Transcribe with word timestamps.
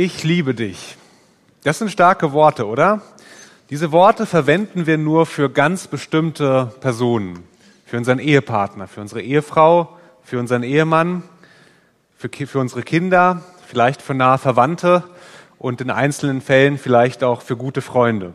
Ich 0.00 0.22
liebe 0.22 0.54
dich. 0.54 0.96
Das 1.64 1.80
sind 1.80 1.90
starke 1.90 2.32
Worte, 2.32 2.68
oder? 2.68 3.02
Diese 3.68 3.90
Worte 3.90 4.26
verwenden 4.26 4.86
wir 4.86 4.96
nur 4.96 5.26
für 5.26 5.50
ganz 5.50 5.88
bestimmte 5.88 6.72
Personen. 6.78 7.42
Für 7.84 7.96
unseren 7.96 8.20
Ehepartner, 8.20 8.86
für 8.86 9.00
unsere 9.00 9.22
Ehefrau, 9.22 9.98
für 10.22 10.38
unseren 10.38 10.62
Ehemann, 10.62 11.24
für, 12.16 12.30
für 12.46 12.60
unsere 12.60 12.84
Kinder, 12.84 13.42
vielleicht 13.66 14.00
für 14.00 14.14
nahe 14.14 14.38
Verwandte 14.38 15.02
und 15.58 15.80
in 15.80 15.90
einzelnen 15.90 16.42
Fällen 16.42 16.78
vielleicht 16.78 17.24
auch 17.24 17.42
für 17.42 17.56
gute 17.56 17.82
Freunde. 17.82 18.34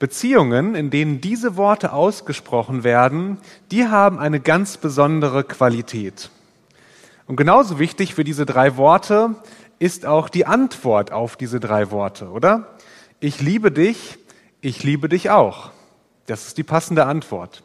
Beziehungen, 0.00 0.74
in 0.74 0.90
denen 0.90 1.20
diese 1.20 1.56
Worte 1.56 1.92
ausgesprochen 1.92 2.82
werden, 2.82 3.38
die 3.70 3.86
haben 3.86 4.18
eine 4.18 4.40
ganz 4.40 4.78
besondere 4.78 5.44
Qualität. 5.44 6.28
Und 7.28 7.36
genauso 7.36 7.78
wichtig 7.78 8.16
für 8.16 8.24
diese 8.24 8.46
drei 8.46 8.76
Worte 8.76 9.36
ist 9.78 10.06
auch 10.06 10.28
die 10.28 10.46
Antwort 10.46 11.12
auf 11.12 11.36
diese 11.36 11.60
drei 11.60 11.90
Worte, 11.90 12.30
oder? 12.30 12.76
Ich 13.20 13.40
liebe 13.40 13.70
dich, 13.70 14.18
ich 14.60 14.82
liebe 14.82 15.08
dich 15.08 15.30
auch. 15.30 15.70
Das 16.26 16.48
ist 16.48 16.58
die 16.58 16.64
passende 16.64 17.06
Antwort. 17.06 17.62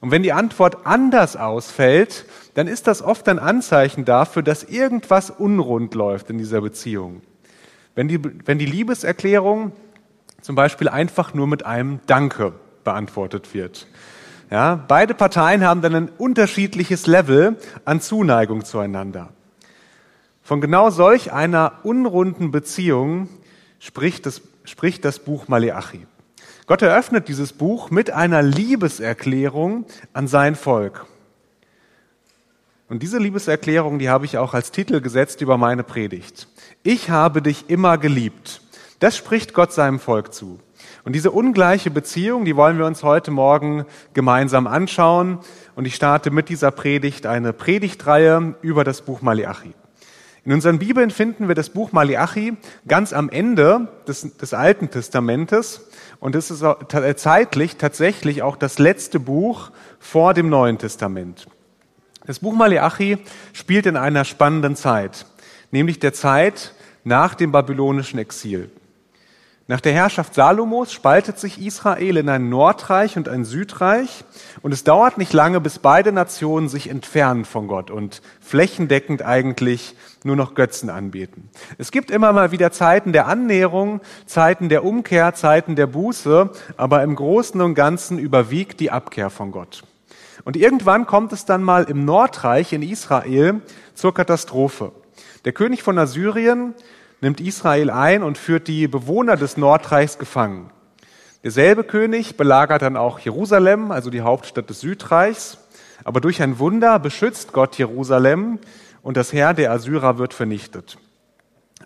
Und 0.00 0.10
wenn 0.10 0.22
die 0.22 0.32
Antwort 0.32 0.86
anders 0.86 1.36
ausfällt, 1.36 2.24
dann 2.54 2.66
ist 2.66 2.86
das 2.86 3.02
oft 3.02 3.28
ein 3.28 3.38
Anzeichen 3.38 4.04
dafür, 4.04 4.42
dass 4.42 4.64
irgendwas 4.64 5.30
unrund 5.30 5.94
läuft 5.94 6.30
in 6.30 6.38
dieser 6.38 6.60
Beziehung. 6.60 7.22
Wenn 7.94 8.08
die, 8.08 8.20
wenn 8.46 8.58
die 8.58 8.66
Liebeserklärung 8.66 9.72
zum 10.40 10.56
Beispiel 10.56 10.88
einfach 10.88 11.34
nur 11.34 11.46
mit 11.46 11.66
einem 11.66 12.00
Danke 12.06 12.54
beantwortet 12.82 13.52
wird. 13.52 13.86
Ja, 14.50 14.82
beide 14.88 15.14
Parteien 15.14 15.64
haben 15.64 15.82
dann 15.82 15.94
ein 15.94 16.08
unterschiedliches 16.08 17.06
Level 17.06 17.56
an 17.84 18.00
Zuneigung 18.00 18.64
zueinander. 18.64 19.28
Von 20.50 20.60
genau 20.60 20.90
solch 20.90 21.32
einer 21.32 21.74
unrunden 21.84 22.50
Beziehung 22.50 23.28
spricht 23.78 24.26
das, 24.26 24.42
spricht 24.64 25.04
das 25.04 25.20
Buch 25.20 25.46
Maleachi. 25.46 26.08
Gott 26.66 26.82
eröffnet 26.82 27.28
dieses 27.28 27.52
Buch 27.52 27.92
mit 27.92 28.10
einer 28.10 28.42
Liebeserklärung 28.42 29.86
an 30.12 30.26
sein 30.26 30.56
Volk. 30.56 31.06
Und 32.88 33.04
diese 33.04 33.18
Liebeserklärung, 33.18 34.00
die 34.00 34.08
habe 34.08 34.24
ich 34.24 34.38
auch 34.38 34.52
als 34.52 34.72
Titel 34.72 35.00
gesetzt 35.00 35.40
über 35.40 35.56
meine 35.56 35.84
Predigt. 35.84 36.48
Ich 36.82 37.10
habe 37.10 37.42
dich 37.42 37.70
immer 37.70 37.96
geliebt. 37.96 38.60
Das 38.98 39.16
spricht 39.16 39.54
Gott 39.54 39.72
seinem 39.72 40.00
Volk 40.00 40.34
zu. 40.34 40.58
Und 41.04 41.12
diese 41.12 41.30
ungleiche 41.30 41.92
Beziehung, 41.92 42.44
die 42.44 42.56
wollen 42.56 42.76
wir 42.76 42.86
uns 42.86 43.04
heute 43.04 43.30
Morgen 43.30 43.84
gemeinsam 44.14 44.66
anschauen. 44.66 45.38
Und 45.76 45.84
ich 45.84 45.94
starte 45.94 46.32
mit 46.32 46.48
dieser 46.48 46.72
Predigt 46.72 47.24
eine 47.24 47.52
Predigtreihe 47.52 48.56
über 48.62 48.82
das 48.82 49.02
Buch 49.02 49.22
Maleachi. 49.22 49.74
In 50.44 50.52
unseren 50.52 50.78
Bibeln 50.78 51.10
finden 51.10 51.48
wir 51.48 51.54
das 51.54 51.70
Buch 51.70 51.92
Maliachi 51.92 52.56
ganz 52.88 53.12
am 53.12 53.28
Ende 53.28 53.88
des, 54.08 54.36
des 54.36 54.54
Alten 54.54 54.90
Testamentes 54.90 55.88
und 56.18 56.34
es 56.34 56.50
ist 56.50 56.64
zeitlich 57.16 57.76
tatsächlich 57.76 58.42
auch 58.42 58.56
das 58.56 58.78
letzte 58.78 59.20
Buch 59.20 59.70
vor 59.98 60.32
dem 60.32 60.48
Neuen 60.48 60.78
Testament. 60.78 61.46
Das 62.26 62.38
Buch 62.38 62.54
Maliachi 62.54 63.18
spielt 63.52 63.86
in 63.86 63.96
einer 63.96 64.24
spannenden 64.24 64.76
Zeit, 64.76 65.26
nämlich 65.72 65.98
der 65.98 66.14
Zeit 66.14 66.74
nach 67.04 67.34
dem 67.34 67.52
babylonischen 67.52 68.18
Exil. 68.18 68.70
Nach 69.70 69.80
der 69.80 69.92
Herrschaft 69.92 70.34
Salomos 70.34 70.92
spaltet 70.92 71.38
sich 71.38 71.64
Israel 71.64 72.16
in 72.16 72.28
ein 72.28 72.48
Nordreich 72.48 73.16
und 73.16 73.28
ein 73.28 73.44
Südreich 73.44 74.24
und 74.62 74.72
es 74.72 74.82
dauert 74.82 75.16
nicht 75.16 75.32
lange, 75.32 75.60
bis 75.60 75.78
beide 75.78 76.10
Nationen 76.10 76.68
sich 76.68 76.90
entfernen 76.90 77.44
von 77.44 77.68
Gott 77.68 77.88
und 77.88 78.20
flächendeckend 78.40 79.22
eigentlich 79.22 79.94
nur 80.24 80.34
noch 80.34 80.56
Götzen 80.56 80.90
anbeten. 80.90 81.50
Es 81.78 81.92
gibt 81.92 82.10
immer 82.10 82.32
mal 82.32 82.50
wieder 82.50 82.72
Zeiten 82.72 83.12
der 83.12 83.28
Annäherung, 83.28 84.00
Zeiten 84.26 84.70
der 84.70 84.84
Umkehr, 84.84 85.34
Zeiten 85.34 85.76
der 85.76 85.86
Buße, 85.86 86.50
aber 86.76 87.04
im 87.04 87.14
Großen 87.14 87.60
und 87.60 87.76
Ganzen 87.76 88.18
überwiegt 88.18 88.80
die 88.80 88.90
Abkehr 88.90 89.30
von 89.30 89.52
Gott. 89.52 89.84
Und 90.42 90.56
irgendwann 90.56 91.06
kommt 91.06 91.32
es 91.32 91.44
dann 91.44 91.62
mal 91.62 91.84
im 91.84 92.04
Nordreich 92.04 92.72
in 92.72 92.82
Israel 92.82 93.60
zur 93.94 94.14
Katastrophe. 94.14 94.90
Der 95.44 95.52
König 95.52 95.84
von 95.84 95.96
Assyrien 95.96 96.74
nimmt 97.20 97.40
Israel 97.40 97.90
ein 97.90 98.22
und 98.22 98.38
führt 98.38 98.68
die 98.68 98.88
Bewohner 98.88 99.36
des 99.36 99.56
Nordreichs 99.56 100.18
gefangen. 100.18 100.70
Derselbe 101.42 101.84
König 101.84 102.36
belagert 102.36 102.82
dann 102.82 102.96
auch 102.96 103.18
Jerusalem, 103.18 103.90
also 103.90 104.10
die 104.10 104.20
Hauptstadt 104.20 104.68
des 104.68 104.80
Südreichs. 104.80 105.58
Aber 106.04 106.20
durch 106.20 106.42
ein 106.42 106.58
Wunder 106.58 106.98
beschützt 106.98 107.52
Gott 107.52 107.76
Jerusalem 107.78 108.58
und 109.02 109.16
das 109.16 109.32
Heer 109.32 109.54
der 109.54 109.72
Assyrer 109.72 110.18
wird 110.18 110.34
vernichtet. 110.34 110.98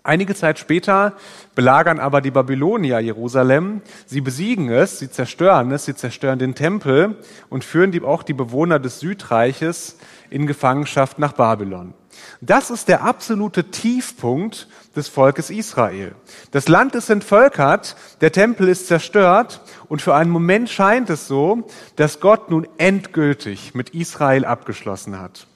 Einige 0.03 0.35
Zeit 0.35 0.59
später 0.59 1.13
belagern 1.55 1.99
aber 1.99 2.21
die 2.21 2.31
Babylonier 2.31 2.99
Jerusalem. 2.99 3.81
Sie 4.05 4.21
besiegen 4.21 4.69
es, 4.69 4.99
sie 4.99 5.09
zerstören 5.09 5.71
es, 5.71 5.85
sie 5.85 5.95
zerstören 5.95 6.37
den 6.37 6.53
Tempel 6.53 7.15
und 7.49 7.63
führen 7.63 8.03
auch 8.05 8.21
die 8.21 8.33
Bewohner 8.33 8.77
des 8.77 8.99
Südreiches 8.99 9.97
in 10.29 10.47
Gefangenschaft 10.47 11.17
nach 11.17 11.33
Babylon. 11.33 11.93
Das 12.41 12.69
ist 12.69 12.87
der 12.87 13.03
absolute 13.03 13.65
Tiefpunkt 13.71 14.67
des 14.95 15.07
Volkes 15.07 15.49
Israel. 15.49 16.15
Das 16.51 16.67
Land 16.67 16.95
ist 16.95 17.09
entvölkert, 17.09 17.95
der 18.21 18.31
Tempel 18.31 18.67
ist 18.67 18.87
zerstört 18.87 19.61
und 19.87 20.01
für 20.01 20.15
einen 20.15 20.31
Moment 20.31 20.69
scheint 20.69 21.09
es 21.09 21.27
so, 21.27 21.67
dass 21.95 22.19
Gott 22.19 22.49
nun 22.49 22.67
endgültig 22.77 23.73
mit 23.73 23.91
Israel 23.91 24.45
abgeschlossen 24.45 25.19
hat. 25.19 25.47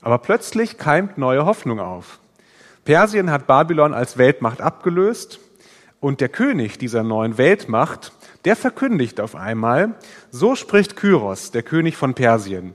Aber 0.00 0.18
plötzlich 0.18 0.78
keimt 0.78 1.18
neue 1.18 1.44
Hoffnung 1.44 1.80
auf. 1.80 2.18
Persien 2.84 3.30
hat 3.30 3.46
Babylon 3.46 3.92
als 3.92 4.16
Weltmacht 4.18 4.60
abgelöst 4.60 5.40
und 6.00 6.20
der 6.20 6.28
König 6.28 6.78
dieser 6.78 7.02
neuen 7.02 7.38
Weltmacht, 7.38 8.12
der 8.44 8.56
verkündigt 8.56 9.20
auf 9.20 9.34
einmal, 9.34 9.96
so 10.30 10.54
spricht 10.54 10.96
Kyros, 10.96 11.50
der 11.50 11.62
König 11.62 11.96
von 11.96 12.14
Persien. 12.14 12.74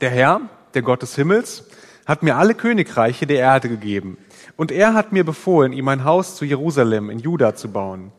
Der 0.00 0.10
Herr, 0.10 0.42
der 0.74 0.82
Gott 0.82 1.02
des 1.02 1.16
Himmels, 1.16 1.65
hat 2.06 2.22
mir 2.22 2.36
alle 2.36 2.54
Königreiche 2.54 3.26
der 3.26 3.38
Erde 3.38 3.68
gegeben. 3.68 4.16
Und 4.56 4.72
er 4.72 4.94
hat 4.94 5.12
mir 5.12 5.24
befohlen, 5.24 5.72
ihm 5.72 5.88
ein 5.88 6.04
Haus 6.04 6.36
zu 6.36 6.44
Jerusalem 6.44 7.10
in 7.10 7.18
Juda 7.18 7.54
zu 7.54 7.70
bauen. 7.70 8.12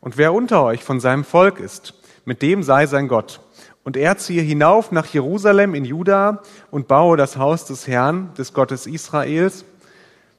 Und 0.00 0.16
wer 0.16 0.32
unter 0.32 0.62
euch 0.62 0.84
von 0.84 1.00
seinem 1.00 1.24
Volk 1.24 1.58
ist, 1.58 1.94
mit 2.24 2.42
dem 2.42 2.62
sei 2.62 2.86
sein 2.86 3.08
Gott. 3.08 3.40
Und 3.82 3.96
er 3.96 4.18
ziehe 4.18 4.42
hinauf 4.42 4.92
nach 4.92 5.06
Jerusalem 5.06 5.74
in 5.74 5.84
Juda 5.84 6.42
und 6.70 6.86
baue 6.86 7.16
das 7.16 7.36
Haus 7.36 7.64
des 7.64 7.88
Herrn, 7.88 8.32
des 8.36 8.52
Gottes 8.52 8.86
Israels. 8.86 9.64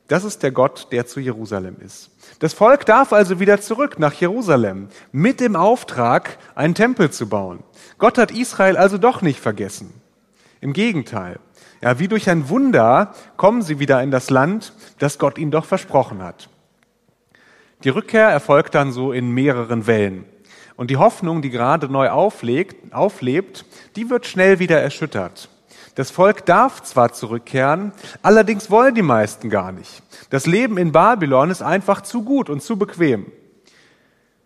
Das 0.08 0.24
ist 0.24 0.44
der 0.44 0.52
Gott, 0.52 0.88
der 0.92 1.08
zu 1.08 1.20
Jerusalem 1.20 1.78
ist. 1.84 2.12
Das 2.40 2.54
Volk 2.54 2.86
darf 2.86 3.14
also 3.14 3.40
wieder 3.40 3.62
zurück 3.62 3.98
nach 3.98 4.14
Jerusalem 4.14 4.90
mit 5.12 5.40
dem 5.40 5.56
Auftrag, 5.56 6.38
einen 6.54 6.76
Tempel 6.76 7.12
zu 7.12 7.30
bauen. 7.30 7.60
Gott 7.98 8.18
hat 8.18 8.32
Israel 8.32 8.78
also 8.78 8.98
doch 8.98 9.22
nicht 9.22 9.40
vergessen. 9.40 9.94
Im 10.60 10.74
Gegenteil. 10.74 11.40
Ja, 11.82 11.98
wie 11.98 12.08
durch 12.08 12.30
ein 12.30 12.50
Wunder 12.50 13.14
kommen 13.38 13.62
sie 13.64 13.80
wieder 13.80 14.02
in 14.04 14.12
das 14.12 14.30
Land, 14.30 14.74
das 15.00 15.18
Gott 15.18 15.38
ihnen 15.38 15.52
doch 15.52 15.66
versprochen 15.66 16.22
hat. 16.22 16.50
Die 17.84 17.90
Rückkehr 17.90 18.30
erfolgt 18.30 18.76
dann 18.76 18.92
so 18.92 19.12
in 19.12 19.32
mehreren 19.32 19.88
Wellen. 19.88 20.26
Und 20.76 20.92
die 20.92 20.98
Hoffnung, 20.98 21.42
die 21.42 21.50
gerade 21.50 21.90
neu 21.90 22.10
auflegt, 22.10 22.94
auflebt, 22.94 23.66
die 23.96 24.10
wird 24.10 24.28
schnell 24.28 24.60
wieder 24.60 24.80
erschüttert. 24.80 25.50
Das 25.96 26.12
Volk 26.12 26.46
darf 26.46 26.84
zwar 26.84 27.12
zurückkehren, 27.12 27.92
allerdings 28.22 28.70
wollen 28.70 28.96
die 28.96 29.02
meisten 29.02 29.50
gar 29.50 29.72
nicht. 29.72 30.04
Das 30.30 30.46
Leben 30.46 30.78
in 30.78 30.92
Babylon 30.92 31.50
ist 31.50 31.62
einfach 31.62 32.02
zu 32.02 32.24
gut 32.24 32.50
und 32.50 32.62
zu 32.62 32.78
bequem. 32.78 33.26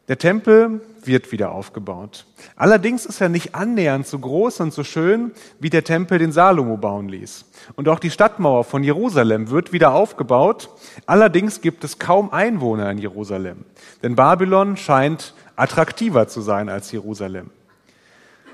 Der 0.07 0.17
Tempel 0.17 0.81
wird 1.07 1.31
wieder 1.31 1.51
aufgebaut. 1.51 2.25
Allerdings 2.55 3.05
ist 3.05 3.21
er 3.21 3.29
nicht 3.29 3.55
annähernd 3.55 4.07
so 4.07 4.19
groß 4.19 4.59
und 4.61 4.73
so 4.73 4.83
schön, 4.83 5.31
wie 5.59 5.69
der 5.69 5.83
Tempel 5.83 6.19
den 6.19 6.31
Salomo 6.31 6.77
bauen 6.77 7.09
ließ. 7.09 7.45
Und 7.75 7.89
auch 7.89 7.99
die 7.99 8.11
Stadtmauer 8.11 8.63
von 8.63 8.83
Jerusalem 8.83 9.49
wird 9.49 9.73
wieder 9.73 9.93
aufgebaut. 9.93 10.69
Allerdings 11.05 11.61
gibt 11.61 11.83
es 11.83 11.99
kaum 11.99 12.31
Einwohner 12.31 12.89
in 12.91 12.97
Jerusalem. 12.97 13.65
Denn 14.03 14.15
Babylon 14.15 14.77
scheint 14.77 15.33
attraktiver 15.55 16.27
zu 16.27 16.41
sein 16.41 16.69
als 16.69 16.91
Jerusalem. 16.91 17.49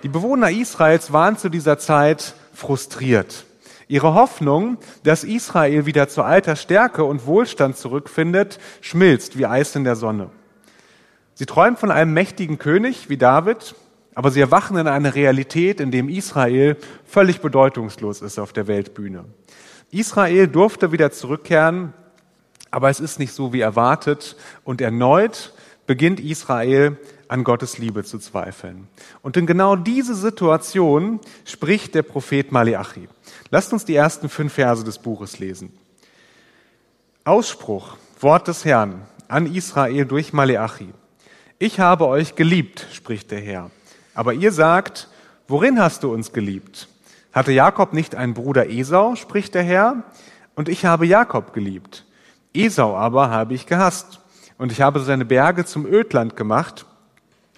Die 0.04 0.10
Bewohner 0.10 0.50
Israels 0.50 1.14
waren 1.14 1.38
zu 1.38 1.50
dieser 1.50 1.78
Zeit 1.78 2.34
frustriert. 2.54 3.46
Ihre 3.88 4.14
Hoffnung, 4.14 4.78
dass 5.04 5.24
Israel 5.24 5.86
wieder 5.86 6.08
zu 6.08 6.24
alter 6.24 6.56
Stärke 6.56 7.04
und 7.04 7.26
Wohlstand 7.26 7.78
zurückfindet, 7.78 8.58
schmilzt 8.80 9.38
wie 9.38 9.46
Eis 9.46 9.76
in 9.76 9.84
der 9.84 9.98
Sonne. 9.98 10.30
Sie 11.34 11.46
träumen 11.46 11.78
von 11.78 11.92
einem 11.92 12.14
mächtigen 12.14 12.58
König 12.58 13.10
wie 13.10 13.18
David, 13.18 13.76
aber 14.16 14.32
sie 14.32 14.42
erwachen 14.42 14.78
in 14.78 14.88
einer 14.88 15.16
Realität, 15.16 15.80
in 15.80 15.92
dem 15.92 16.10
Israel 16.10 16.78
völlig 17.06 17.42
bedeutungslos 17.42 18.22
ist 18.22 18.40
auf 18.40 18.54
der 18.54 18.68
Weltbühne. 18.68 19.26
Israel 19.92 20.48
durfte 20.48 20.92
wieder 20.92 21.12
zurückkehren, 21.12 21.94
aber 22.70 22.90
es 22.90 23.00
ist 23.00 23.20
nicht 23.20 23.34
so 23.34 23.54
wie 23.54 23.62
erwartet 23.62 24.36
und 24.64 24.82
erneut 24.82 25.54
beginnt 25.86 26.20
Israel 26.20 26.98
an 27.28 27.44
Gottes 27.44 27.78
Liebe 27.78 28.04
zu 28.04 28.20
zweifeln. 28.20 28.88
Und 29.22 29.38
in 29.38 29.46
genau 29.46 29.76
diese 29.76 30.16
Situation 30.16 31.20
spricht 31.46 31.96
der 31.96 32.04
Prophet 32.04 32.52
Maleachi. 32.52 33.08
Lasst 33.50 33.74
uns 33.74 33.86
die 33.86 33.96
ersten 33.96 34.30
fünf 34.30 34.54
Verse 34.54 34.84
des 34.84 35.00
Buches 35.00 35.40
lesen. 35.40 35.72
Ausspruch 37.24 37.98
Wort 38.20 38.48
des 38.48 38.66
Herrn 38.66 39.02
an 39.28 39.54
Israel 39.54 40.06
durch 40.06 40.34
Maleachi. 40.34 40.94
Ich 41.64 41.80
habe 41.80 42.08
euch 42.08 42.34
geliebt, 42.34 42.88
spricht 42.92 43.30
der 43.30 43.40
Herr. 43.40 43.70
Aber 44.16 44.34
ihr 44.34 44.52
sagt, 44.52 45.10
worin 45.48 45.80
hast 45.80 46.02
du 46.02 46.12
uns 46.12 46.34
geliebt? 46.34 46.88
Hatte 47.34 47.52
Jakob 47.52 47.94
nicht 47.94 48.16
einen 48.16 48.34
Bruder 48.34 48.68
Esau, 48.68 49.16
spricht 49.16 49.54
der 49.54 49.62
Herr? 49.62 50.04
Und 50.56 50.70
ich 50.70 50.86
habe 50.86 51.06
Jakob 51.06 51.54
geliebt. 51.54 52.04
Esau 52.52 52.98
aber 52.98 53.30
habe 53.30 53.54
ich 53.54 53.68
gehasst. 53.68 54.22
Und 54.58 54.72
ich 54.72 54.82
habe 54.82 55.02
seine 55.02 55.24
Berge 55.24 55.64
zum 55.64 55.86
Ödland 55.86 56.36
gemacht 56.36 56.88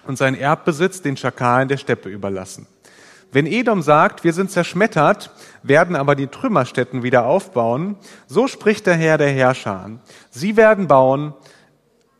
und 0.06 0.18
seinen 0.18 0.36
Erbbesitz 0.36 1.00
den 1.00 1.16
Schakalen 1.16 1.68
der 1.68 1.78
Steppe 1.78 2.10
überlassen. 2.10 2.66
Wenn 3.32 3.46
Edom 3.46 3.80
sagt, 3.80 4.22
wir 4.22 4.34
sind 4.34 4.50
zerschmettert, 4.50 5.30
werden 5.62 5.96
aber 5.96 6.14
die 6.14 6.26
Trümmerstätten 6.26 7.04
wieder 7.04 7.24
aufbauen, 7.24 7.96
so 8.26 8.48
spricht 8.48 8.86
der 8.86 8.96
Herr 8.96 9.16
der 9.16 9.30
Herrscher. 9.30 9.92
Sie 10.28 10.58
werden 10.58 10.88
bauen, 10.88 11.32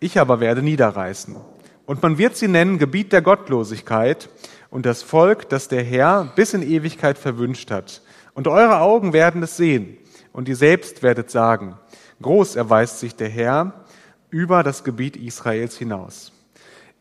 ich 0.00 0.18
aber 0.18 0.40
werde 0.40 0.62
niederreißen. 0.62 1.36
Und 1.86 2.02
man 2.02 2.18
wird 2.18 2.36
sie 2.36 2.48
nennen 2.48 2.78
Gebiet 2.78 3.12
der 3.12 3.22
Gottlosigkeit 3.22 4.28
und 4.70 4.86
das 4.86 5.02
Volk, 5.02 5.48
das 5.48 5.68
der 5.68 5.82
Herr 5.82 6.32
bis 6.36 6.54
in 6.54 6.62
Ewigkeit 6.62 7.18
verwünscht 7.18 7.70
hat. 7.70 8.02
Und 8.34 8.48
eure 8.48 8.80
Augen 8.80 9.12
werden 9.12 9.42
es 9.42 9.56
sehen 9.56 9.98
und 10.32 10.48
ihr 10.48 10.56
selbst 10.56 11.02
werdet 11.02 11.30
sagen, 11.30 11.76
groß 12.22 12.56
erweist 12.56 13.00
sich 13.00 13.14
der 13.14 13.28
Herr 13.28 13.84
über 14.30 14.62
das 14.62 14.82
Gebiet 14.82 15.16
Israels 15.16 15.76
hinaus. 15.76 16.32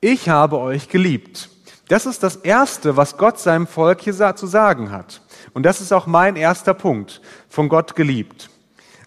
Ich 0.02 0.30
habe 0.30 0.60
euch 0.60 0.90
geliebt 0.90 1.50
das 1.88 2.06
ist 2.06 2.24
das 2.24 2.38
Erste, 2.38 2.96
was 2.96 3.18
Gott 3.18 3.40
seinem 3.40 3.68
Volk 3.68 4.02
hier 4.02 4.36
zu 4.36 4.48
sagen 4.48 4.92
hat. 4.92 5.22
Und 5.54 5.64
das 5.64 5.82
ist 5.82 5.92
auch 5.92 6.08
mein 6.08 6.36
erster 6.36 6.74
Punkt, 6.74 7.22
von 7.50 7.70
Gott 7.70 7.96
geliebt. 7.96 8.50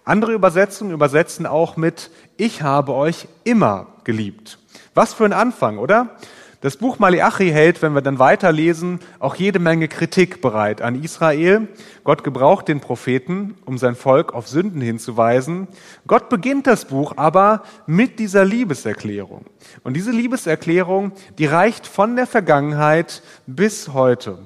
Andere 0.05 0.32
Übersetzungen 0.32 0.93
übersetzen 0.93 1.46
auch 1.46 1.76
mit, 1.76 2.11
ich 2.37 2.62
habe 2.62 2.93
euch 2.93 3.29
immer 3.44 3.88
geliebt. 4.05 4.58
Was 4.96 5.12
für 5.12 5.26
ein 5.26 5.34
Anfang, 5.34 5.76
oder? 5.76 6.16
Das 6.62 6.78
Buch 6.78 6.98
Maleachi 6.98 7.50
hält, 7.50 7.82
wenn 7.82 7.93
wir 7.93 8.00
dann 8.00 8.19
weiterlesen, 8.19 9.00
auch 9.19 9.34
jede 9.34 9.58
Menge 9.58 9.88
Kritik 9.88 10.40
bereit 10.40 10.81
an 10.81 11.02
Israel. 11.02 11.69
Gott 12.02 12.25
gebraucht 12.25 12.66
den 12.66 12.81
Propheten, 12.81 13.56
um 13.66 13.76
sein 13.76 13.94
Volk 13.94 14.32
auf 14.32 14.48
Sünden 14.48 14.81
hinzuweisen. 14.81 15.69
Gott 16.06 16.31
beginnt 16.31 16.66
das 16.66 16.87
Buch 16.87 17.12
aber 17.16 17.62
mit 17.87 18.19
dieser 18.19 18.46
Liebeserklärung. 18.46 19.44
Und 19.84 19.93
diese 19.93 20.12
Liebeserklärung, 20.12 21.12
die 21.37 21.44
reicht 21.44 21.87
von 21.87 22.16
der 22.16 22.26
Vergangenheit 22.26 23.22
bis 23.46 23.93
heute. 23.93 24.38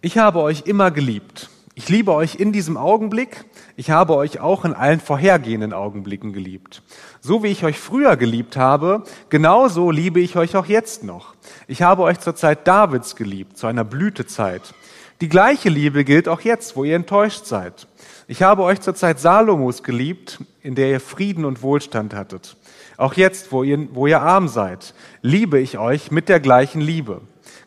Ich 0.00 0.16
habe 0.16 0.38
euch 0.38 0.62
immer 0.66 0.92
geliebt. 0.92 1.50
Ich 1.74 1.88
liebe 1.88 2.12
euch 2.12 2.34
in 2.34 2.52
diesem 2.52 2.76
Augenblick. 2.76 3.46
Ich 3.76 3.90
habe 3.90 4.14
euch 4.14 4.40
auch 4.40 4.66
in 4.66 4.74
allen 4.74 5.00
vorhergehenden 5.00 5.72
Augenblicken 5.72 6.34
geliebt. 6.34 6.82
So 7.24 7.44
wie 7.44 7.48
ich 7.48 7.64
euch 7.64 7.78
früher 7.78 8.16
geliebt 8.16 8.56
habe, 8.56 9.04
genauso 9.28 9.92
liebe 9.92 10.18
ich 10.18 10.34
euch 10.34 10.56
auch 10.56 10.66
jetzt 10.66 11.04
noch. 11.04 11.36
Ich 11.68 11.80
habe 11.80 12.02
euch 12.02 12.18
zur 12.18 12.34
Zeit 12.34 12.66
Davids 12.66 13.14
geliebt, 13.14 13.56
zu 13.56 13.68
einer 13.68 13.84
Blütezeit. 13.84 14.74
Die 15.20 15.28
gleiche 15.28 15.68
Liebe 15.68 16.02
gilt 16.02 16.26
auch 16.26 16.40
jetzt, 16.40 16.74
wo 16.74 16.82
ihr 16.82 16.96
enttäuscht 16.96 17.46
seid. 17.46 17.86
Ich 18.26 18.42
habe 18.42 18.64
euch 18.64 18.80
zur 18.80 18.96
Zeit 18.96 19.20
Salomos 19.20 19.84
geliebt, 19.84 20.40
in 20.62 20.74
der 20.74 20.90
ihr 20.90 20.98
Frieden 20.98 21.44
und 21.44 21.62
Wohlstand 21.62 22.12
hattet. 22.12 22.56
Auch 22.96 23.14
jetzt, 23.14 23.52
wo 23.52 23.62
ihr, 23.62 23.86
wo 23.94 24.08
ihr 24.08 24.20
arm 24.20 24.48
seid, 24.48 24.92
liebe 25.20 25.60
ich 25.60 25.78
euch 25.78 26.10
mit 26.10 26.28
der 26.28 26.40
gleichen 26.40 26.80
Liebe. 26.80 27.20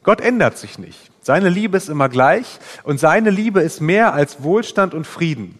Gott 0.04 0.20
ändert 0.20 0.58
sich 0.58 0.80
nicht. 0.80 1.00
Seine 1.22 1.48
Liebe 1.48 1.78
ist 1.78 1.88
immer 1.88 2.10
gleich 2.10 2.60
und 2.84 3.00
seine 3.00 3.30
Liebe 3.30 3.62
ist 3.62 3.80
mehr 3.80 4.14
als 4.14 4.44
Wohlstand 4.44 4.94
und 4.94 5.08
Frieden. 5.08 5.58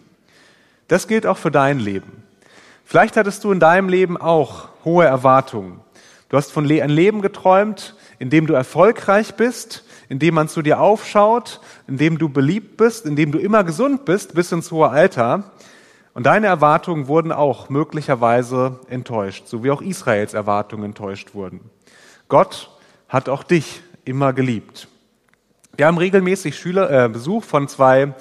Das 0.90 1.08
gilt 1.08 1.26
auch 1.26 1.38
für 1.38 1.50
dein 1.50 1.80
Leben. 1.80 2.26
Vielleicht 2.88 3.18
hattest 3.18 3.44
du 3.44 3.52
in 3.52 3.60
deinem 3.60 3.90
Leben 3.90 4.16
auch 4.16 4.70
hohe 4.86 5.06
Erwartungen. 5.06 5.82
Du 6.30 6.38
hast 6.38 6.52
von 6.52 6.70
ein 6.70 6.90
Leben 6.90 7.24
geträumt, 7.24 7.96
in 8.20 8.30
dem 8.30 8.46
du 8.46 8.54
erfolgreich 8.54 9.34
bist, 9.34 9.84
in 10.08 10.20
dem 10.20 10.36
man 10.36 10.48
zu 10.48 10.62
dir 10.62 10.80
aufschaut, 10.80 11.62
in 11.88 11.98
dem 11.98 12.20
du 12.20 12.30
beliebt 12.30 12.78
bist, 12.78 13.08
in 13.08 13.16
dem 13.16 13.32
du 13.32 13.40
immer 13.40 13.64
gesund 13.64 14.06
bist 14.06 14.36
bis 14.36 14.52
ins 14.52 14.72
hohe 14.72 14.90
Alter. 14.90 15.52
Und 16.14 16.28
deine 16.28 16.46
Erwartungen 16.46 17.08
wurden 17.08 17.32
auch 17.32 17.70
möglicherweise 17.70 18.80
enttäuscht, 18.88 19.48
so 19.48 19.64
wie 19.64 19.72
auch 19.72 19.82
Israels 19.82 20.36
Erwartungen 20.36 20.86
enttäuscht 20.86 21.34
wurden. 21.34 21.62
Gott 22.30 22.70
hat 23.10 23.30
auch 23.30 23.44
dich 23.44 23.82
immer 24.06 24.32
geliebt. 24.32 24.88
Wir 25.76 25.88
haben 25.88 25.98
regelmäßig 25.98 26.56
Schüler, 26.56 27.06
äh, 27.06 27.10
Besuch 27.10 27.44
von 27.44 27.68
zwei 27.68 28.14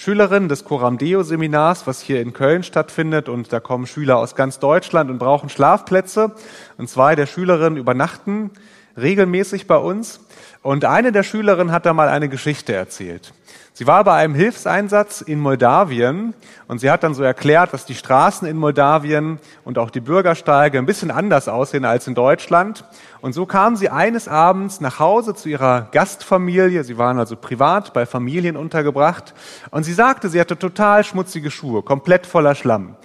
Schülerin 0.00 0.48
des 0.48 0.64
Coram-Deo-Seminars, 0.64 1.86
was 1.86 2.00
hier 2.00 2.22
in 2.22 2.32
Köln 2.32 2.62
stattfindet. 2.62 3.28
Und 3.28 3.52
da 3.52 3.60
kommen 3.60 3.86
Schüler 3.86 4.16
aus 4.16 4.34
ganz 4.34 4.58
Deutschland 4.58 5.10
und 5.10 5.18
brauchen 5.18 5.50
Schlafplätze. 5.50 6.34
Und 6.78 6.88
zwei 6.88 7.14
der 7.14 7.26
Schülerinnen 7.26 7.76
übernachten 7.76 8.50
regelmäßig 8.96 9.66
bei 9.66 9.76
uns. 9.76 10.20
Und 10.62 10.86
eine 10.86 11.12
der 11.12 11.22
Schülerinnen 11.22 11.70
hat 11.70 11.84
da 11.84 11.92
mal 11.92 12.08
eine 12.08 12.30
Geschichte 12.30 12.72
erzählt. 12.72 13.34
Sie 13.72 13.86
war 13.86 14.02
bei 14.04 14.14
einem 14.14 14.34
Hilfseinsatz 14.34 15.20
in 15.20 15.40
Moldawien 15.40 16.34
und 16.66 16.80
sie 16.80 16.90
hat 16.90 17.02
dann 17.02 17.14
so 17.14 17.22
erklärt, 17.22 17.72
dass 17.72 17.86
die 17.86 17.94
Straßen 17.94 18.46
in 18.46 18.56
Moldawien 18.56 19.38
und 19.64 19.78
auch 19.78 19.90
die 19.90 20.00
Bürgersteige 20.00 20.76
ein 20.76 20.86
bisschen 20.86 21.10
anders 21.10 21.48
aussehen 21.48 21.84
als 21.84 22.06
in 22.06 22.14
Deutschland. 22.14 22.84
Und 23.20 23.32
so 23.32 23.46
kam 23.46 23.76
sie 23.76 23.88
eines 23.88 24.26
Abends 24.26 24.80
nach 24.80 24.98
Hause 24.98 25.34
zu 25.34 25.48
ihrer 25.48 25.88
Gastfamilie. 25.92 26.82
Sie 26.82 26.98
waren 26.98 27.18
also 27.18 27.36
privat 27.36 27.94
bei 27.94 28.06
Familien 28.06 28.56
untergebracht. 28.56 29.34
Und 29.70 29.84
sie 29.84 29.94
sagte, 29.94 30.28
sie 30.28 30.40
hatte 30.40 30.58
total 30.58 31.04
schmutzige 31.04 31.50
Schuhe, 31.50 31.82
komplett 31.82 32.26
voller 32.26 32.56
Schlamm. 32.56 32.96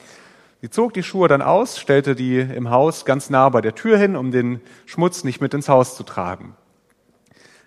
Sie 0.61 0.71
zog 0.71 0.93
die 0.93 1.03
Schuhe 1.03 1.27
dann 1.27 1.43
aus, 1.43 1.79
stellte 1.79 2.15
die 2.15 2.39
im 2.39 2.71
Haus 2.71 3.05
ganz 3.05 3.29
nah 3.29 3.47
bei 3.49 3.61
der 3.61 3.75
Tür 3.75 3.99
hin, 3.99 4.15
um 4.15 4.31
den 4.31 4.61
Schmutz 4.87 5.23
nicht 5.23 5.41
mit 5.41 5.53
ins 5.53 5.69
Haus 5.69 5.95
zu 5.95 6.03
tragen. 6.03 6.55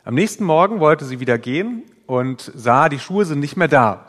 Am 0.05 0.15
nächsten 0.15 0.45
Morgen 0.45 0.81
wollte 0.81 1.05
sie 1.05 1.21
wieder 1.21 1.39
gehen 1.39 1.85
und 2.09 2.51
sah, 2.55 2.89
die 2.89 2.99
Schuhe 2.99 3.27
sind 3.27 3.39
nicht 3.39 3.57
mehr 3.57 3.69
da. 3.69 4.07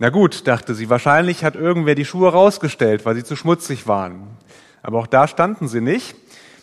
Na 0.00 0.10
gut, 0.10 0.48
dachte 0.48 0.74
sie, 0.74 0.90
wahrscheinlich 0.90 1.44
hat 1.44 1.54
irgendwer 1.54 1.94
die 1.94 2.04
Schuhe 2.04 2.30
rausgestellt, 2.32 3.06
weil 3.06 3.14
sie 3.14 3.22
zu 3.22 3.36
schmutzig 3.36 3.86
waren. 3.86 4.22
Aber 4.82 4.98
auch 4.98 5.06
da 5.06 5.28
standen 5.28 5.68
sie 5.68 5.80
nicht. 5.80 6.16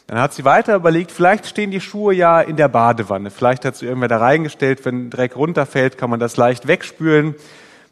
Dann 0.08 0.20
hat 0.20 0.34
sie 0.34 0.44
weiter 0.44 0.76
überlegt, 0.76 1.12
vielleicht 1.12 1.48
stehen 1.48 1.72
die 1.72 1.80
Schuhe 1.80 2.14
ja 2.14 2.42
in 2.42 2.58
der 2.58 2.68
Badewanne. 2.68 3.32
Vielleicht 3.32 3.64
hat 3.64 3.78
sie 3.78 3.86
irgendwer 3.86 4.10
da 4.10 4.18
reingestellt, 4.18 4.84
wenn 4.84 5.10
Dreck 5.10 5.38
runterfällt, 5.38 5.98
kann 5.98 6.10
man 6.10 6.20
das 6.20 6.36
leicht 6.36 6.68
wegspülen. 6.68 7.36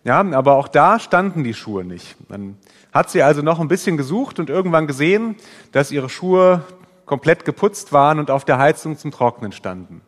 Ja, 0.03 0.19
aber 0.19 0.55
auch 0.55 0.67
da 0.67 0.99
standen 0.99 1.45
die 1.45 1.53
Schuhe 1.53 1.85
nicht. 1.85 2.17
Dann 2.27 2.57
hat 2.91 3.09
sie 3.09 3.23
also 3.23 3.41
noch 3.41 3.61
ein 3.61 3.69
bisschen 3.69 3.95
gesucht 3.95 4.37
und 4.37 4.49
irgendwann 4.49 4.85
gesehen, 4.85 5.37
dass 5.71 5.91
ihre 5.91 6.09
Schuhe 6.09 6.61
komplett 7.05 7.45
geputzt 7.45 7.93
waren 7.93 8.19
und 8.19 8.31
auf 8.31 8.43
der 8.43 8.57
Heizung 8.57 8.97
zum 8.97 9.11
Trocknen 9.11 9.53
standen. 9.53 10.01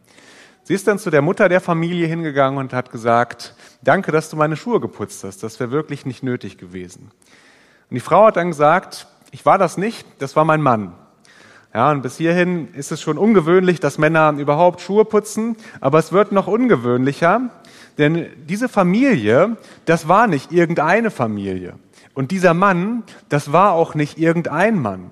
Sie 0.68 0.74
ist 0.74 0.86
dann 0.86 1.00
zu 1.00 1.10
der 1.10 1.22
Mutter 1.22 1.48
der 1.48 1.62
Familie 1.62 2.08
hingegangen 2.08 2.60
und 2.60 2.74
hat 2.74 2.92
gesagt, 2.92 3.56
danke, 3.84 4.12
dass 4.12 4.30
du 4.30 4.36
meine 4.36 4.58
Schuhe 4.58 4.82
geputzt 4.82 5.24
hast. 5.24 5.42
Das 5.42 5.62
wäre 5.62 5.72
wirklich 5.72 6.06
nicht 6.06 6.24
nötig 6.24 6.58
gewesen. 6.58 7.04
Und 7.90 7.96
die 7.96 8.02
Frau 8.02 8.26
hat 8.26 8.36
dann 8.36 8.50
gesagt, 8.50 9.08
ich 9.32 9.46
war 9.46 9.58
das 9.58 9.78
nicht, 9.78 10.06
das 10.20 10.36
war 10.36 10.44
mein 10.44 10.62
Mann. 10.62 10.92
Ja, 11.74 11.90
und 11.92 12.02
bis 12.02 12.18
hierhin 12.18 12.74
ist 12.74 12.92
es 12.92 13.00
schon 13.00 13.18
ungewöhnlich, 13.18 13.80
dass 13.80 13.98
Männer 13.98 14.34
überhaupt 14.38 14.82
Schuhe 14.82 15.06
putzen, 15.06 15.56
aber 15.80 16.00
es 16.00 16.12
wird 16.12 16.34
noch 16.34 16.48
ungewöhnlicher, 16.48 17.50
denn 17.98 18.28
diese 18.50 18.68
Familie, 18.68 19.56
das 19.86 20.10
war 20.10 20.28
nicht 20.28 20.52
irgendeine 20.52 21.12
Familie. 21.12 21.76
Und 22.14 22.32
dieser 22.32 22.54
Mann, 22.54 23.04
das 23.30 23.54
war 23.54 23.72
auch 23.72 23.96
nicht 23.96 24.18
irgendein 24.18 24.82
Mann. 24.82 25.12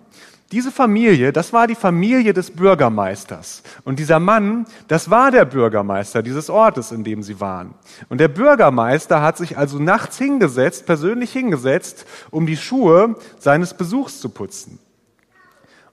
Diese 0.52 0.72
Familie, 0.72 1.34
das 1.34 1.54
war 1.54 1.66
die 1.66 1.76
Familie 1.76 2.32
des 2.32 2.52
Bürgermeisters. 2.52 3.64
Und 3.84 3.98
dieser 3.98 4.20
Mann, 4.20 4.66
das 4.88 5.10
war 5.10 5.32
der 5.32 5.46
Bürgermeister 5.46 6.22
dieses 6.22 6.52
Ortes, 6.52 6.92
in 6.92 7.04
dem 7.04 7.24
sie 7.24 7.40
waren. 7.40 7.74
Und 8.10 8.20
der 8.20 8.28
Bürgermeister 8.28 9.24
hat 9.24 9.38
sich 9.38 9.58
also 9.58 9.80
nachts 9.80 10.20
hingesetzt, 10.20 10.86
persönlich 10.86 11.32
hingesetzt, 11.32 12.06
um 12.30 12.46
die 12.46 12.58
Schuhe 12.58 13.16
seines 13.40 13.74
Besuchs 13.74 14.20
zu 14.20 14.30
putzen. 14.30 14.78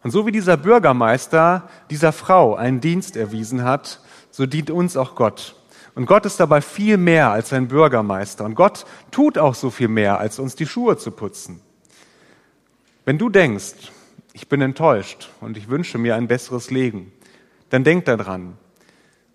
Und 0.03 0.11
so 0.11 0.27
wie 0.27 0.33
dieser 0.33 0.59
Bürgermeister 0.59 1.69
dieser 1.89 2.13
Frau 2.13 2.55
einen 2.55 2.81
Dienst 2.81 3.17
erwiesen 3.17 3.65
hat, 3.65 4.01
so 4.31 4.45
dient 4.45 4.71
uns 4.71 4.99
auch 4.99 5.15
Gott. 5.15 5.55
Und 5.95 6.07
Gott 6.07 6.27
ist 6.27 6.41
dabei 6.41 6.61
viel 6.61 6.99
mehr 6.99 7.31
als 7.31 7.53
ein 7.53 7.69
Bürgermeister. 7.69 8.45
Und 8.45 8.55
Gott 8.55 8.85
tut 9.11 9.39
auch 9.39 9.55
so 9.55 9.71
viel 9.71 9.89
mehr, 9.89 10.19
als 10.19 10.39
uns 10.39 10.57
die 10.57 10.67
Schuhe 10.67 10.97
zu 10.99 11.11
putzen. 11.11 11.61
Wenn 13.05 13.19
du 13.19 13.29
denkst, 13.29 13.93
ich 14.33 14.49
bin 14.49 14.61
enttäuscht 14.61 15.31
und 15.41 15.57
ich 15.57 15.69
wünsche 15.69 15.99
mir 15.99 16.17
ein 16.17 16.29
besseres 16.29 16.71
Leben, 16.71 17.13
dann 17.71 17.85
denk 17.85 18.05
daran. 18.05 18.57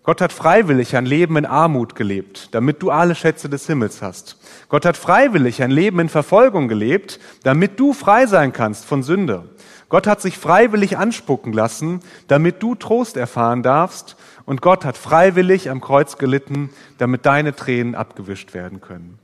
Gott 0.04 0.22
hat 0.22 0.32
freiwillig 0.32 0.96
ein 0.96 1.06
Leben 1.06 1.36
in 1.36 1.46
Armut 1.46 1.94
gelebt, 1.94 2.56
damit 2.56 2.82
du 2.82 2.92
alle 2.92 3.14
Schätze 3.14 3.50
des 3.50 3.68
Himmels 3.68 4.02
hast. 4.02 4.38
Gott 4.70 4.86
hat 4.86 4.96
freiwillig 4.96 5.62
ein 5.62 5.70
Leben 5.70 6.00
in 6.00 6.08
Verfolgung 6.08 6.70
gelebt, 6.70 7.20
damit 7.44 7.78
du 7.78 7.92
frei 7.92 8.26
sein 8.26 8.54
kannst 8.54 8.86
von 8.86 9.04
Sünde. 9.04 9.50
Gott 9.90 10.08
hat 10.08 10.22
sich 10.22 10.38
freiwillig 10.38 10.98
anspucken 10.98 11.52
lassen, 11.52 12.00
damit 12.30 12.64
du 12.64 12.76
Trost 12.76 13.18
erfahren 13.18 13.64
darfst 13.64 14.16
und 14.46 14.62
Gott 14.62 14.86
hat 14.86 14.98
freiwillig 14.98 15.70
am 15.70 15.82
Kreuz 15.82 16.18
gelitten, 16.18 16.70
damit 16.98 17.26
deine 17.26 17.54
Tränen 17.54 17.94
abgewischt 17.94 18.54
werden 18.54 18.80
können. 18.80 19.20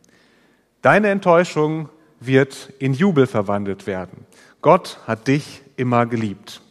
Deine 0.81 1.07
Enttäuschung 1.07 1.87
wird 2.19 2.73
in 2.79 2.93
Jubel 2.93 3.25
verwandelt 3.25 3.87
werden. 3.87 4.25
Gott 4.61 4.99
hat 5.07 5.27
dich 5.27 5.62
immer 5.75 6.05
geliebt. 6.05 6.61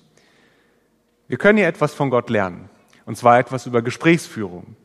Wir 1.29 1.39
können 1.39 1.59
hier 1.59 1.69
etwas 1.69 1.95
von 1.95 2.11
Gott 2.11 2.31
lernen. 2.31 2.69
Und 3.05 3.17
zwar 3.17 3.39
etwas 3.39 3.67
über 3.67 3.83
Gesprächsführung. 3.83 4.77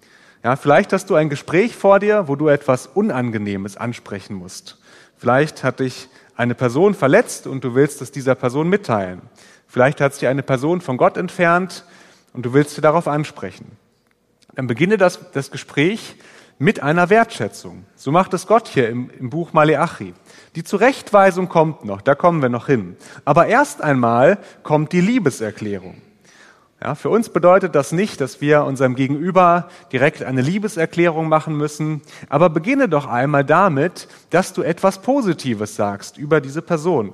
Ja, 0.43 0.55
vielleicht 0.55 0.93
hast 0.93 1.09
du 1.09 1.15
ein 1.15 1.29
Gespräch 1.29 1.75
vor 1.75 2.00
dir, 2.00 2.27
wo 2.27 2.36
du 2.36 2.47
etwas 2.47 2.88
Unangenehmes 2.88 3.77
ansprechen 3.77 4.36
musst. 4.36 4.77
Vielleicht 5.17 5.63
hat 5.63 5.79
dich 5.79 6.09
eine 6.36 6.55
Person 6.55 6.93
verletzt 6.93 7.47
und 7.47 7.63
du 7.63 7.75
willst 7.75 8.01
es 8.01 8.12
dieser 8.12 8.36
Person 8.36 8.69
mitteilen. 8.69 9.21
Vielleicht 9.67 10.00
hat 10.00 10.13
sich 10.13 10.27
eine 10.27 10.43
Person 10.43 10.81
von 10.81 10.97
Gott 10.97 11.17
entfernt 11.17 11.83
und 12.33 12.45
du 12.45 12.53
willst 12.53 12.75
sie 12.75 12.81
darauf 12.81 13.07
ansprechen. 13.07 13.77
Dann 14.55 14.67
beginne 14.67 14.97
das, 14.97 15.31
das 15.31 15.51
Gespräch 15.51 16.15
mit 16.59 16.81
einer 16.81 17.09
Wertschätzung. 17.09 17.85
So 17.95 18.11
macht 18.11 18.33
es 18.33 18.47
Gott 18.47 18.67
hier 18.67 18.89
im, 18.89 19.09
im 19.19 19.29
Buch 19.29 19.53
Maleachi. 19.53 20.13
Die 20.55 20.63
Zurechtweisung 20.63 21.49
kommt 21.49 21.85
noch, 21.85 22.01
da 22.01 22.15
kommen 22.15 22.41
wir 22.41 22.49
noch 22.49 22.67
hin. 22.67 22.97
Aber 23.25 23.47
erst 23.47 23.81
einmal 23.81 24.39
kommt 24.63 24.91
die 24.91 25.01
Liebeserklärung. 25.01 26.01
Ja, 26.81 26.93
für 26.93 27.09
uns 27.09 27.29
bedeutet 27.29 27.73
das 27.73 27.91
nicht, 27.91 28.21
dass 28.21 28.39
wir 28.39 28.63
unserem 28.63 28.93
Gegenüber 28.93 29.67
direkt 29.91 30.21
eine 30.21 30.41
Liebeserklärung 30.41 31.27
machen 31.27 31.57
müssen, 31.57 32.01
aber 32.29 32.49
beginne 32.49 32.87
doch 32.87 33.07
einmal 33.07 33.43
damit, 33.43 34.07
dass 34.29 34.53
du 34.53 34.61
etwas 34.61 35.01
Positives 35.01 35.75
sagst 35.75 36.17
über 36.17 36.39
diese 36.39 36.61
Person. 36.61 37.13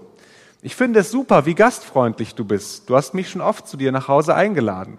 Ich 0.61 0.75
finde 0.75 0.99
es 0.99 1.11
super, 1.11 1.45
wie 1.45 1.55
gastfreundlich 1.55 2.35
du 2.35 2.43
bist. 2.43 2.89
Du 2.89 2.95
hast 2.95 3.13
mich 3.13 3.29
schon 3.29 3.41
oft 3.41 3.67
zu 3.67 3.77
dir 3.77 3.93
nach 3.93 4.09
Hause 4.09 4.35
eingeladen. 4.35 4.97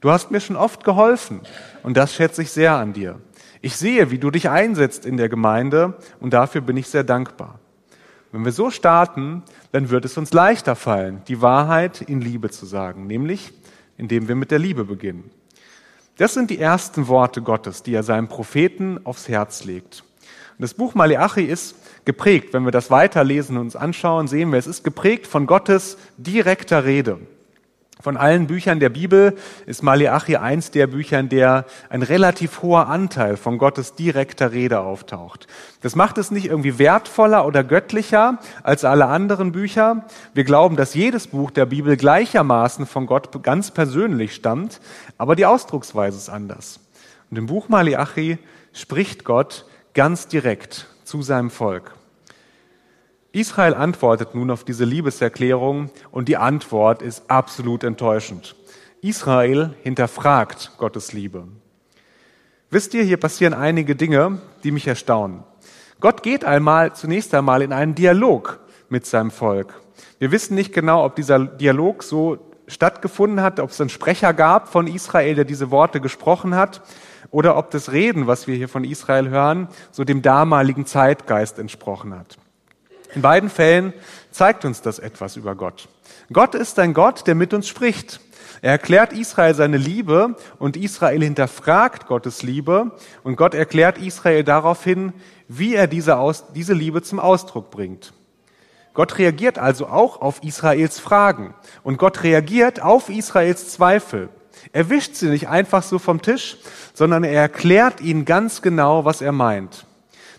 Du 0.00 0.10
hast 0.10 0.30
mir 0.30 0.40
schon 0.40 0.56
oft 0.56 0.84
geholfen 0.84 1.40
und 1.82 1.96
das 1.96 2.12
schätze 2.12 2.42
ich 2.42 2.50
sehr 2.50 2.74
an 2.74 2.92
dir. 2.92 3.20
Ich 3.66 3.76
sehe, 3.76 4.12
wie 4.12 4.18
du 4.18 4.30
dich 4.30 4.48
einsetzt 4.48 5.04
in 5.04 5.16
der 5.16 5.28
Gemeinde 5.28 5.94
und 6.20 6.32
dafür 6.32 6.60
bin 6.60 6.76
ich 6.76 6.86
sehr 6.86 7.02
dankbar. 7.02 7.58
Wenn 8.30 8.44
wir 8.44 8.52
so 8.52 8.70
starten, 8.70 9.42
dann 9.72 9.90
wird 9.90 10.04
es 10.04 10.16
uns 10.16 10.32
leichter 10.32 10.76
fallen, 10.76 11.22
die 11.26 11.42
Wahrheit 11.42 12.00
in 12.00 12.20
Liebe 12.20 12.48
zu 12.50 12.64
sagen, 12.64 13.08
nämlich 13.08 13.52
indem 13.98 14.28
wir 14.28 14.36
mit 14.36 14.52
der 14.52 14.60
Liebe 14.60 14.84
beginnen. 14.84 15.32
Das 16.16 16.32
sind 16.32 16.50
die 16.50 16.60
ersten 16.60 17.08
Worte 17.08 17.42
Gottes, 17.42 17.82
die 17.82 17.92
er 17.92 18.04
seinem 18.04 18.28
Propheten 18.28 19.00
aufs 19.02 19.26
Herz 19.26 19.64
legt. 19.64 20.04
Und 20.56 20.62
das 20.62 20.74
Buch 20.74 20.94
Maleachi 20.94 21.42
ist 21.42 21.74
geprägt, 22.04 22.52
wenn 22.52 22.64
wir 22.64 22.70
das 22.70 22.92
weiterlesen 22.92 23.56
und 23.56 23.64
uns 23.64 23.74
anschauen, 23.74 24.28
sehen 24.28 24.52
wir, 24.52 24.60
es 24.60 24.68
ist 24.68 24.84
geprägt 24.84 25.26
von 25.26 25.44
Gottes 25.44 25.98
direkter 26.18 26.84
Rede. 26.84 27.18
Von 28.02 28.18
allen 28.18 28.46
Büchern 28.46 28.78
der 28.78 28.90
Bibel 28.90 29.36
ist 29.64 29.82
Maleachi 29.82 30.36
eins 30.36 30.70
der 30.70 30.86
Bücher, 30.86 31.18
in 31.18 31.30
der 31.30 31.64
ein 31.88 32.02
relativ 32.02 32.60
hoher 32.60 32.88
Anteil 32.88 33.38
von 33.38 33.56
Gottes 33.56 33.94
direkter 33.94 34.52
Rede 34.52 34.80
auftaucht. 34.80 35.46
Das 35.80 35.96
macht 35.96 36.18
es 36.18 36.30
nicht 36.30 36.46
irgendwie 36.46 36.78
wertvoller 36.78 37.46
oder 37.46 37.64
göttlicher 37.64 38.38
als 38.62 38.84
alle 38.84 39.06
anderen 39.06 39.50
Bücher. 39.52 40.04
Wir 40.34 40.44
glauben, 40.44 40.76
dass 40.76 40.92
jedes 40.92 41.28
Buch 41.28 41.50
der 41.50 41.64
Bibel 41.64 41.96
gleichermaßen 41.96 42.84
von 42.84 43.06
Gott 43.06 43.42
ganz 43.42 43.70
persönlich 43.70 44.34
stammt, 44.34 44.80
aber 45.16 45.34
die 45.34 45.46
Ausdrucksweise 45.46 46.18
ist 46.18 46.28
anders. 46.28 46.80
Und 47.30 47.38
im 47.38 47.46
Buch 47.46 47.70
Maleachi 47.70 48.38
spricht 48.74 49.24
Gott 49.24 49.64
ganz 49.94 50.28
direkt 50.28 50.86
zu 51.04 51.22
seinem 51.22 51.50
Volk. 51.50 51.95
Israel 53.36 53.74
antwortet 53.74 54.34
nun 54.34 54.50
auf 54.50 54.64
diese 54.64 54.86
Liebeserklärung 54.86 55.90
und 56.10 56.26
die 56.26 56.38
Antwort 56.38 57.02
ist 57.02 57.30
absolut 57.30 57.84
enttäuschend. 57.84 58.56
Israel 59.02 59.74
hinterfragt 59.82 60.72
Gottes 60.78 61.12
Liebe. 61.12 61.46
Wisst 62.70 62.94
ihr, 62.94 63.02
hier 63.02 63.18
passieren 63.18 63.52
einige 63.52 63.94
Dinge, 63.94 64.38
die 64.64 64.70
mich 64.70 64.86
erstaunen. 64.86 65.42
Gott 66.00 66.22
geht 66.22 66.46
einmal, 66.46 66.94
zunächst 66.94 67.34
einmal 67.34 67.60
in 67.60 67.74
einen 67.74 67.94
Dialog 67.94 68.58
mit 68.88 69.04
seinem 69.04 69.30
Volk. 69.30 69.82
Wir 70.18 70.32
wissen 70.32 70.54
nicht 70.54 70.72
genau, 70.72 71.04
ob 71.04 71.14
dieser 71.14 71.40
Dialog 71.40 72.04
so 72.04 72.38
stattgefunden 72.66 73.42
hat, 73.42 73.60
ob 73.60 73.68
es 73.68 73.78
einen 73.82 73.90
Sprecher 73.90 74.32
gab 74.32 74.68
von 74.68 74.86
Israel, 74.86 75.34
der 75.34 75.44
diese 75.44 75.70
Worte 75.70 76.00
gesprochen 76.00 76.54
hat, 76.54 76.80
oder 77.30 77.58
ob 77.58 77.70
das 77.70 77.92
Reden, 77.92 78.26
was 78.26 78.46
wir 78.46 78.56
hier 78.56 78.70
von 78.70 78.82
Israel 78.82 79.28
hören, 79.28 79.68
so 79.90 80.04
dem 80.04 80.22
damaligen 80.22 80.86
Zeitgeist 80.86 81.58
entsprochen 81.58 82.14
hat. 82.18 82.38
In 83.14 83.22
beiden 83.22 83.50
Fällen 83.50 83.92
zeigt 84.30 84.64
uns 84.64 84.82
das 84.82 84.98
etwas 84.98 85.36
über 85.36 85.54
Gott. 85.54 85.88
Gott 86.32 86.54
ist 86.54 86.78
ein 86.78 86.94
Gott, 86.94 87.26
der 87.26 87.34
mit 87.34 87.54
uns 87.54 87.68
spricht. 87.68 88.20
Er 88.62 88.72
erklärt 88.72 89.12
Israel 89.12 89.54
seine 89.54 89.76
Liebe 89.76 90.36
und 90.58 90.76
Israel 90.76 91.22
hinterfragt 91.22 92.06
Gottes 92.06 92.42
Liebe 92.42 92.92
und 93.22 93.36
Gott 93.36 93.54
erklärt 93.54 93.98
Israel 93.98 94.44
daraufhin, 94.44 95.12
wie 95.48 95.74
er 95.74 95.86
diese, 95.86 96.16
Aus 96.16 96.52
diese 96.54 96.74
Liebe 96.74 97.02
zum 97.02 97.20
Ausdruck 97.20 97.70
bringt. 97.70 98.12
Gott 98.94 99.18
reagiert 99.18 99.58
also 99.58 99.88
auch 99.88 100.22
auf 100.22 100.42
Israels 100.42 100.98
Fragen 100.98 101.54
und 101.82 101.98
Gott 101.98 102.22
reagiert 102.22 102.80
auf 102.80 103.10
Israels 103.10 103.68
Zweifel. 103.70 104.30
Er 104.72 104.88
wischt 104.88 105.14
sie 105.14 105.28
nicht 105.28 105.48
einfach 105.48 105.82
so 105.82 105.98
vom 105.98 106.22
Tisch, 106.22 106.56
sondern 106.94 107.22
er 107.22 107.42
erklärt 107.42 108.00
ihnen 108.00 108.24
ganz 108.24 108.62
genau, 108.62 109.04
was 109.04 109.20
er 109.20 109.32
meint. 109.32 109.86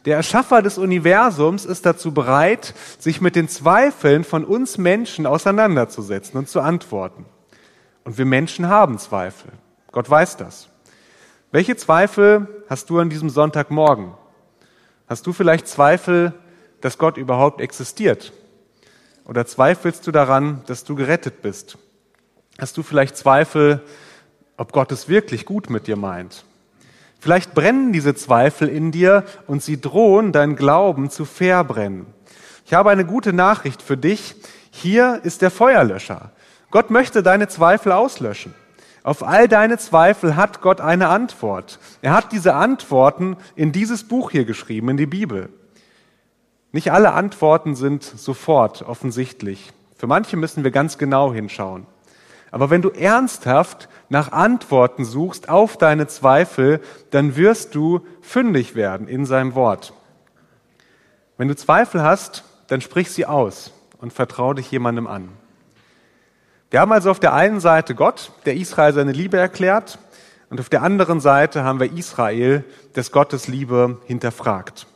Der 0.06 0.16
Erschaffer 0.16 0.62
des 0.62 0.78
Universums 0.78 1.66
ist 1.66 1.86
dazu 1.86 2.14
bereit, 2.14 2.74
sich 3.00 3.22
mit 3.22 3.36
den 3.36 3.50
Zweifeln 3.50 4.24
von 4.24 4.46
uns 4.46 4.78
Menschen 4.78 5.26
auseinanderzusetzen 5.26 6.38
und 6.38 6.48
zu 6.48 6.62
antworten. 6.62 7.26
Und 8.04 8.18
wir 8.18 8.26
Menschen 8.26 8.70
haben 8.70 9.00
Zweifel. 9.00 9.52
Gott 9.92 10.10
weiß 10.10 10.38
das. 10.38 10.70
Welche 11.52 11.76
Zweifel 11.76 12.64
hast 12.70 12.90
du 12.90 13.00
an 13.00 13.10
diesem 13.10 13.30
Sonntagmorgen? 13.30 14.14
Hast 15.08 15.26
du 15.26 15.34
vielleicht 15.34 15.68
Zweifel, 15.68 16.34
dass 16.82 16.98
Gott 16.98 17.18
überhaupt 17.18 17.62
existiert? 17.62 18.34
Oder 19.26 19.46
zweifelst 19.46 20.08
du 20.08 20.12
daran, 20.12 20.62
dass 20.68 20.84
du 20.84 20.96
gerettet 20.96 21.42
bist? 21.42 21.78
Hast 22.60 22.78
du 22.78 22.84
vielleicht 22.84 23.18
Zweifel, 23.18 23.82
ob 24.56 24.72
Gott 24.72 24.92
es 24.92 25.10
wirklich 25.10 25.46
gut 25.46 25.70
mit 25.70 25.88
dir 25.88 25.96
meint? 25.96 26.46
Vielleicht 27.20 27.54
brennen 27.54 27.94
diese 27.94 28.16
Zweifel 28.16 28.68
in 28.70 28.92
dir 28.92 29.24
und 29.48 29.64
sie 29.64 29.82
drohen, 29.82 30.32
dein 30.32 30.56
Glauben 30.56 31.10
zu 31.10 31.26
verbrennen. 31.26 32.06
Ich 32.66 32.74
habe 32.74 32.90
eine 32.90 33.06
gute 33.06 33.34
Nachricht 33.34 33.82
für 33.82 33.98
dich. 33.98 34.36
Hier 34.72 35.22
ist 35.24 35.42
der 35.42 35.52
Feuerlöscher. 35.52 36.32
Gott 36.70 36.90
möchte 36.92 37.24
deine 37.24 37.48
Zweifel 37.48 37.92
auslöschen. 37.92 38.54
Auf 39.04 39.24
all 39.24 39.48
deine 39.48 39.78
Zweifel 39.78 40.36
hat 40.36 40.62
Gott 40.62 40.82
eine 40.82 41.08
Antwort. 41.08 41.80
Er 42.02 42.14
hat 42.14 42.34
diese 42.34 42.56
Antworten 42.56 43.38
in 43.56 43.72
dieses 43.72 44.04
Buch 44.04 44.32
hier 44.32 44.44
geschrieben, 44.44 44.90
in 44.90 44.98
die 44.98 45.06
Bibel. 45.06 45.50
Nicht 46.74 46.92
alle 46.92 47.14
Antworten 47.14 47.76
sind 47.76 48.04
sofort 48.04 48.82
offensichtlich. 48.82 49.72
Für 49.96 50.08
manche 50.08 50.36
müssen 50.36 50.64
wir 50.66 50.72
ganz 50.72 50.98
genau 50.98 51.34
hinschauen. 51.34 51.88
Aber 52.52 52.70
wenn 52.70 52.82
du 52.82 52.90
ernsthaft 52.90 53.90
nach 54.10 54.32
Antworten 54.32 55.06
suchst 55.06 55.50
auf 55.50 55.78
deine 55.78 56.08
Zweifel, 56.08 56.80
dann 57.12 57.36
wirst 57.36 57.76
du 57.76 58.02
fündig 58.22 58.76
werden 58.76 59.08
in 59.08 59.26
seinem 59.26 59.56
Wort. 59.56 59.94
Wenn 61.38 61.48
du 61.48 61.56
Zweifel 61.56 62.02
hast, 62.02 62.44
dann 62.68 62.82
sprich 62.82 63.12
sie 63.12 63.26
aus 63.26 63.72
und 64.00 64.14
vertraue 64.14 64.56
dich 64.56 64.72
jemandem 64.72 65.08
an. 65.08 65.30
Wir 66.70 66.82
haben 66.82 66.92
also 66.92 67.12
auf 67.12 67.20
der 67.20 67.34
einen 67.34 67.60
Seite 67.60 67.96
Gott, 67.96 68.32
der 68.46 68.56
Israel 68.56 68.94
seine 68.94 69.12
Liebe 69.12 69.38
erklärt, 69.38 70.00
und 70.50 70.62
auf 70.62 70.70
der 70.70 70.82
anderen 70.82 71.20
Seite 71.20 71.64
haben 71.64 71.80
wir 71.80 71.92
Israel, 71.92 72.64
das 72.94 73.12
Gottes 73.12 73.48
Liebe 73.50 74.00
hinterfragt. 74.06 74.88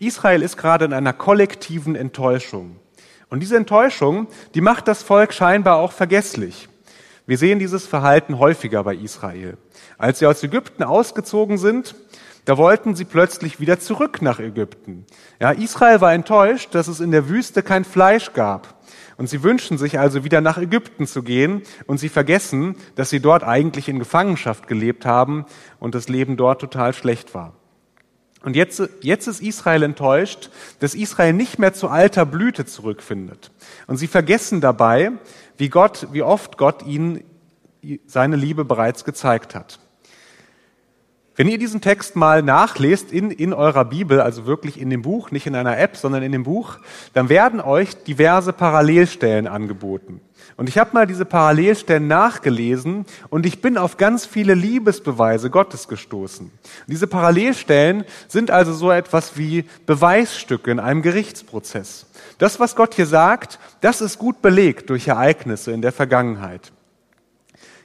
Israel 0.00 0.42
ist 0.42 0.56
gerade 0.56 0.84
in 0.84 0.92
einer 0.92 1.12
kollektiven 1.12 1.94
Enttäuschung. 1.94 2.76
Und 3.28 3.40
diese 3.40 3.56
Enttäuschung, 3.56 4.26
die 4.54 4.60
macht 4.60 4.88
das 4.88 5.02
Volk 5.02 5.32
scheinbar 5.32 5.76
auch 5.76 5.92
vergesslich. 5.92 6.68
Wir 7.26 7.38
sehen 7.38 7.58
dieses 7.58 7.86
Verhalten 7.86 8.38
häufiger 8.38 8.84
bei 8.84 8.94
Israel. 8.94 9.58
Als 9.98 10.20
sie 10.20 10.26
aus 10.26 10.42
Ägypten 10.44 10.84
ausgezogen 10.84 11.58
sind, 11.58 11.96
da 12.44 12.56
wollten 12.56 12.94
sie 12.94 13.04
plötzlich 13.04 13.58
wieder 13.58 13.80
zurück 13.80 14.22
nach 14.22 14.38
Ägypten. 14.38 15.04
Ja, 15.40 15.50
Israel 15.50 16.00
war 16.00 16.12
enttäuscht, 16.12 16.72
dass 16.76 16.86
es 16.86 17.00
in 17.00 17.10
der 17.10 17.28
Wüste 17.28 17.64
kein 17.64 17.84
Fleisch 17.84 18.32
gab. 18.32 18.76
Und 19.16 19.28
sie 19.28 19.42
wünschen 19.42 19.78
sich 19.78 19.98
also 19.98 20.22
wieder 20.22 20.40
nach 20.40 20.56
Ägypten 20.56 21.08
zu 21.08 21.24
gehen 21.24 21.62
und 21.86 21.98
sie 21.98 22.08
vergessen, 22.08 22.76
dass 22.94 23.10
sie 23.10 23.18
dort 23.18 23.42
eigentlich 23.42 23.88
in 23.88 23.98
Gefangenschaft 23.98 24.68
gelebt 24.68 25.04
haben 25.04 25.46
und 25.80 25.96
das 25.96 26.08
Leben 26.08 26.36
dort 26.36 26.60
total 26.60 26.92
schlecht 26.92 27.34
war. 27.34 27.54
Und 28.46 28.54
jetzt, 28.54 28.80
jetzt 29.00 29.26
ist 29.26 29.42
Israel 29.42 29.82
enttäuscht, 29.82 30.50
dass 30.78 30.94
Israel 30.94 31.32
nicht 31.32 31.58
mehr 31.58 31.72
zu 31.72 31.88
alter 31.88 32.24
Blüte 32.24 32.64
zurückfindet. 32.64 33.50
Und 33.88 33.96
sie 33.96 34.06
vergessen 34.06 34.60
dabei, 34.60 35.10
wie 35.56 35.68
Gott, 35.68 36.08
wie 36.12 36.22
oft 36.22 36.58
Gott 36.58 36.84
ihnen 36.84 37.24
seine 38.06 38.36
Liebe 38.36 38.64
bereits 38.64 39.04
gezeigt 39.04 39.54
hat. 39.54 39.78
Wenn 41.36 41.48
ihr 41.48 41.58
diesen 41.58 41.82
Text 41.82 42.16
mal 42.16 42.42
nachlest 42.42 43.12
in, 43.12 43.30
in 43.30 43.52
eurer 43.52 43.84
Bibel, 43.84 44.22
also 44.22 44.46
wirklich 44.46 44.80
in 44.80 44.88
dem 44.88 45.02
Buch, 45.02 45.30
nicht 45.30 45.46
in 45.46 45.54
einer 45.54 45.78
App, 45.78 45.98
sondern 45.98 46.22
in 46.22 46.32
dem 46.32 46.44
Buch, 46.44 46.78
dann 47.12 47.28
werden 47.28 47.60
euch 47.60 47.94
diverse 48.04 48.54
Parallelstellen 48.54 49.46
angeboten. 49.46 50.22
Und 50.56 50.70
ich 50.70 50.78
habe 50.78 50.90
mal 50.94 51.06
diese 51.06 51.26
Parallelstellen 51.26 52.08
nachgelesen 52.08 53.04
und 53.28 53.44
ich 53.44 53.60
bin 53.60 53.76
auf 53.76 53.98
ganz 53.98 54.24
viele 54.24 54.54
Liebesbeweise 54.54 55.50
Gottes 55.50 55.88
gestoßen. 55.88 56.50
Diese 56.86 57.06
Parallelstellen 57.06 58.04
sind 58.28 58.50
also 58.50 58.72
so 58.72 58.90
etwas 58.90 59.36
wie 59.36 59.66
Beweisstücke 59.84 60.70
in 60.70 60.80
einem 60.80 61.02
Gerichtsprozess. 61.02 62.06
Das, 62.38 62.60
was 62.60 62.76
Gott 62.76 62.94
hier 62.94 63.06
sagt, 63.06 63.58
das 63.82 64.00
ist 64.00 64.18
gut 64.18 64.40
belegt 64.40 64.88
durch 64.88 65.08
Ereignisse 65.08 65.72
in 65.72 65.82
der 65.82 65.92
Vergangenheit. 65.92 66.72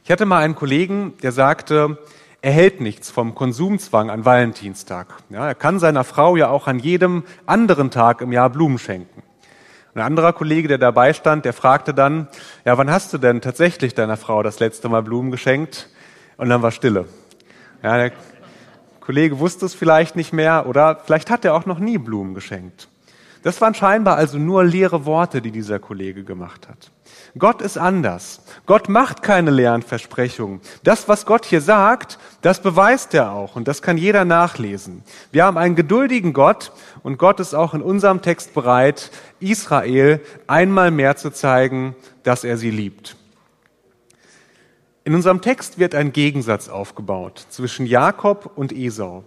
Ich 0.05 0.11
hatte 0.11 0.25
mal 0.25 0.41
einen 0.43 0.55
Kollegen, 0.55 1.13
der 1.21 1.33
sagte, 1.33 1.97
er 2.41 2.51
hält 2.51 2.81
nichts 2.81 3.11
vom 3.11 3.35
Konsumzwang 3.35 4.09
an 4.09 4.25
Valentinstag. 4.25 5.07
Ja, 5.29 5.47
er 5.47 5.55
kann 5.55 5.79
seiner 5.79 6.03
Frau 6.03 6.35
ja 6.35 6.49
auch 6.49 6.67
an 6.67 6.79
jedem 6.79 7.23
anderen 7.45 7.91
Tag 7.91 8.21
im 8.21 8.31
Jahr 8.31 8.49
Blumen 8.49 8.79
schenken. 8.79 9.21
Ein 9.93 10.01
anderer 10.01 10.33
Kollege, 10.33 10.67
der 10.67 10.77
dabei 10.77 11.13
stand, 11.13 11.45
der 11.45 11.53
fragte 11.53 11.93
dann, 11.93 12.29
ja, 12.65 12.77
wann 12.77 12.89
hast 12.89 13.13
du 13.13 13.17
denn 13.17 13.41
tatsächlich 13.41 13.93
deiner 13.93 14.17
Frau 14.17 14.41
das 14.41 14.59
letzte 14.59 14.89
Mal 14.89 15.03
Blumen 15.03 15.31
geschenkt? 15.31 15.89
Und 16.37 16.49
dann 16.49 16.61
war 16.61 16.71
Stille. 16.71 17.05
Ja, 17.83 17.97
der 17.97 18.11
Kollege 19.01 19.39
wusste 19.39 19.65
es 19.65 19.75
vielleicht 19.75 20.15
nicht 20.15 20.31
mehr 20.31 20.65
oder 20.65 21.01
vielleicht 21.03 21.29
hat 21.29 21.43
er 21.45 21.53
auch 21.53 21.65
noch 21.65 21.79
nie 21.79 21.97
Blumen 21.97 22.33
geschenkt. 22.33 22.87
Das 23.43 23.59
waren 23.59 23.73
scheinbar 23.73 24.17
also 24.17 24.37
nur 24.37 24.63
leere 24.63 25.05
Worte, 25.05 25.41
die 25.41 25.51
dieser 25.51 25.79
Kollege 25.79 26.23
gemacht 26.23 26.67
hat. 26.67 26.91
Gott 27.37 27.61
ist 27.61 27.77
anders. 27.77 28.41
Gott 28.65 28.89
macht 28.89 29.23
keine 29.23 29.51
leeren 29.51 29.81
Versprechungen. 29.81 30.61
Das, 30.83 31.07
was 31.07 31.25
Gott 31.25 31.45
hier 31.45 31.61
sagt, 31.61 32.19
das 32.41 32.61
beweist 32.61 33.13
er 33.13 33.31
auch 33.31 33.55
und 33.55 33.67
das 33.67 33.81
kann 33.81 33.97
jeder 33.97 34.25
nachlesen. 34.25 35.03
Wir 35.31 35.45
haben 35.45 35.57
einen 35.57 35.75
geduldigen 35.75 36.33
Gott 36.33 36.71
und 37.03 37.17
Gott 37.17 37.39
ist 37.39 37.53
auch 37.53 37.73
in 37.73 37.81
unserem 37.81 38.21
Text 38.21 38.53
bereit, 38.53 39.11
Israel 39.39 40.21
einmal 40.47 40.91
mehr 40.91 41.15
zu 41.15 41.31
zeigen, 41.31 41.95
dass 42.23 42.43
er 42.43 42.57
sie 42.57 42.71
liebt. 42.71 43.15
In 45.03 45.15
unserem 45.15 45.41
Text 45.41 45.79
wird 45.79 45.95
ein 45.95 46.13
Gegensatz 46.13 46.69
aufgebaut 46.69 47.45
zwischen 47.49 47.85
Jakob 47.87 48.51
und 48.55 48.71
Esau. 48.71 49.23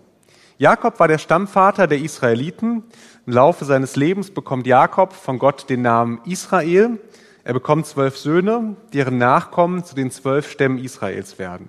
Jakob 0.59 1.01
war 1.01 1.09
der 1.09 1.19
Stammvater 1.19 1.87
der 1.87 1.99
Israeliten. 1.99 2.85
Im 3.27 3.33
Laufe 3.33 3.65
seines 3.65 3.97
Lebens 3.97 4.31
bekommt 4.31 4.67
Jakob 4.67 5.13
von 5.13 5.39
Gott 5.39 5.69
den 5.69 5.83
Namen 5.83 6.21
Israel 6.25 6.99
er 7.45 7.53
bekommt 7.53 7.85
zwölf 7.85 8.17
Söhne, 8.17 8.75
deren 8.95 9.19
Nachkommen 9.19 9.85
zu 9.85 9.95
den 9.95 10.11
zwölf 10.11 10.51
Stämmen 10.51 10.79
Israels 10.79 11.39
werden. 11.39 11.69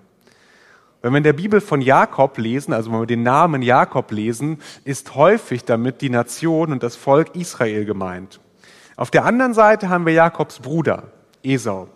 Wenn 1.01 1.11
wir 1.11 1.17
in 1.17 1.23
der 1.23 1.33
Bibel 1.33 1.59
von 1.59 1.81
Jakob 1.81 2.37
lesen, 2.37 2.73
also 2.73 2.91
wenn 2.91 3.01
wir 3.01 3.05
den 3.05 3.23
Namen 3.23 3.61
Jakob 3.61 4.09
lesen, 4.11 4.59
ist 4.85 5.15
häufig 5.15 5.65
damit 5.65 5.99
die 6.01 6.09
Nation 6.09 6.71
und 6.71 6.81
das 6.81 6.95
Volk 6.95 7.35
Israel 7.35 7.83
gemeint. 7.83 8.39
Auf 8.95 9.11
der 9.11 9.25
anderen 9.25 9.53
Seite 9.53 9.89
haben 9.89 10.05
wir 10.05 10.13
Jakobs 10.13 10.59
Bruder, 10.59 11.11
Esau. 11.43 11.89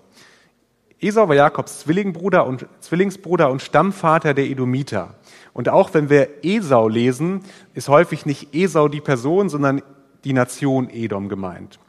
Esau 1.01 1.29
war 1.29 1.35
Jakobs 1.35 1.79
Zwillingbruder 1.79 2.45
und, 2.45 2.67
Zwillingsbruder 2.81 3.49
und 3.49 3.61
Stammvater 3.61 4.33
der 4.33 4.45
Edomiter. 4.45 5.15
Und 5.53 5.69
auch 5.69 5.93
wenn 5.93 6.09
wir 6.09 6.43
Esau 6.43 6.87
lesen, 6.87 7.41
ist 7.73 7.87
häufig 7.87 8.25
nicht 8.25 8.53
Esau 8.53 8.87
die 8.89 9.01
Person, 9.01 9.49
sondern 9.49 9.81
die 10.25 10.33
Nation 10.33 10.89
Edom 10.89 11.29
gemeint. 11.29 11.79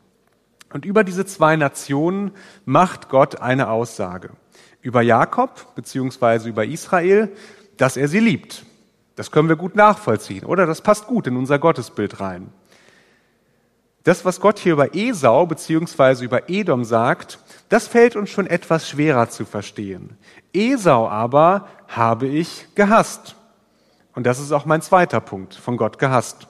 Und 0.72 0.84
über 0.84 1.02
diese 1.02 1.26
zwei 1.26 1.56
Nationen 1.56 2.30
macht 2.64 3.08
Gott 3.08 3.40
eine 3.40 3.68
Aussage. 3.68 4.30
Über 4.82 5.02
Jakob 5.02 5.74
beziehungsweise 5.74 6.48
über 6.48 6.64
Israel, 6.64 7.32
dass 7.76 7.96
er 7.96 8.06
sie 8.06 8.20
liebt. 8.20 8.64
Das 9.16 9.32
können 9.32 9.48
wir 9.48 9.56
gut 9.56 9.74
nachvollziehen, 9.74 10.44
oder? 10.44 10.66
Das 10.66 10.80
passt 10.80 11.06
gut 11.06 11.26
in 11.26 11.36
unser 11.36 11.58
Gottesbild 11.58 12.20
rein. 12.20 12.52
Das, 14.02 14.24
was 14.24 14.40
Gott 14.40 14.58
hier 14.58 14.72
über 14.72 14.94
Esau 14.94 15.46
beziehungsweise 15.46 16.24
über 16.24 16.48
Edom 16.48 16.84
sagt, 16.84 17.38
das 17.68 17.86
fällt 17.86 18.16
uns 18.16 18.30
schon 18.30 18.46
etwas 18.46 18.88
schwerer 18.88 19.28
zu 19.28 19.44
verstehen. 19.44 20.16
Esau 20.54 21.08
aber 21.08 21.68
habe 21.86 22.26
ich 22.26 22.66
gehasst. 22.74 23.36
Und 24.14 24.24
das 24.24 24.40
ist 24.40 24.52
auch 24.52 24.64
mein 24.64 24.82
zweiter 24.82 25.20
Punkt, 25.20 25.54
von 25.54 25.76
Gott 25.76 25.98
gehasst. 25.98 26.48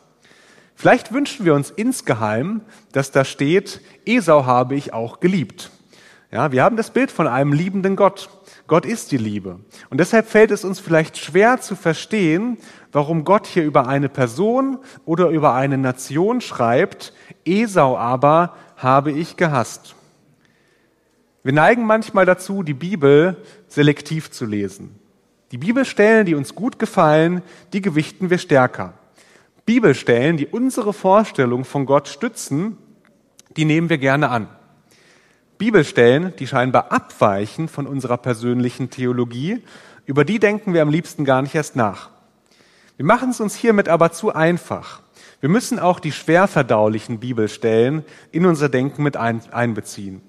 Vielleicht 0.77 1.13
wünschen 1.13 1.45
wir 1.45 1.55
uns 1.55 1.71
insgeheim, 1.71 2.63
dass 2.93 3.11
da 3.11 3.25
steht, 3.25 3.81
Esau 4.07 4.47
habe 4.47 4.77
ich 4.77 4.95
auch 4.95 5.21
geliebt. 5.21 5.71
Ja, 6.31 6.53
wir 6.53 6.63
haben 6.63 6.77
das 6.77 6.91
Bild 6.91 7.11
von 7.11 7.27
einem 7.27 7.53
liebenden 7.53 7.97
Gott. 7.97 8.31
Gott 8.69 8.87
ist 8.87 9.11
die 9.11 9.17
Liebe. 9.17 9.59
Und 9.91 9.99
deshalb 9.99 10.29
fällt 10.29 10.53
es 10.53 10.65
uns 10.65 10.79
vielleicht 10.79 11.19
schwer 11.19 11.61
zu 11.61 11.75
verstehen, 11.75 12.57
warum 12.93 13.25
Gott 13.25 13.47
hier 13.47 13.65
über 13.65 13.87
eine 13.89 14.09
Person 14.09 14.79
oder 15.05 15.29
über 15.29 15.55
eine 15.55 15.79
Nation 15.79 16.41
schreibt, 16.41 17.13
Esau 17.45 17.97
aber 17.97 18.57
habe 18.77 19.13
ich 19.13 19.37
gehasst. 19.37 19.95
Wir 21.43 21.53
neigen 21.53 21.87
manchmal 21.87 22.27
dazu, 22.27 22.63
die 22.63 22.75
Bibel 22.75 23.37
selektiv 23.69 24.31
zu 24.31 24.45
lesen. 24.45 24.99
Die 25.53 25.59
Bibelstellen, 25.59 26.27
die 26.27 26.35
uns 26.35 26.55
gut 26.55 26.79
gefallen, 26.79 27.43
die 27.73 27.81
gewichten 27.81 28.31
wir 28.31 28.39
stärker. 28.39 28.95
Bibelstellen, 29.65 30.37
die 30.37 30.47
unsere 30.47 30.93
Vorstellung 30.93 31.65
von 31.65 31.87
Gott 31.87 32.09
stützen, 32.09 32.77
die 33.57 33.65
nehmen 33.65 33.89
wir 33.89 33.99
gerne 33.99 34.29
an. 34.29 34.49
Bibelstellen, 35.59 36.35
die 36.39 36.47
scheinbar 36.47 36.93
abweichen 36.93 37.69
von 37.69 37.87
unserer 37.87 38.17
persönlichen 38.17 38.91
Theologie, 38.91 39.63
über 40.07 40.25
die 40.25 40.39
denken 40.39 40.73
wir 40.73 40.83
am 40.83 40.91
liebsten 40.91 41.25
gar 41.25 41.43
nicht 41.43 41.55
erst 41.55 41.77
nach. 41.77 42.11
Wir 43.01 43.07
machen 43.07 43.31
es 43.31 43.41
uns 43.41 43.55
hiermit 43.55 43.89
aber 43.89 44.13
zu 44.13 44.35
einfach. 44.35 45.01
Wir 45.41 45.49
müssen 45.49 45.79
auch 45.79 46.01
die 46.01 46.13
schwer 46.13 46.47
verdaulichen 46.47 47.19
Bibelstellen 47.19 48.05
in 48.31 48.45
unser 48.45 48.69
Denken 48.69 49.03
mit 49.03 49.17
einbeziehen. 49.17 50.21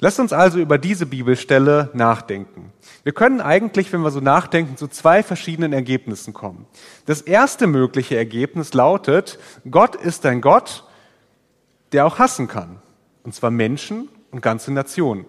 Lasst 0.00 0.18
uns 0.18 0.32
also 0.32 0.58
über 0.58 0.76
diese 0.76 1.06
Bibelstelle 1.06 1.90
nachdenken. 1.94 2.72
Wir 3.04 3.12
können 3.12 3.40
eigentlich, 3.40 3.92
wenn 3.92 4.00
wir 4.00 4.10
so 4.10 4.18
nachdenken, 4.18 4.76
zu 4.76 4.88
zwei 4.88 5.22
verschiedenen 5.22 5.72
Ergebnissen 5.72 6.34
kommen. 6.34 6.66
Das 7.06 7.20
erste 7.20 7.68
mögliche 7.68 8.16
Ergebnis 8.16 8.74
lautet, 8.74 9.38
Gott 9.70 9.94
ist 9.94 10.26
ein 10.26 10.40
Gott, 10.40 10.82
der 11.92 12.06
auch 12.06 12.18
hassen 12.18 12.48
kann. 12.48 12.82
Und 13.22 13.36
zwar 13.36 13.52
Menschen 13.52 14.08
und 14.32 14.42
ganze 14.42 14.72
Nationen. 14.72 15.26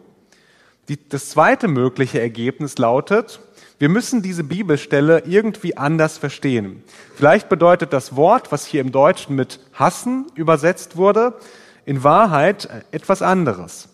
das 1.10 1.30
zweite 1.30 1.68
mögliche 1.68 2.20
Ergebnis 2.20 2.80
lautet, 2.80 3.40
wir 3.78 3.90
müssen 3.90 4.22
diese 4.22 4.44
Bibelstelle 4.44 5.24
irgendwie 5.26 5.76
anders 5.76 6.18
verstehen. 6.18 6.84
Vielleicht 7.16 7.50
bedeutet 7.50 7.92
das 7.92 8.16
Wort, 8.16 8.52
was 8.52 8.66
hier 8.66 8.82
im 8.82 8.92
Deutschen 8.92 9.36
mit 9.36 9.60
hassen 9.74 10.28
übersetzt 10.36 10.96
wurde, 10.96 11.34
in 11.86 12.04
Wahrheit 12.04 12.70
etwas 12.92 13.22
anderes. 13.22 13.90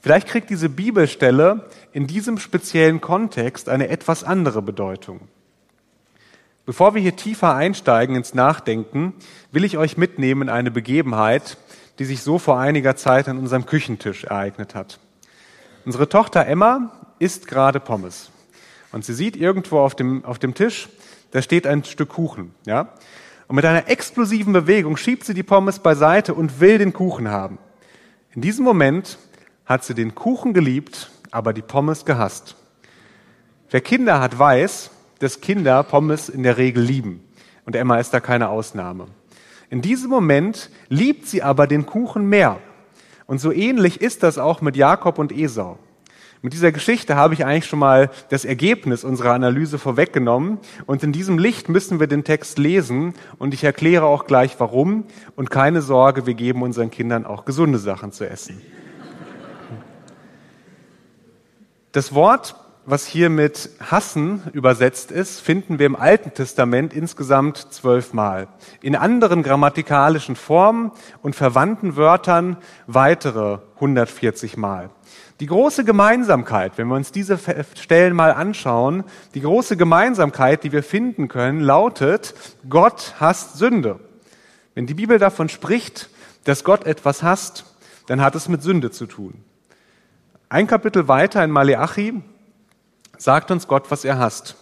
Vielleicht 0.00 0.28
kriegt 0.28 0.50
diese 0.50 0.68
Bibelstelle 0.68 1.68
in 1.92 2.06
diesem 2.06 2.38
speziellen 2.38 3.00
Kontext 3.00 3.68
eine 3.68 3.88
etwas 3.88 4.24
andere 4.24 4.62
Bedeutung. 4.62 5.20
Bevor 6.66 6.94
wir 6.94 7.02
hier 7.02 7.16
tiefer 7.16 7.54
einsteigen 7.54 8.16
ins 8.16 8.34
Nachdenken, 8.34 9.14
will 9.52 9.64
ich 9.64 9.76
euch 9.76 9.96
mitnehmen 9.96 10.42
in 10.42 10.48
eine 10.48 10.70
Begebenheit, 10.70 11.56
die 11.98 12.04
sich 12.04 12.22
so 12.22 12.38
vor 12.38 12.58
einiger 12.58 12.96
Zeit 12.96 13.28
an 13.28 13.38
unserem 13.38 13.66
Küchentisch 13.66 14.24
ereignet 14.24 14.74
hat. 14.74 14.98
Unsere 15.84 16.08
Tochter 16.08 16.46
Emma 16.46 16.92
isst 17.18 17.46
gerade 17.46 17.80
Pommes. 17.80 18.30
Und 18.92 19.04
sie 19.04 19.14
sieht 19.14 19.36
irgendwo 19.36 19.78
auf 19.78 19.94
dem, 19.94 20.24
auf 20.24 20.38
dem 20.38 20.54
Tisch, 20.54 20.88
da 21.30 21.42
steht 21.42 21.66
ein 21.66 21.84
Stück 21.84 22.10
Kuchen, 22.10 22.54
ja? 22.66 22.92
Und 23.46 23.56
mit 23.56 23.64
einer 23.64 23.88
explosiven 23.88 24.52
Bewegung 24.52 24.96
schiebt 24.96 25.24
sie 25.24 25.34
die 25.34 25.42
Pommes 25.42 25.80
beiseite 25.80 26.34
und 26.34 26.60
will 26.60 26.78
den 26.78 26.92
Kuchen 26.92 27.28
haben. 27.28 27.58
In 28.32 28.42
diesem 28.42 28.64
Moment 28.64 29.18
hat 29.66 29.82
sie 29.82 29.94
den 29.94 30.14
Kuchen 30.14 30.54
geliebt, 30.54 31.10
aber 31.32 31.52
die 31.52 31.62
Pommes 31.62 32.04
gehasst. 32.04 32.54
Wer 33.70 33.80
Kinder 33.80 34.20
hat, 34.20 34.38
weiß, 34.38 34.90
dass 35.18 35.40
Kinder 35.40 35.82
Pommes 35.82 36.28
in 36.28 36.44
der 36.44 36.58
Regel 36.58 36.82
lieben. 36.82 37.24
Und 37.66 37.74
Emma 37.74 37.98
ist 37.98 38.14
da 38.14 38.20
keine 38.20 38.48
Ausnahme. 38.48 39.06
In 39.68 39.82
diesem 39.82 40.10
Moment 40.10 40.70
liebt 40.88 41.26
sie 41.26 41.42
aber 41.42 41.66
den 41.66 41.86
Kuchen 41.86 42.28
mehr. 42.28 42.58
Und 43.26 43.40
so 43.40 43.52
ähnlich 43.52 44.00
ist 44.00 44.22
das 44.22 44.38
auch 44.38 44.60
mit 44.60 44.76
Jakob 44.76 45.18
und 45.18 45.30
Esau. 45.30 45.78
Mit 46.42 46.54
dieser 46.54 46.72
Geschichte 46.72 47.16
habe 47.16 47.34
ich 47.34 47.44
eigentlich 47.44 47.66
schon 47.66 47.78
mal 47.78 48.10
das 48.30 48.46
Ergebnis 48.46 49.04
unserer 49.04 49.32
Analyse 49.32 49.78
vorweggenommen. 49.78 50.58
Und 50.86 51.02
in 51.02 51.12
diesem 51.12 51.36
Licht 51.38 51.68
müssen 51.68 52.00
wir 52.00 52.06
den 52.06 52.24
Text 52.24 52.58
lesen. 52.58 53.12
Und 53.38 53.52
ich 53.52 53.62
erkläre 53.62 54.06
auch 54.06 54.24
gleich 54.26 54.58
warum. 54.58 55.04
Und 55.36 55.50
keine 55.50 55.82
Sorge, 55.82 56.24
wir 56.24 56.34
geben 56.34 56.62
unseren 56.62 56.90
Kindern 56.90 57.26
auch 57.26 57.44
gesunde 57.44 57.78
Sachen 57.78 58.12
zu 58.12 58.28
essen. 58.28 58.62
Das 61.92 62.14
Wort, 62.14 62.54
was 62.86 63.04
hier 63.04 63.28
mit 63.28 63.68
hassen 63.80 64.42
übersetzt 64.54 65.10
ist, 65.10 65.40
finden 65.40 65.78
wir 65.78 65.86
im 65.86 65.96
Alten 65.96 66.32
Testament 66.32 66.94
insgesamt 66.94 67.58
zwölfmal. 67.58 68.48
In 68.80 68.96
anderen 68.96 69.42
grammatikalischen 69.42 70.36
Formen 70.36 70.92
und 71.20 71.36
verwandten 71.36 71.96
Wörtern 71.96 72.56
weitere 72.86 73.58
140 73.74 74.56
Mal. 74.56 74.88
Die 75.40 75.46
große 75.46 75.84
Gemeinsamkeit, 75.84 76.76
wenn 76.76 76.88
wir 76.88 76.96
uns 76.96 77.12
diese 77.12 77.38
Stellen 77.74 78.14
mal 78.14 78.32
anschauen, 78.32 79.04
die 79.34 79.40
große 79.40 79.78
Gemeinsamkeit, 79.78 80.64
die 80.64 80.72
wir 80.72 80.82
finden 80.82 81.28
können, 81.28 81.60
lautet, 81.60 82.34
Gott 82.68 83.14
hasst 83.18 83.56
Sünde. 83.56 83.98
Wenn 84.74 84.86
die 84.86 84.92
Bibel 84.92 85.18
davon 85.18 85.48
spricht, 85.48 86.10
dass 86.44 86.62
Gott 86.62 86.84
etwas 86.84 87.22
hasst, 87.22 87.64
dann 88.06 88.20
hat 88.20 88.34
es 88.34 88.48
mit 88.48 88.62
Sünde 88.62 88.90
zu 88.90 89.06
tun. 89.06 89.42
Ein 90.50 90.66
Kapitel 90.66 91.08
weiter 91.08 91.42
in 91.42 91.50
Maleachi 91.50 92.22
sagt 93.16 93.50
uns 93.50 93.66
Gott, 93.66 93.90
was 93.90 94.04
er 94.04 94.18
hasst. 94.18 94.56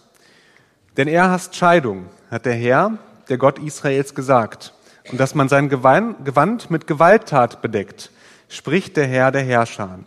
Denn 0.95 1.09
er 1.09 1.29
hasst 1.29 1.57
Scheidung, 1.57 2.05
hat 2.31 2.45
der 2.45 2.53
Herr, 2.53 2.97
der 3.27 3.37
Gott 3.37 3.59
Israels, 3.59 4.15
gesagt. 4.15 4.73
Und 5.11 5.19
dass 5.19 5.35
man 5.35 5.49
sein 5.49 5.67
Gewand 5.67 6.71
mit 6.71 6.87
Gewalttat 6.87 7.61
bedeckt, 7.61 8.11
spricht 8.47 8.95
der 8.95 9.07
Herr 9.07 9.31
der 9.31 9.43
Herrscher. 9.43 9.99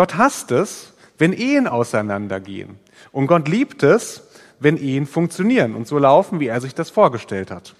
Gott 0.00 0.16
hasst 0.16 0.50
es, 0.50 0.94
wenn 1.18 1.34
Ehen 1.34 1.66
auseinandergehen. 1.66 2.78
Und 3.12 3.26
Gott 3.26 3.48
liebt 3.48 3.82
es, 3.82 4.22
wenn 4.58 4.78
Ehen 4.78 5.06
funktionieren 5.06 5.74
und 5.74 5.86
so 5.86 5.98
laufen, 5.98 6.40
wie 6.40 6.46
er 6.46 6.62
sich 6.62 6.74
das 6.74 6.88
vorgestellt 6.88 7.50
hat. 7.50 7.74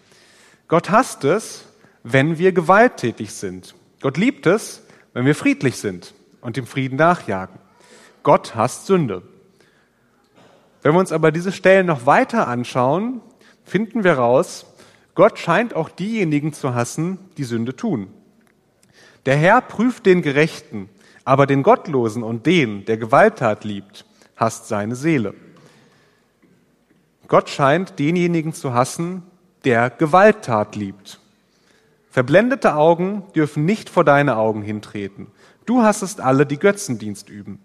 Gott 0.68 0.90
hasst 0.90 1.24
es, 1.24 1.64
wenn 2.02 2.36
wir 2.36 2.52
gewalttätig 2.52 3.32
sind. 3.32 3.74
Gott 4.02 4.18
liebt 4.18 4.44
es, 4.44 4.82
wenn 5.14 5.24
wir 5.24 5.34
friedlich 5.34 5.78
sind 5.78 6.12
und 6.42 6.58
dem 6.58 6.66
Frieden 6.66 6.96
nachjagen. 6.96 7.58
Gott 8.22 8.54
hasst 8.54 8.84
Sünde. 8.84 9.22
Wenn 10.82 10.92
wir 10.92 11.00
uns 11.00 11.12
aber 11.12 11.32
diese 11.32 11.52
Stellen 11.52 11.86
noch 11.86 12.04
weiter 12.04 12.48
anschauen, 12.48 13.22
finden 13.64 14.04
wir 14.04 14.12
raus, 14.12 14.66
Gott 15.14 15.38
scheint 15.38 15.72
auch 15.72 15.88
diejenigen 15.88 16.52
zu 16.52 16.74
hassen, 16.74 17.18
die 17.38 17.44
Sünde 17.44 17.74
tun. 17.74 18.08
Der 19.24 19.38
Herr 19.38 19.62
prüft 19.62 20.04
den 20.04 20.20
Gerechten, 20.20 20.90
aber 21.24 21.46
den 21.46 21.62
Gottlosen 21.62 22.22
und 22.22 22.46
den, 22.46 22.84
der 22.84 22.96
Gewalttat 22.96 23.64
liebt, 23.64 24.04
hasst 24.36 24.68
seine 24.68 24.96
Seele. 24.96 25.34
Gott 27.28 27.48
scheint 27.48 27.98
denjenigen 27.98 28.52
zu 28.52 28.74
hassen, 28.74 29.22
der 29.64 29.90
Gewalttat 29.90 30.76
liebt. 30.76 31.20
Verblendete 32.10 32.74
Augen 32.74 33.22
dürfen 33.36 33.64
nicht 33.64 33.88
vor 33.88 34.04
deine 34.04 34.36
Augen 34.36 34.62
hintreten. 34.62 35.28
Du 35.64 35.82
hassest 35.82 36.20
alle, 36.20 36.44
die 36.44 36.58
Götzendienst 36.58 37.28
üben. 37.28 37.60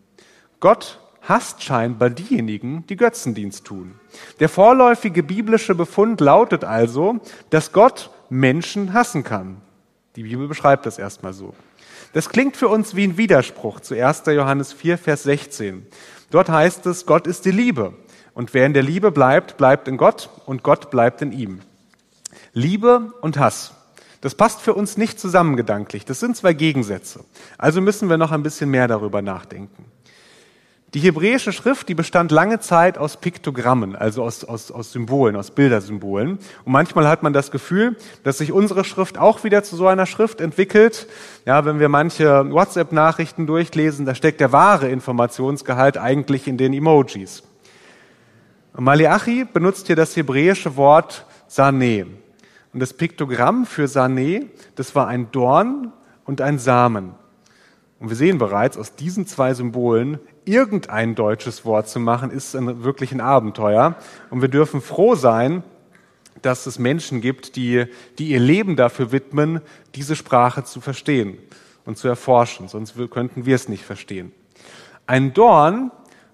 Gott 0.60 1.00
hasst 1.22 1.64
scheinbar 1.64 2.12
diejenigen, 2.12 2.86
die 2.88 2.96
Götzendienst 2.96 3.66
tun. 3.66 3.96
Der 4.40 4.50
vorläufige 4.50 5.24
biblische 5.24 5.74
Befund 5.74 6.22
lautet 6.22 6.64
also, 6.64 7.20
dass 7.50 7.72
Gott 7.72 8.12
Menschen 8.30 8.94
hassen 8.94 9.24
kann. 9.24 9.58
Die 10.16 10.24
Bibel 10.24 10.48
beschreibt 10.48 10.86
das 10.86 11.00
erstmal 11.00 11.34
so. 11.34 11.56
Das 12.16 12.30
klingt 12.30 12.56
für 12.56 12.70
uns 12.70 12.96
wie 12.96 13.04
ein 13.04 13.18
Widerspruch 13.18 13.82
zu 13.82 13.94
1. 13.94 14.24
Johannes 14.28 14.72
4, 14.72 14.98
Vers 14.98 15.24
16. 15.24 15.86
Dort 16.32 16.48
heißt 16.48 16.86
es, 16.86 17.06
Gott 17.06 17.28
ist 17.28 17.44
die 17.44 17.52
Liebe. 17.52 17.94
Und 18.34 18.54
wer 18.54 18.66
in 18.66 18.74
der 18.74 18.84
Liebe 18.84 19.12
bleibt, 19.12 19.58
bleibt 19.58 19.90
in 19.90 19.98
Gott 19.98 20.30
und 20.46 20.64
Gott 20.64 20.90
bleibt 20.90 21.22
in 21.22 21.34
ihm. 21.34 21.60
Liebe 22.54 23.12
und 23.20 23.38
Hass. 23.38 23.74
Das 24.22 24.34
passt 24.34 24.62
für 24.62 24.74
uns 24.74 24.96
nicht 24.96 25.20
zusammen 25.20 25.58
gedanklich. 25.58 26.06
Das 26.06 26.22
sind 26.22 26.38
zwei 26.38 26.54
Gegensätze. 26.54 27.26
Also 27.58 27.82
müssen 27.82 28.10
wir 28.10 28.18
noch 28.18 28.32
ein 28.32 28.44
bisschen 28.44 28.70
mehr 28.70 28.88
darüber 28.88 29.22
nachdenken. 29.22 29.84
Die 30.96 31.02
hebräische 31.02 31.52
Schrift, 31.52 31.90
die 31.90 31.94
bestand 31.94 32.32
lange 32.32 32.62
Zeit 32.62 32.98
aus 32.98 33.18
Piktogrammen, 33.18 33.98
also 33.98 34.24
aus, 34.24 34.46
aus, 34.46 34.72
aus 34.72 34.94
Symbolen, 34.94 35.36
aus 35.36 35.52
Bildersymbolen. 35.52 36.40
Und 36.64 36.72
manchmal 36.72 37.10
hat 37.10 37.22
man 37.22 37.34
das 37.34 37.52
Gefühl, 37.52 37.98
dass 38.24 38.38
sich 38.38 38.54
unsere 38.54 38.86
Schrift 38.86 39.18
auch 39.18 39.44
wieder 39.44 39.62
zu 39.62 39.76
so 39.76 39.88
einer 39.88 40.06
Schrift 40.06 40.40
entwickelt. 40.40 41.08
Ja, 41.46 41.66
wenn 41.66 41.82
wir 41.82 41.90
manche 41.90 42.50
WhatsApp-Nachrichten 42.50 43.46
durchlesen, 43.46 44.06
da 44.06 44.16
steckt 44.16 44.40
der 44.40 44.54
wahre 44.54 44.88
Informationsgehalt 44.88 45.98
eigentlich 45.98 46.48
in 46.48 46.56
den 46.58 46.72
Emojis. 46.72 47.44
Maleachi 48.74 49.44
benutzt 49.44 49.88
hier 49.88 49.98
das 49.98 50.16
hebräische 50.16 50.78
Wort 50.78 51.26
Sane. 51.48 52.08
Und 52.72 52.80
das 52.80 52.94
Piktogramm 52.94 53.66
für 53.66 53.90
Sane, 53.90 54.46
das 54.76 54.96
war 54.96 55.10
ein 55.10 55.30
Dorn 55.34 55.92
und 56.24 56.40
ein 56.40 56.58
Samen. 56.58 57.16
Und 58.00 58.08
wir 58.08 58.16
sehen 58.16 58.38
bereits, 58.38 58.78
aus 58.78 58.96
diesen 58.96 59.28
zwei 59.28 59.54
Symbolen 59.54 60.20
irgendein 60.46 61.16
deutsches 61.16 61.66
Wort 61.66 61.90
zu 61.90 62.00
machen, 62.00 62.32
ist 62.32 62.56
ein, 62.56 62.84
wirklich 62.84 63.12
ein 63.12 63.22
Abenteuer. 63.22 63.96
Und 64.30 64.42
wir 64.42 64.50
dürfen 64.50 64.82
froh 64.82 65.16
sein, 65.16 65.64
dass 66.42 66.66
es 66.66 66.80
Menschen 66.80 67.22
gibt, 67.22 67.56
die, 67.56 67.86
die 68.20 68.30
ihr 68.30 68.40
Leben 68.40 68.76
dafür 68.76 69.12
widmen, 69.12 69.62
diese 69.96 70.16
Sprache 70.16 70.64
zu 70.64 70.82
verstehen 70.82 71.38
und 71.86 71.98
zu 71.98 72.08
erforschen. 72.08 72.68
Sonst 72.68 72.96
könnten 73.12 73.46
wir 73.46 73.56
es 73.56 73.70
nicht 73.70 73.84
verstehen. 73.84 74.32
Ein 75.08 75.34
Dorn 75.34 75.92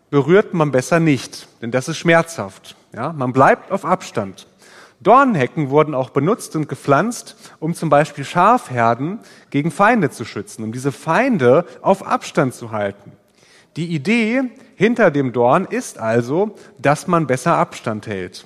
berührt 0.10 0.54
man 0.54 0.72
besser 0.72 1.00
nicht, 1.00 1.48
denn 1.62 1.72
das 1.72 1.88
ist 1.88 1.98
schmerzhaft. 1.98 2.76
Ja, 2.94 3.14
man 3.14 3.34
bleibt 3.34 3.72
auf 3.72 3.86
Abstand. 3.86 4.48
Dornhecken 5.02 5.72
wurden 5.72 5.96
auch 5.96 6.12
benutzt 6.12 6.56
und 6.56 6.70
gepflanzt, 6.70 7.36
um 7.60 7.74
zum 7.74 7.90
Beispiel 7.90 8.24
Schafherden 8.24 9.20
gegen 9.50 9.72
Feinde 9.72 10.12
zu 10.12 10.26
schützen, 10.26 10.64
um 10.64 10.72
diese 10.72 10.92
Feinde 10.92 11.66
auf 11.82 12.06
Abstand 12.06 12.54
zu 12.54 12.72
halten. 12.72 13.14
Die 13.78 13.88
Idee 13.88 14.44
hinter 14.76 15.12
dem 15.12 15.32
Dorn 15.32 15.66
ist 15.66 15.98
also, 15.98 16.56
dass 16.78 17.08
man 17.08 17.28
besser 17.28 17.56
Abstand 17.56 18.06
hält. 18.06 18.46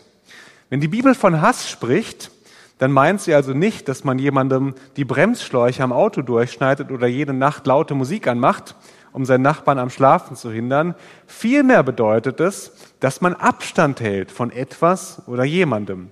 Wenn 0.70 0.82
die 0.82 0.88
Bibel 0.88 1.16
von 1.16 1.42
Hass 1.42 1.70
spricht, 1.70 2.32
dann 2.78 2.92
meint 2.92 3.22
sie 3.22 3.34
also 3.34 3.54
nicht, 3.54 3.88
dass 3.88 4.04
man 4.04 4.20
jemandem 4.20 4.76
die 4.98 5.06
Bremsschläuche 5.06 5.82
am 5.82 5.94
Auto 5.94 6.22
durchschneidet 6.22 6.92
oder 6.92 7.08
jede 7.08 7.34
Nacht 7.34 7.66
laute 7.66 7.96
Musik 7.96 8.28
anmacht, 8.28 8.76
um 9.14 9.26
seinen 9.26 9.44
Nachbarn 9.44 9.80
am 9.80 9.90
Schlafen 9.90 10.36
zu 10.36 10.52
hindern. 10.52 10.94
Vielmehr 11.26 11.84
bedeutet 11.84 12.40
es, 12.40 12.74
dass 13.00 13.22
man 13.22 13.34
Abstand 13.34 14.02
hält 14.02 14.30
von 14.30 14.52
etwas 14.52 15.22
oder 15.26 15.46
jemandem. 15.46 16.12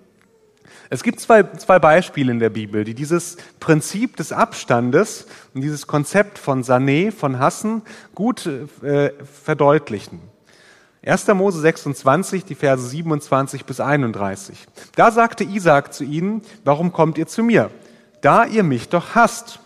Es 0.94 1.02
gibt 1.02 1.20
zwei, 1.20 1.42
zwei 1.42 1.80
Beispiele 1.80 2.32
in 2.32 2.38
der 2.38 2.52
Bibel, 2.52 2.84
die 2.84 2.94
dieses 2.94 3.38
Prinzip 3.60 4.16
des 4.16 4.32
Abstandes 4.32 5.26
und 5.56 5.62
dieses 5.62 5.88
Konzept 5.88 6.38
von 6.38 6.64
Sané, 6.64 7.12
von 7.12 7.40
Hassen, 7.40 7.82
gut 8.14 8.46
äh, 8.46 9.12
verdeutlichen. 9.24 10.22
1. 11.04 11.28
Mose 11.30 11.62
26, 11.62 12.46
die 12.46 12.54
Verse 12.54 12.86
27 12.88 13.66
bis 13.66 13.80
31. 13.80 14.68
Da 14.96 15.10
sagte 15.10 15.44
Isaac 15.46 15.96
zu 15.96 16.04
ihnen, 16.04 16.44
warum 16.64 16.94
kommt 16.94 17.18
ihr 17.18 17.26
zu 17.26 17.42
mir? 17.42 17.72
Da 18.22 18.46
ihr 18.46 18.62
mich 18.62 18.88
doch 18.88 19.16
hasst 19.16 19.62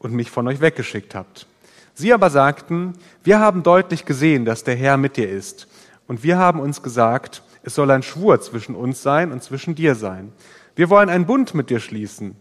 und 0.00 0.12
mich 0.12 0.28
von 0.28 0.48
euch 0.48 0.60
weggeschickt 0.60 1.14
habt. 1.14 1.46
Sie 1.94 2.12
aber 2.12 2.30
sagten, 2.30 2.94
wir 3.22 3.38
haben 3.38 3.62
deutlich 3.62 4.04
gesehen, 4.04 4.44
dass 4.44 4.64
der 4.64 4.74
Herr 4.74 4.96
mit 4.96 5.18
dir 5.18 5.30
ist. 5.30 5.68
Und 6.08 6.24
wir 6.24 6.36
haben 6.36 6.58
uns 6.58 6.82
gesagt, 6.82 7.44
es 7.68 7.74
soll 7.74 7.90
ein 7.90 8.02
Schwur 8.02 8.40
zwischen 8.40 8.74
uns 8.74 9.02
sein 9.02 9.30
und 9.30 9.42
zwischen 9.42 9.74
dir 9.74 9.94
sein. 9.94 10.32
Wir 10.74 10.88
wollen 10.88 11.10
einen 11.10 11.26
Bund 11.26 11.52
mit 11.52 11.68
dir 11.68 11.80
schließen, 11.80 12.34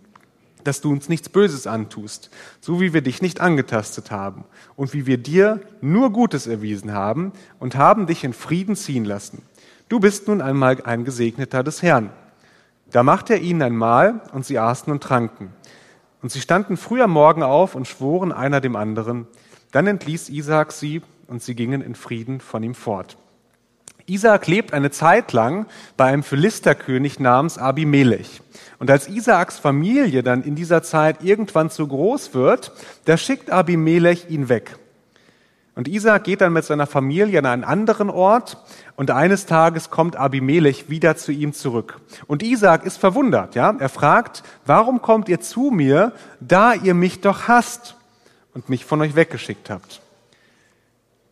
dass 0.63 0.79
du 0.79 0.89
uns 0.89 1.09
nichts 1.09 1.27
Böses 1.27 1.67
antust, 1.67 2.29
so 2.61 2.79
wie 2.79 2.93
wir 2.93 3.01
dich 3.01 3.21
nicht 3.21 3.41
angetastet 3.41 4.09
haben 4.09 4.45
und 4.77 4.93
wie 4.93 5.05
wir 5.05 5.17
dir 5.17 5.59
nur 5.81 6.11
Gutes 6.13 6.47
erwiesen 6.47 6.93
haben 6.93 7.33
und 7.59 7.75
haben 7.75 8.07
dich 8.07 8.23
in 8.23 8.31
Frieden 8.31 8.77
ziehen 8.77 9.03
lassen. 9.03 9.41
Du 9.89 9.99
bist 9.99 10.29
nun 10.29 10.39
einmal 10.39 10.81
ein 10.83 11.03
Gesegneter 11.03 11.61
des 11.61 11.81
Herrn. 11.81 12.09
Da 12.89 13.03
machte 13.03 13.33
er 13.33 13.41
ihnen 13.41 13.61
ein 13.61 13.75
Mahl 13.75 14.21
und 14.31 14.45
sie 14.45 14.57
aßen 14.57 14.93
und 14.93 15.03
tranken. 15.03 15.51
Und 16.21 16.31
sie 16.31 16.39
standen 16.39 16.77
früh 16.77 17.01
am 17.01 17.11
Morgen 17.11 17.43
auf 17.43 17.75
und 17.75 17.85
schworen 17.85 18.31
einer 18.31 18.61
dem 18.61 18.77
anderen. 18.77 19.27
Dann 19.73 19.87
entließ 19.87 20.29
Isaak 20.29 20.71
sie 20.71 21.01
und 21.27 21.43
sie 21.43 21.53
gingen 21.53 21.81
in 21.81 21.95
Frieden 21.95 22.39
von 22.39 22.63
ihm 22.63 22.75
fort. 22.75 23.17
Isaak 24.07 24.47
lebt 24.47 24.73
eine 24.73 24.89
Zeit 24.89 25.33
lang 25.33 25.65
bei 25.97 26.05
einem 26.05 26.23
Philisterkönig 26.23 27.19
namens 27.19 27.57
Abimelech. 27.57 28.41
Und 28.79 28.89
als 28.89 29.09
Isaaks 29.09 29.59
Familie 29.59 30.23
dann 30.23 30.43
in 30.43 30.55
dieser 30.55 30.81
Zeit 30.81 31.23
irgendwann 31.23 31.69
zu 31.69 31.85
groß 31.85 32.33
wird, 32.33 32.71
da 33.05 33.17
schickt 33.17 33.51
Abimelech 33.51 34.29
ihn 34.29 34.47
weg. 34.47 34.77
Und 35.75 35.87
Isaak 35.87 36.23
geht 36.23 36.41
dann 36.41 36.53
mit 36.53 36.63
seiner 36.63 36.87
Familie 36.87 37.37
an 37.37 37.45
einen 37.45 37.63
anderen 37.63 38.09
Ort 38.09 38.57
und 38.95 39.11
eines 39.11 39.45
Tages 39.45 39.91
kommt 39.91 40.15
Abimelech 40.15 40.89
wieder 40.89 41.17
zu 41.17 41.31
ihm 41.31 41.53
zurück. 41.53 41.99
Und 42.25 42.41
Isaak 42.41 42.85
ist 42.85 42.97
verwundert, 42.97 43.55
ja? 43.55 43.75
Er 43.77 43.89
fragt, 43.89 44.41
warum 44.65 45.01
kommt 45.03 45.29
ihr 45.29 45.39
zu 45.41 45.69
mir, 45.69 46.13
da 46.39 46.73
ihr 46.73 46.93
mich 46.93 47.21
doch 47.21 47.47
hasst 47.47 47.95
und 48.55 48.69
mich 48.69 48.85
von 48.85 49.01
euch 49.01 49.15
weggeschickt 49.15 49.69
habt? 49.69 50.01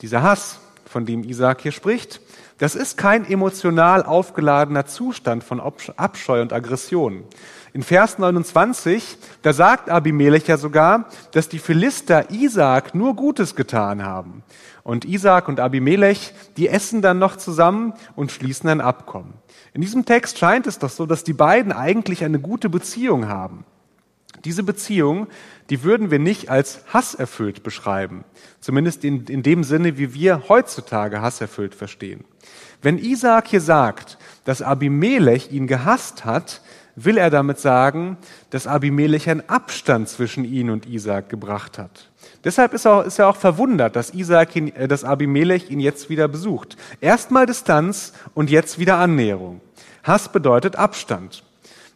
Dieser 0.01 0.21
Hass, 0.21 0.59
von 0.85 1.05
dem 1.05 1.23
Isaac 1.23 1.61
hier 1.61 1.71
spricht, 1.71 2.21
das 2.57 2.75
ist 2.75 2.97
kein 2.97 3.29
emotional 3.29 4.03
aufgeladener 4.03 4.85
Zustand 4.85 5.43
von 5.43 5.59
Abscheu 5.59 6.41
und 6.41 6.53
Aggression. 6.53 7.25
In 7.73 7.83
Vers 7.83 8.17
29, 8.17 9.17
da 9.41 9.51
sagt 9.51 9.89
Abimelech 9.89 10.47
ja 10.47 10.57
sogar, 10.57 11.09
dass 11.31 11.49
die 11.49 11.59
Philister 11.59 12.31
Isaac 12.31 12.95
nur 12.95 13.17
Gutes 13.17 13.55
getan 13.55 14.05
haben. 14.05 14.43
Und 14.83 15.03
Isaac 15.03 15.49
und 15.49 15.59
Abimelech, 15.59 16.33
die 16.55 16.69
essen 16.69 17.01
dann 17.01 17.19
noch 17.19 17.35
zusammen 17.35 17.93
und 18.15 18.31
schließen 18.31 18.69
ein 18.69 18.79
Abkommen. 18.79 19.33
In 19.73 19.81
diesem 19.81 20.05
Text 20.05 20.37
scheint 20.37 20.67
es 20.67 20.79
doch 20.79 20.89
so, 20.89 21.05
dass 21.05 21.25
die 21.25 21.33
beiden 21.33 21.73
eigentlich 21.73 22.23
eine 22.23 22.39
gute 22.39 22.69
Beziehung 22.69 23.27
haben. 23.27 23.65
Diese 24.45 24.63
Beziehung, 24.63 25.27
die 25.69 25.83
würden 25.83 26.11
wir 26.11 26.19
nicht 26.19 26.49
als 26.49 26.81
hasserfüllt 26.93 27.63
beschreiben. 27.63 28.23
Zumindest 28.61 29.03
in, 29.03 29.25
in 29.25 29.43
dem 29.43 29.63
Sinne, 29.63 29.97
wie 29.97 30.13
wir 30.13 30.47
heutzutage 30.47 31.21
hasserfüllt 31.21 31.75
verstehen. 31.75 32.23
Wenn 32.81 32.97
Isaac 32.97 33.47
hier 33.47 33.61
sagt, 33.61 34.17
dass 34.43 34.61
Abimelech 34.61 35.51
ihn 35.51 35.67
gehasst 35.67 36.25
hat, 36.25 36.61
will 36.95 37.17
er 37.17 37.29
damit 37.29 37.59
sagen, 37.59 38.17
dass 38.49 38.67
Abimelech 38.67 39.29
einen 39.29 39.47
Abstand 39.49 40.07
zwischen 40.07 40.45
ihn 40.45 40.69
und 40.69 40.85
Isaac 40.85 41.29
gebracht 41.29 41.77
hat. 41.77 42.09
Deshalb 42.43 42.73
ist 42.73 42.85
er, 42.85 43.05
ist 43.05 43.19
er 43.19 43.27
auch 43.27 43.35
verwundert, 43.35 43.95
dass, 43.95 44.13
Isaac 44.13 44.55
ihn, 44.55 44.73
äh, 44.75 44.87
dass 44.87 45.03
Abimelech 45.03 45.69
ihn 45.69 45.79
jetzt 45.79 46.09
wieder 46.09 46.27
besucht. 46.27 46.77
Erstmal 47.01 47.45
Distanz 47.45 48.13
und 48.33 48.49
jetzt 48.49 48.79
wieder 48.79 48.97
Annäherung. 48.97 49.61
Hass 50.03 50.31
bedeutet 50.31 50.75
Abstand. 50.75 51.43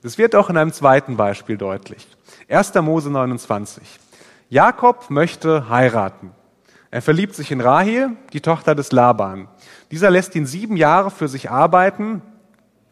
Das 0.02 0.18
wird 0.18 0.36
auch 0.36 0.50
in 0.50 0.58
einem 0.58 0.74
zweiten 0.74 1.18
Beispiel 1.18 1.58
deutlich. 1.58 2.08
1. 2.50 2.74
Mose 2.76 3.12
29. 3.12 3.84
Jakob 4.50 5.10
möchte 5.10 5.70
heiraten. 5.70 6.32
Er 6.90 7.04
verliebt 7.04 7.36
sich 7.36 7.52
in 7.52 7.62
Rahel, 7.62 8.18
die 8.34 8.42
Tochter 8.42 8.74
des 8.74 8.92
Laban. 8.92 9.48
Dieser 9.92 10.12
lässt 10.12 10.36
ihn 10.36 10.46
sieben 10.46 10.78
Jahre 10.78 11.12
für 11.12 11.28
sich 11.28 11.50
arbeiten 11.50 12.22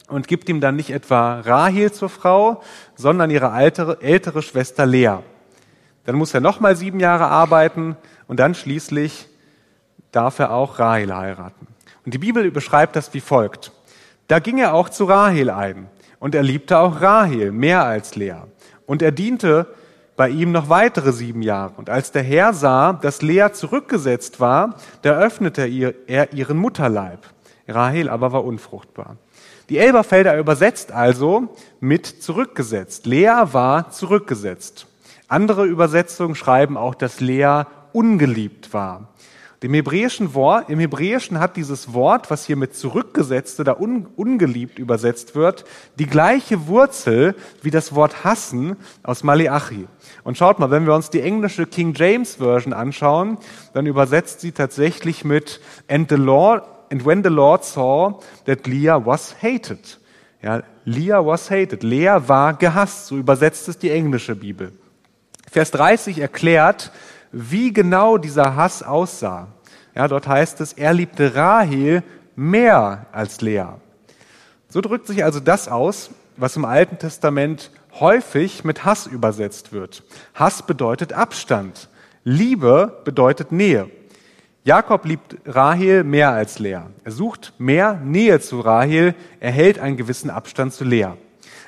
und 0.07 0.27
gibt 0.27 0.49
ihm 0.49 0.61
dann 0.61 0.75
nicht 0.75 0.89
etwa 0.89 1.41
Rahel 1.41 1.91
zur 1.91 2.09
Frau, 2.09 2.61
sondern 2.95 3.29
ihre 3.29 3.51
ältere, 3.51 4.01
ältere 4.01 4.41
Schwester 4.41 4.85
Lea. 4.85 5.17
Dann 6.05 6.15
muss 6.15 6.33
er 6.33 6.39
nochmal 6.39 6.75
sieben 6.75 6.99
Jahre 6.99 7.25
arbeiten 7.25 7.97
und 8.27 8.39
dann 8.39 8.55
schließlich 8.55 9.27
darf 10.11 10.39
er 10.39 10.51
auch 10.51 10.79
Rahel 10.79 11.15
heiraten. 11.15 11.67
Und 12.05 12.13
die 12.13 12.19
Bibel 12.19 12.49
beschreibt 12.51 12.95
das 12.95 13.13
wie 13.13 13.19
folgt. 13.19 13.73
Da 14.27 14.39
ging 14.39 14.57
er 14.57 14.73
auch 14.73 14.89
zu 14.89 15.05
Rahel 15.05 15.49
ein 15.49 15.87
und 16.19 16.33
er 16.33 16.43
liebte 16.43 16.79
auch 16.79 17.01
Rahel 17.01 17.51
mehr 17.51 17.83
als 17.83 18.15
Lea. 18.15 18.43
Und 18.85 19.01
er 19.01 19.11
diente 19.11 19.67
bei 20.17 20.29
ihm 20.29 20.51
noch 20.51 20.67
weitere 20.67 21.13
sieben 21.13 21.41
Jahre. 21.41 21.73
Und 21.77 21.89
als 21.89 22.11
der 22.11 22.23
Herr 22.23 22.51
sah, 22.51 22.93
dass 22.93 23.21
Lea 23.21 23.49
zurückgesetzt 23.53 24.39
war, 24.41 24.75
da 25.03 25.11
öffnete 25.11 25.61
er 26.07 26.33
ihren 26.33 26.57
Mutterleib. 26.57 27.19
Rahel 27.67 28.09
aber 28.09 28.31
war 28.31 28.43
unfruchtbar. 28.43 29.17
Die 29.69 29.77
Elberfelder 29.77 30.37
übersetzt 30.37 30.91
also 30.91 31.55
mit 31.79 32.05
zurückgesetzt. 32.07 33.05
Lea 33.05 33.43
war 33.51 33.91
zurückgesetzt. 33.91 34.87
Andere 35.27 35.65
Übersetzungen 35.65 36.35
schreiben 36.35 36.77
auch, 36.77 36.95
dass 36.95 37.19
Lea 37.19 37.63
ungeliebt 37.93 38.73
war. 38.73 39.09
Im 39.61 39.73
hebräischen, 39.73 40.35
Wort, 40.35 40.69
Im 40.69 40.77
Hebräischen 40.77 41.39
hat 41.39 41.57
dieses 41.57 41.91
Wort, 41.93 42.29
was 42.29 42.45
hier 42.45 42.55
mit 42.55 42.75
zurückgesetzt 42.75 43.59
oder 43.59 43.81
un, 43.81 44.05
ungeliebt 44.15 44.77
übersetzt 44.77 45.33
wird, 45.33 45.65
die 45.97 46.05
gleiche 46.05 46.67
Wurzel 46.67 47.33
wie 47.63 47.71
das 47.71 47.95
Wort 47.95 48.23
hassen 48.23 48.75
aus 49.01 49.23
Maleachi. 49.23 49.87
Und 50.23 50.37
schaut 50.37 50.59
mal, 50.59 50.69
wenn 50.69 50.85
wir 50.85 50.93
uns 50.93 51.09
die 51.09 51.21
englische 51.21 51.65
King 51.65 51.95
James 51.95 52.35
Version 52.35 52.71
anschauen, 52.71 53.39
dann 53.73 53.87
übersetzt 53.87 54.41
sie 54.41 54.51
tatsächlich 54.51 55.25
mit 55.25 55.59
and 55.87 56.07
the 56.07 56.17
Lord 56.17 56.63
and 56.91 57.03
when 57.03 57.23
the 57.23 57.29
Lord 57.29 57.65
saw 57.65 58.19
that 58.45 58.67
Leah 58.67 59.03
was 59.03 59.37
hated. 59.41 59.99
Ja, 60.43 60.61
Leah 60.85 61.25
was 61.25 61.49
hated. 61.49 61.81
Lea 61.81 62.17
war 62.27 62.53
gehasst. 62.53 63.07
So 63.07 63.17
übersetzt 63.17 63.67
es 63.67 63.79
die 63.79 63.89
englische 63.89 64.35
Bibel. 64.35 64.71
Vers 65.49 65.71
30 65.71 66.19
erklärt, 66.19 66.91
wie 67.37 67.71
genau 67.71 68.17
dieser 68.17 68.55
Hass 68.55 68.81
aussah. 68.81 69.47
Ja, 69.95 70.07
dort 70.07 70.27
heißt 70.27 70.59
es, 70.61 70.73
er 70.73 70.93
liebte 70.93 71.35
Rahel 71.35 72.03
mehr 72.35 73.05
als 73.11 73.41
Lea. 73.41 73.65
So 74.69 74.81
drückt 74.81 75.07
sich 75.07 75.23
also 75.23 75.39
das 75.39 75.67
aus, 75.67 76.09
was 76.35 76.55
im 76.55 76.65
Alten 76.65 76.97
Testament 76.97 77.71
häufig 77.99 78.63
mit 78.63 78.85
Hass 78.85 79.07
übersetzt 79.07 79.71
wird. 79.71 80.03
Hass 80.33 80.63
bedeutet 80.63 81.13
Abstand. 81.13 81.89
Liebe 82.23 83.01
bedeutet 83.05 83.51
Nähe. 83.51 83.89
Jakob 84.63 85.05
liebt 85.05 85.37
Rahel 85.45 86.03
mehr 86.03 86.31
als 86.31 86.59
Lea. 86.59 86.81
Er 87.03 87.11
sucht 87.11 87.53
mehr 87.57 88.01
Nähe 88.03 88.39
zu 88.39 88.59
Rahel, 88.59 89.15
er 89.39 89.51
hält 89.51 89.79
einen 89.79 89.95
gewissen 89.95 90.29
Abstand 90.29 90.73
zu 90.73 90.83
Lea. 90.83 91.13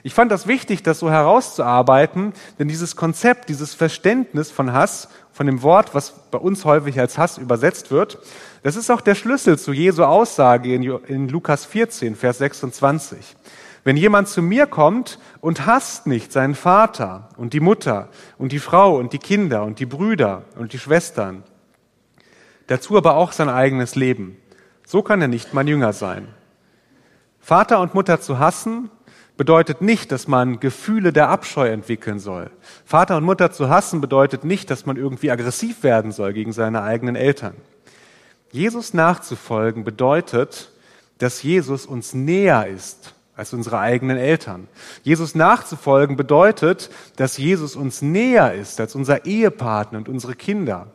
Ich 0.02 0.14
fand 0.14 0.32
das 0.32 0.48
wichtig, 0.48 0.82
das 0.84 1.00
so 1.00 1.12
herauszuarbeiten, 1.12 2.34
denn 2.58 2.68
dieses 2.68 2.96
Konzept, 2.96 3.50
dieses 3.50 3.74
Verständnis 3.74 4.50
von 4.50 4.72
Hass, 4.72 5.10
von 5.40 5.46
dem 5.46 5.62
Wort, 5.62 5.96
was 5.96 6.12
bei 6.32 6.38
uns 6.38 6.66
häufig 6.66 7.00
als 7.00 7.18
Hass 7.18 7.38
übersetzt 7.38 7.92
wird, 7.92 8.18
das 8.62 8.76
ist 8.76 8.92
auch 8.92 9.00
der 9.00 9.16
Schlüssel 9.16 9.58
zu 9.58 9.72
Jesu 9.72 10.04
Aussage 10.04 10.76
in 10.76 11.30
Lukas 11.30 11.64
14, 11.64 12.18
Vers 12.18 12.40
26. 12.40 13.38
Wenn 13.86 13.96
jemand 13.96 14.28
zu 14.28 14.42
mir 14.42 14.68
kommt 14.68 15.18
und 15.40 15.66
hasst 15.66 16.08
nicht 16.08 16.34
seinen 16.34 16.56
Vater 16.56 17.30
und 17.38 17.54
die 17.54 17.62
Mutter 17.62 18.10
und 18.38 18.52
die 18.52 18.60
Frau 18.60 18.98
und 18.98 19.14
die 19.14 19.18
Kinder 19.18 19.64
und 19.64 19.80
die 19.80 19.86
Brüder 19.86 20.44
und 20.58 20.74
die 20.74 20.78
Schwestern, 20.78 21.44
dazu 22.68 22.98
aber 22.98 23.16
auch 23.16 23.32
sein 23.32 23.48
eigenes 23.48 23.96
Leben. 23.96 24.36
So 24.86 25.04
kann 25.04 25.22
er 25.22 25.30
nicht 25.30 25.54
mein 25.54 25.68
Jünger 25.68 25.94
sein. 25.94 26.28
Vater 27.40 27.80
und 27.80 27.94
Mutter 27.94 28.20
zu 28.20 28.40
hassen 28.40 28.92
bedeutet 29.40 29.80
nicht, 29.80 30.12
dass 30.12 30.28
man 30.28 30.60
Gefühle 30.60 31.14
der 31.14 31.30
Abscheu 31.30 31.70
entwickeln 31.70 32.20
soll. 32.20 32.52
Vater 32.84 33.16
und 33.16 33.24
Mutter 33.24 33.54
zu 33.54 33.70
hassen 33.70 34.02
bedeutet 34.02 34.44
nicht, 34.44 34.70
dass 34.70 34.86
man 34.86 34.98
irgendwie 34.98 35.32
aggressiv 35.32 35.82
werden 35.82 36.12
soll 36.12 36.34
gegen 36.34 36.52
seine 36.52 36.84
eigenen 36.84 37.16
Eltern. 37.16 37.54
Jesus 38.52 38.94
nachzufolgen 38.94 39.86
bedeutet, 39.86 40.74
dass 41.20 41.42
Jesus 41.42 41.86
uns 41.86 42.14
näher 42.14 42.68
ist 42.68 43.14
als 43.34 43.54
unsere 43.54 43.80
eigenen 43.80 44.18
Eltern. 44.18 44.68
Jesus 45.04 45.36
nachzufolgen 45.36 46.18
bedeutet, 46.18 46.90
dass 47.16 47.38
Jesus 47.38 47.78
uns 47.78 48.02
näher 48.02 48.54
ist 48.54 48.82
als 48.82 48.94
unser 48.94 49.26
Ehepartner 49.26 50.00
und 50.00 50.10
unsere 50.10 50.36
Kinder. 50.36 50.88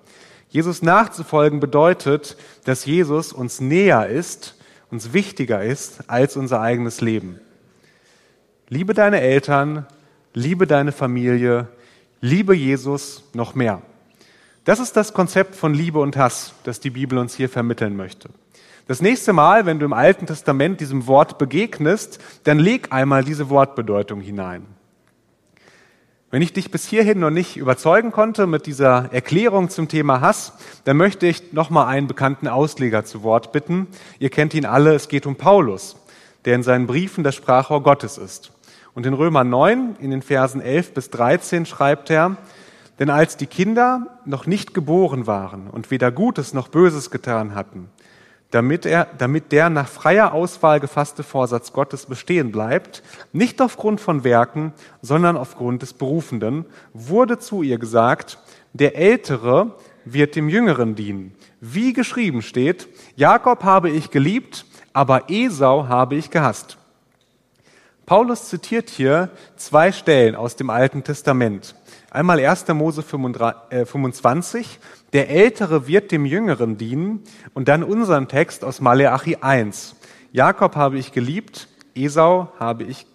Jesus 0.51 0.83
nachzufolgen 0.83 1.61
bedeutet, 1.61 2.37
dass 2.67 2.85
Jesus 2.85 3.33
uns 3.33 3.63
näher 3.63 4.07
ist, 4.07 4.55
uns 4.91 5.15
wichtiger 5.15 5.65
ist 5.65 6.11
als 6.11 6.37
unser 6.37 6.61
eigenes 6.61 7.01
Leben. 7.01 7.41
Liebe 8.75 8.93
deine 8.93 9.21
Eltern, 9.21 9.87
liebe 10.33 10.67
deine 10.67 10.91
Familie, 10.91 11.69
liebe 12.21 12.57
Jesus 12.57 13.23
noch 13.33 13.55
mehr. 13.55 13.83
Das 14.65 14.81
ist 14.81 14.97
das 14.97 15.13
Konzept 15.13 15.55
von 15.55 15.75
Liebe 15.75 16.01
und 16.01 16.17
Hass, 16.17 16.55
das 16.65 16.81
die 16.81 16.91
Bibel 16.91 17.19
uns 17.19 17.37
hier 17.37 17.49
vermitteln 17.49 17.95
möchte. 17.95 18.31
Das 18.89 19.01
nächste 19.01 19.33
Mal, 19.33 19.65
wenn 19.65 19.79
du 19.79 19.85
im 19.85 19.93
Alten 19.93 20.27
Testament 20.27 20.81
diesem 20.81 21.07
Wort 21.07 21.39
begegnest, 21.39 22.19
dann 22.43 22.59
leg 22.59 22.89
einmal 22.91 23.23
diese 23.23 23.49
Wortbedeutung 23.49 24.21
hinein. 24.21 24.67
Wenn 26.33 26.43
ich 26.43 26.53
dich 26.53 26.73
bis 26.73 26.85
hierhin 26.85 27.21
noch 27.21 27.31
nicht 27.31 27.57
überzeugen 27.57 28.11
konnte 28.11 28.49
mit 28.49 28.67
dieser 28.67 29.09
Erklärung 29.13 29.71
zum 29.71 29.87
Thema 29.87 30.21
Hass, 30.21 30.53
dann 30.83 30.97
möchte 30.97 31.29
ich 31.29 31.53
nochmal 31.53 31.87
einen 31.87 32.09
bekannten 32.09 32.49
Ausleger 32.49 33.05
zu 33.05 33.23
Wort 33.23 33.53
bitten. 33.53 33.87
Ihr 34.19 34.31
kennt 34.31 34.53
ihn 34.53 34.67
alle, 34.67 34.95
es 34.95 35.07
geht 35.07 35.27
um 35.27 35.37
Paulus, 35.37 35.95
der 36.45 36.57
in 36.57 36.65
seinen 36.65 36.89
Briefen 36.89 37.23
das 37.23 37.37
Sprachrohr 37.37 37.81
Gottes 37.81 38.19
ist. 38.19 38.51
Und 38.95 39.07
in 39.07 39.15
Römer 39.15 39.45
9, 39.45 39.97
in 39.99 40.11
den 40.11 40.23
Versen 40.23 40.61
11 40.61 40.95
bis 40.95 41.11
13 41.11 41.67
schreibt 41.67 42.11
er, 42.11 42.37
denn 43.01 43.11
als 43.11 43.37
die 43.37 43.47
Kinder 43.47 44.21
noch 44.25 44.47
nicht 44.47 44.73
geboren 44.73 45.27
waren 45.27 45.69
und 45.69 45.91
weder 45.91 46.13
Gutes 46.13 46.55
noch 46.55 46.69
Böses 46.69 47.11
getan 47.11 47.57
hatten, 47.57 47.89
damit, 48.53 48.87
er, 48.87 49.09
damit 49.19 49.51
der 49.51 49.69
nach 49.69 49.89
freier 49.89 50.33
Auswahl 50.33 50.79
gefasste 50.79 51.25
Vorsatz 51.25 51.73
Gottes 51.73 52.07
bestehen 52.07 52.53
bleibt, 52.53 53.03
nicht 53.33 53.61
aufgrund 53.61 54.01
von 54.01 54.23
Werken, 54.23 54.73
sondern 55.03 55.37
aufgrund 55.37 55.83
des 55.83 55.93
Berufenden, 55.93 56.65
wurde 56.93 57.41
zu 57.41 57.63
ihr 57.63 57.79
gesagt, 57.79 58.39
der 58.73 58.97
Ältere 58.97 59.73
wird 60.05 60.37
dem 60.37 60.49
Jüngeren 60.49 60.95
dienen. 60.95 61.35
Wie 61.61 61.93
geschrieben 61.95 62.43
steht, 62.43 62.87
Jakob 63.17 63.65
habe 63.65 63.91
ich 63.91 64.13
geliebt, 64.13 64.67
aber 64.93 65.31
Esau 65.31 65.89
habe 65.89 66.15
ich 66.15 66.31
gehasst. 66.31 66.79
Paulus 68.07 68.51
zitiert 68.51 68.91
hier 68.91 69.31
zwei 69.57 69.91
Stellen 69.91 70.35
aus 70.35 70.57
dem 70.57 70.69
Alten 70.69 71.05
Testament. 71.05 71.75
Einmal 72.11 72.39
1. 72.39 72.69
Mose 72.69 73.03
25, 73.03 74.67
äh, 74.67 74.69
der 75.15 75.31
Ältere 75.31 75.87
wird 75.87 76.13
dem 76.13 76.27
Jüngeren 76.27 76.77
dienen 76.77 77.23
und 77.55 77.69
dann 77.69 77.83
unseren 77.83 78.29
Text 78.29 78.63
aus 78.63 78.83
Maleachi 78.83 79.39
1. 79.41 79.97
Jakob 80.33 80.77
habe 80.77 80.99
ich 80.99 81.13
geliebt, 81.13 81.69
Esau 81.95 82.53
habe 82.59 82.85
ich, 82.85 83.07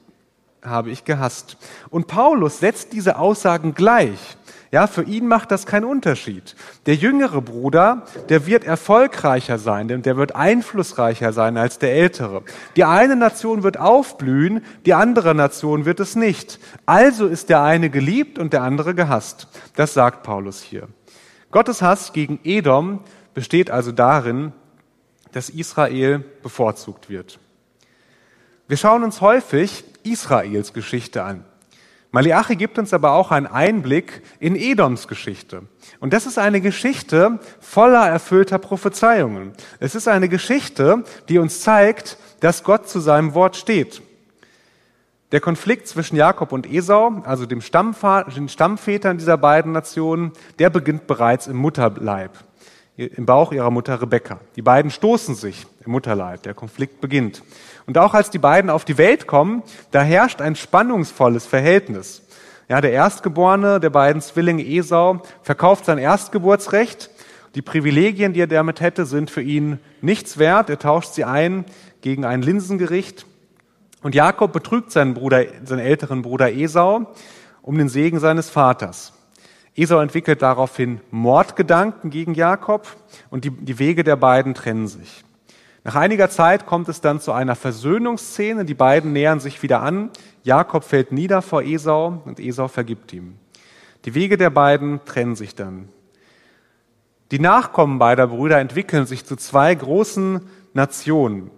habe 0.64 0.90
ich 0.90 1.06
gehasst. 1.06 1.58
Und 1.92 2.08
Paulus 2.08 2.60
setzt 2.60 2.92
diese 2.92 3.20
Aussagen 3.20 3.76
gleich. 3.76 4.38
Ja, 4.72 4.86
für 4.86 5.02
ihn 5.02 5.28
macht 5.28 5.50
das 5.50 5.66
keinen 5.66 5.86
Unterschied. 5.86 6.56
Der 6.86 6.94
jüngere 6.94 7.42
Bruder, 7.42 8.04
der 8.30 8.46
wird 8.46 8.64
erfolgreicher 8.64 9.58
sein, 9.58 9.88
der 9.88 10.16
wird 10.16 10.36
einflussreicher 10.36 11.34
sein 11.34 11.58
als 11.58 11.80
der 11.80 11.94
ältere. 11.94 12.44
Die 12.76 12.84
eine 12.84 13.16
Nation 13.16 13.64
wird 13.64 13.80
aufblühen, 13.80 14.64
die 14.86 14.94
andere 14.94 15.34
Nation 15.34 15.86
wird 15.86 16.00
es 16.00 16.16
nicht. 16.16 16.60
Also 16.86 17.26
ist 17.26 17.50
der 17.50 17.64
eine 17.64 17.90
geliebt 17.90 18.38
und 18.38 18.54
der 18.54 18.62
andere 18.62 18.94
gehasst. 18.94 19.48
Das 19.76 19.96
sagt 19.96 20.22
Paulus 20.22 20.62
hier. 20.62 20.88
Gottes 21.50 21.82
Hass 21.82 22.14
gegen 22.14 22.40
Edom 22.44 23.00
besteht 23.34 23.72
also 23.72 23.92
darin, 23.92 24.54
dass 25.32 25.50
Israel 25.50 26.20
bevorzugt 26.44 27.10
wird. 27.10 27.40
Wir 28.68 28.78
schauen 28.78 29.04
uns 29.04 29.20
häufig 29.22 29.84
Israels 30.04 30.74
Geschichte 30.74 31.24
an. 31.24 31.44
Maliachi 32.12 32.56
gibt 32.56 32.80
uns 32.80 32.92
aber 32.94 33.12
auch 33.12 33.30
einen 33.30 33.46
Einblick 33.46 34.24
in 34.40 34.56
Edoms 34.56 35.08
Geschichte. 35.08 35.64
Und 36.00 36.12
das 36.12 36.26
ist 36.26 36.40
eine 36.40 36.60
Geschichte 36.60 37.40
voller 37.60 38.08
erfüllter 38.08 38.58
Prophezeiungen. 38.58 39.54
Es 39.80 39.94
ist 39.94 40.08
eine 40.08 40.28
Geschichte, 40.28 41.04
die 41.30 41.38
uns 41.38 41.62
zeigt, 41.62 42.18
dass 42.40 42.64
Gott 42.64 42.90
zu 42.90 43.00
seinem 43.00 43.36
Wort 43.36 43.56
steht. 43.58 44.02
Der 45.32 45.40
Konflikt 45.40 45.88
zwischen 45.88 46.16
Jakob 46.16 46.52
und 46.52 46.66
Esau, 46.66 47.22
also 47.24 47.46
dem 47.46 47.62
den 47.62 48.50
Stammvätern 48.50 49.20
dieser 49.20 49.38
beiden 49.38 49.72
Nationen, 49.72 50.32
der 50.58 50.72
beginnt 50.72 51.06
bereits 51.06 51.46
im 51.46 51.58
Mutterleib, 51.58 52.32
im 52.98 53.28
Bauch 53.28 53.52
ihrer 53.52 53.70
Mutter 53.70 54.02
Rebekka. 54.02 54.40
Die 54.56 54.64
beiden 54.64 54.90
stoßen 54.90 55.36
sich 55.36 55.68
im 55.86 55.92
Mutterleib. 55.92 56.42
Der 56.42 56.56
Konflikt 56.56 57.02
beginnt. 57.02 57.44
Und 57.90 57.98
auch 57.98 58.14
als 58.14 58.30
die 58.30 58.38
beiden 58.38 58.70
auf 58.70 58.86
die 58.86 59.00
Welt 59.00 59.26
kommen, 59.26 59.64
da 59.90 60.04
herrscht 60.04 60.42
ein 60.42 60.56
spannungsvolles 60.56 61.48
Verhältnis. 61.48 62.22
Ja, 62.68 62.82
der 62.82 62.92
Erstgeborene 62.92 63.80
der 63.80 63.90
beiden 63.90 64.22
Zwillinge 64.22 64.64
Esau 64.64 65.24
verkauft 65.42 65.86
sein 65.86 65.98
Erstgeburtsrecht. 65.98 67.10
Die 67.56 67.64
Privilegien, 67.64 68.34
die 68.34 68.42
er 68.42 68.48
damit 68.48 68.80
hätte, 68.80 69.08
sind 69.08 69.32
für 69.32 69.42
ihn 69.42 69.80
nichts 70.02 70.38
wert. 70.38 70.70
Er 70.70 70.78
tauscht 70.78 71.14
sie 71.14 71.24
ein 71.24 71.66
gegen 72.02 72.26
ein 72.26 72.44
Linsengericht. 72.44 73.26
Und 74.04 74.14
Jakob 74.14 74.54
betrügt 74.54 74.92
seinen 74.92 75.16
Bruder, 75.16 75.46
seinen 75.64 75.80
älteren 75.80 76.22
Bruder 76.22 76.54
Esau 76.54 77.12
um 77.64 77.76
den 77.76 77.90
Segen 77.90 78.20
seines 78.20 78.52
Vaters. 78.52 79.14
Esau 79.76 80.00
entwickelt 80.00 80.44
daraufhin 80.44 81.02
Mordgedanken 81.10 82.12
gegen 82.12 82.36
Jakob 82.36 82.88
und 83.32 83.46
die, 83.46 83.50
die 83.50 83.80
Wege 83.80 84.04
der 84.04 84.16
beiden 84.16 84.54
trennen 84.54 84.86
sich. 84.86 85.24
Nach 85.84 85.96
einiger 85.96 86.30
Zeit 86.30 86.66
kommt 86.66 86.90
es 86.90 87.02
dann 87.02 87.22
zu 87.22 87.32
einer 87.32 87.56
Versöhnungsszene. 87.56 88.66
Die 88.66 88.74
beiden 88.74 89.14
nähern 89.14 89.40
sich 89.40 89.64
wieder 89.64 89.82
an. 89.82 90.10
Jakob 90.44 90.84
fällt 90.84 91.12
nieder 91.12 91.42
vor 91.42 91.64
Esau 91.64 92.22
und 92.26 92.40
Esau 92.40 92.68
vergibt 92.68 93.14
ihm. 93.14 93.36
Die 94.06 94.14
Wege 94.14 94.38
der 94.38 94.50
beiden 94.50 95.04
trennen 95.06 95.36
sich 95.36 95.56
dann. 95.56 95.90
Die 97.32 97.40
Nachkommen 97.40 98.00
beider 98.00 98.28
Brüder 98.28 98.60
entwickeln 98.60 99.06
sich 99.06 99.26
zu 99.26 99.36
zwei 99.36 99.74
großen 99.76 100.42
Nationen. 100.74 101.52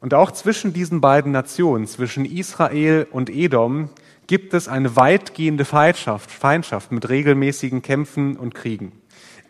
Und 0.00 0.14
auch 0.14 0.30
zwischen 0.30 0.72
diesen 0.72 1.00
beiden 1.00 1.32
Nationen, 1.32 1.86
zwischen 1.86 2.24
Israel 2.24 3.06
und 3.10 3.30
Edom, 3.30 3.90
gibt 4.26 4.54
es 4.54 4.68
eine 4.68 4.96
weitgehende 4.96 5.64
Feindschaft, 5.64 6.30
Feindschaft 6.30 6.92
mit 6.92 7.08
regelmäßigen 7.08 7.82
Kämpfen 7.82 8.36
und 8.36 8.54
Kriegen. 8.54 8.92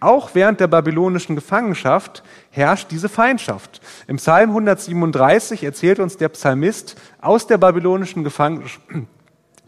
Auch 0.03 0.31
während 0.35 0.59
der 0.59 0.67
babylonischen 0.67 1.37
Gefangenschaft 1.37 2.25
herrscht 2.51 2.91
diese 2.91 3.09
Feindschaft. 3.09 3.81
Im 4.09 4.17
Psalm 4.17 4.51
137 4.51 5.63
erzählt 5.63 6.01
uns 6.01 6.17
der 6.17 6.29
Psalmist 6.31 6.97
aus 7.21 7.47
der 7.47 7.57
babylonischen 7.57 8.25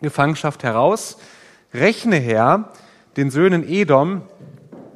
Gefangenschaft 0.03 0.65
heraus, 0.65 1.19
rechne 1.73 2.17
Herr 2.17 2.73
den 3.17 3.31
Söhnen 3.31 3.63
Edom 3.63 4.23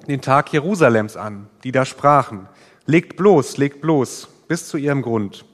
den 0.08 0.20
Tag 0.20 0.52
Jerusalems 0.52 1.16
an, 1.16 1.46
die 1.62 1.70
da 1.70 1.84
sprachen, 1.84 2.48
legt 2.86 3.16
bloß, 3.16 3.58
legt 3.58 3.80
bloß, 3.80 4.26
bis 4.48 4.66
zu 4.66 4.76
ihrem 4.76 5.02
Grund. 5.02 5.44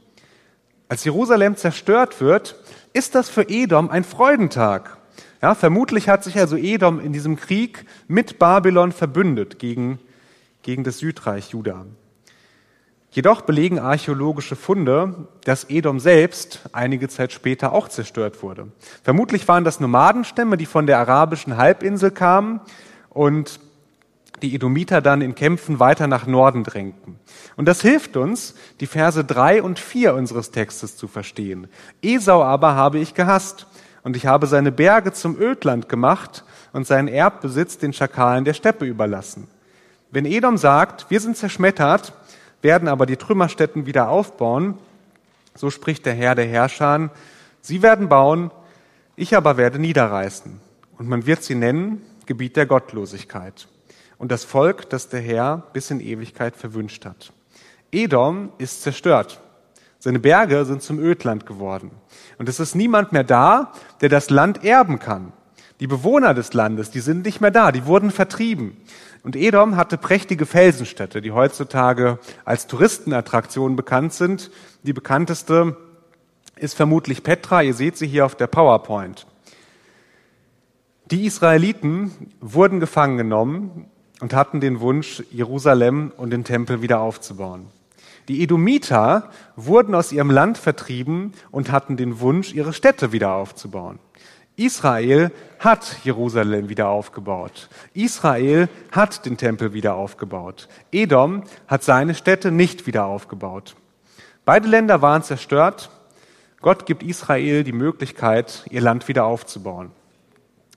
Als 0.88 1.04
Jerusalem 1.04 1.56
zerstört 1.56 2.22
wird, 2.22 2.56
ist 2.94 3.14
das 3.14 3.28
für 3.28 3.50
Edom 3.50 3.90
ein 3.90 4.04
Freudentag. 4.04 4.96
Ja, 5.42 5.54
vermutlich 5.54 6.08
hat 6.08 6.24
sich 6.24 6.38
also 6.38 6.56
Edom 6.56 7.00
in 7.00 7.12
diesem 7.12 7.36
Krieg 7.36 7.84
mit 8.08 8.38
Babylon 8.38 8.92
verbündet 8.92 9.58
gegen, 9.58 9.98
gegen 10.62 10.84
das 10.84 10.98
Südreich 10.98 11.50
Juda. 11.50 11.86
Jedoch 13.10 13.42
belegen 13.42 13.78
archäologische 13.78 14.56
Funde, 14.56 15.28
dass 15.44 15.70
Edom 15.70 16.00
selbst 16.00 16.62
einige 16.72 17.08
Zeit 17.08 17.32
später 17.32 17.72
auch 17.72 17.86
zerstört 17.86 18.42
wurde. 18.42 18.66
Vermutlich 19.04 19.46
waren 19.46 19.62
das 19.62 19.78
Nomadenstämme, 19.78 20.56
die 20.56 20.66
von 20.66 20.88
der 20.88 20.98
arabischen 20.98 21.56
Halbinsel 21.56 22.10
kamen 22.10 22.60
und 23.10 23.60
die 24.42 24.54
Edomiter 24.54 25.00
dann 25.00 25.22
in 25.22 25.36
Kämpfen 25.36 25.78
weiter 25.78 26.08
nach 26.08 26.26
Norden 26.26 26.64
drängten. 26.64 27.20
Und 27.56 27.66
das 27.66 27.82
hilft 27.82 28.16
uns, 28.16 28.56
die 28.80 28.86
Verse 28.86 29.24
drei 29.24 29.62
und 29.62 29.78
vier 29.78 30.14
unseres 30.14 30.50
Textes 30.50 30.96
zu 30.96 31.06
verstehen. 31.06 31.68
Esau 32.02 32.42
aber 32.42 32.74
habe 32.74 32.98
ich 32.98 33.14
gehasst 33.14 33.68
und 34.04 34.16
ich 34.16 34.26
habe 34.26 34.46
seine 34.46 34.70
Berge 34.70 35.12
zum 35.12 35.40
Ödland 35.40 35.88
gemacht 35.88 36.44
und 36.72 36.86
seinen 36.86 37.08
Erbbesitz 37.08 37.78
den 37.78 37.92
Schakalen 37.92 38.44
der 38.44 38.54
Steppe 38.54 38.84
überlassen. 38.84 39.48
Wenn 40.10 40.26
Edom 40.26 40.58
sagt, 40.58 41.10
wir 41.10 41.18
sind 41.18 41.36
zerschmettert, 41.36 42.12
werden 42.62 42.86
aber 42.86 43.06
die 43.06 43.16
Trümmerstätten 43.16 43.86
wieder 43.86 44.08
aufbauen, 44.08 44.78
so 45.54 45.70
spricht 45.70 46.06
der 46.06 46.14
Herr 46.14 46.34
der 46.34 46.46
Herrscher, 46.46 47.10
sie 47.60 47.82
werden 47.82 48.08
bauen, 48.08 48.50
ich 49.16 49.36
aber 49.36 49.56
werde 49.56 49.78
niederreißen. 49.78 50.60
Und 50.98 51.08
man 51.08 51.26
wird 51.26 51.42
sie 51.42 51.54
nennen 51.54 52.02
Gebiet 52.26 52.56
der 52.56 52.66
Gottlosigkeit. 52.66 53.68
Und 54.18 54.30
das 54.30 54.44
Volk, 54.44 54.88
das 54.90 55.08
der 55.08 55.20
Herr 55.20 55.64
bis 55.72 55.90
in 55.90 56.00
Ewigkeit 56.00 56.56
verwünscht 56.56 57.04
hat. 57.04 57.32
Edom 57.90 58.52
ist 58.58 58.82
zerstört. 58.82 59.40
Seine 59.98 60.18
Berge 60.18 60.64
sind 60.64 60.82
zum 60.82 60.98
Ödland 60.98 61.46
geworden. 61.46 61.90
Und 62.38 62.48
es 62.48 62.60
ist 62.60 62.74
niemand 62.74 63.12
mehr 63.12 63.24
da, 63.24 63.72
der 64.00 64.08
das 64.08 64.30
Land 64.30 64.64
erben 64.64 64.98
kann. 64.98 65.32
Die 65.80 65.86
Bewohner 65.86 66.34
des 66.34 66.54
Landes, 66.54 66.90
die 66.90 67.00
sind 67.00 67.24
nicht 67.24 67.40
mehr 67.40 67.50
da, 67.50 67.72
die 67.72 67.86
wurden 67.86 68.10
vertrieben. 68.10 68.76
Und 69.22 69.36
Edom 69.36 69.76
hatte 69.76 69.98
prächtige 69.98 70.46
Felsenstädte, 70.46 71.20
die 71.20 71.32
heutzutage 71.32 72.18
als 72.44 72.66
Touristenattraktion 72.66 73.74
bekannt 73.74 74.12
sind. 74.12 74.50
Die 74.82 74.92
bekannteste 74.92 75.76
ist 76.56 76.74
vermutlich 76.74 77.22
Petra, 77.22 77.62
ihr 77.62 77.74
seht 77.74 77.96
sie 77.96 78.06
hier 78.06 78.26
auf 78.26 78.34
der 78.34 78.46
PowerPoint. 78.46 79.26
Die 81.10 81.26
Israeliten 81.26 82.32
wurden 82.40 82.80
gefangen 82.80 83.16
genommen 83.16 83.86
und 84.20 84.32
hatten 84.32 84.60
den 84.60 84.80
Wunsch, 84.80 85.22
Jerusalem 85.30 86.12
und 86.16 86.30
den 86.30 86.44
Tempel 86.44 86.82
wieder 86.82 87.00
aufzubauen. 87.00 87.66
Die 88.28 88.42
Edomiter 88.42 89.30
wurden 89.54 89.94
aus 89.94 90.12
ihrem 90.12 90.30
Land 90.30 90.56
vertrieben 90.56 91.32
und 91.50 91.70
hatten 91.70 91.96
den 91.96 92.20
Wunsch, 92.20 92.54
ihre 92.54 92.72
Städte 92.72 93.12
wieder 93.12 93.32
aufzubauen. 93.32 93.98
Israel 94.56 95.32
hat 95.58 95.96
Jerusalem 96.04 96.68
wieder 96.68 96.88
aufgebaut. 96.88 97.68
Israel 97.92 98.68
hat 98.92 99.26
den 99.26 99.36
Tempel 99.36 99.72
wieder 99.72 99.96
aufgebaut. 99.96 100.68
Edom 100.92 101.42
hat 101.66 101.82
seine 101.82 102.14
Städte 102.14 102.52
nicht 102.52 102.86
wieder 102.86 103.06
aufgebaut. 103.06 103.74
Beide 104.44 104.68
Länder 104.68 105.02
waren 105.02 105.22
zerstört. 105.22 105.90
Gott 106.60 106.86
gibt 106.86 107.02
Israel 107.02 107.64
die 107.64 107.72
Möglichkeit, 107.72 108.64
ihr 108.70 108.80
Land 108.80 109.08
wieder 109.08 109.24
aufzubauen. 109.24 109.90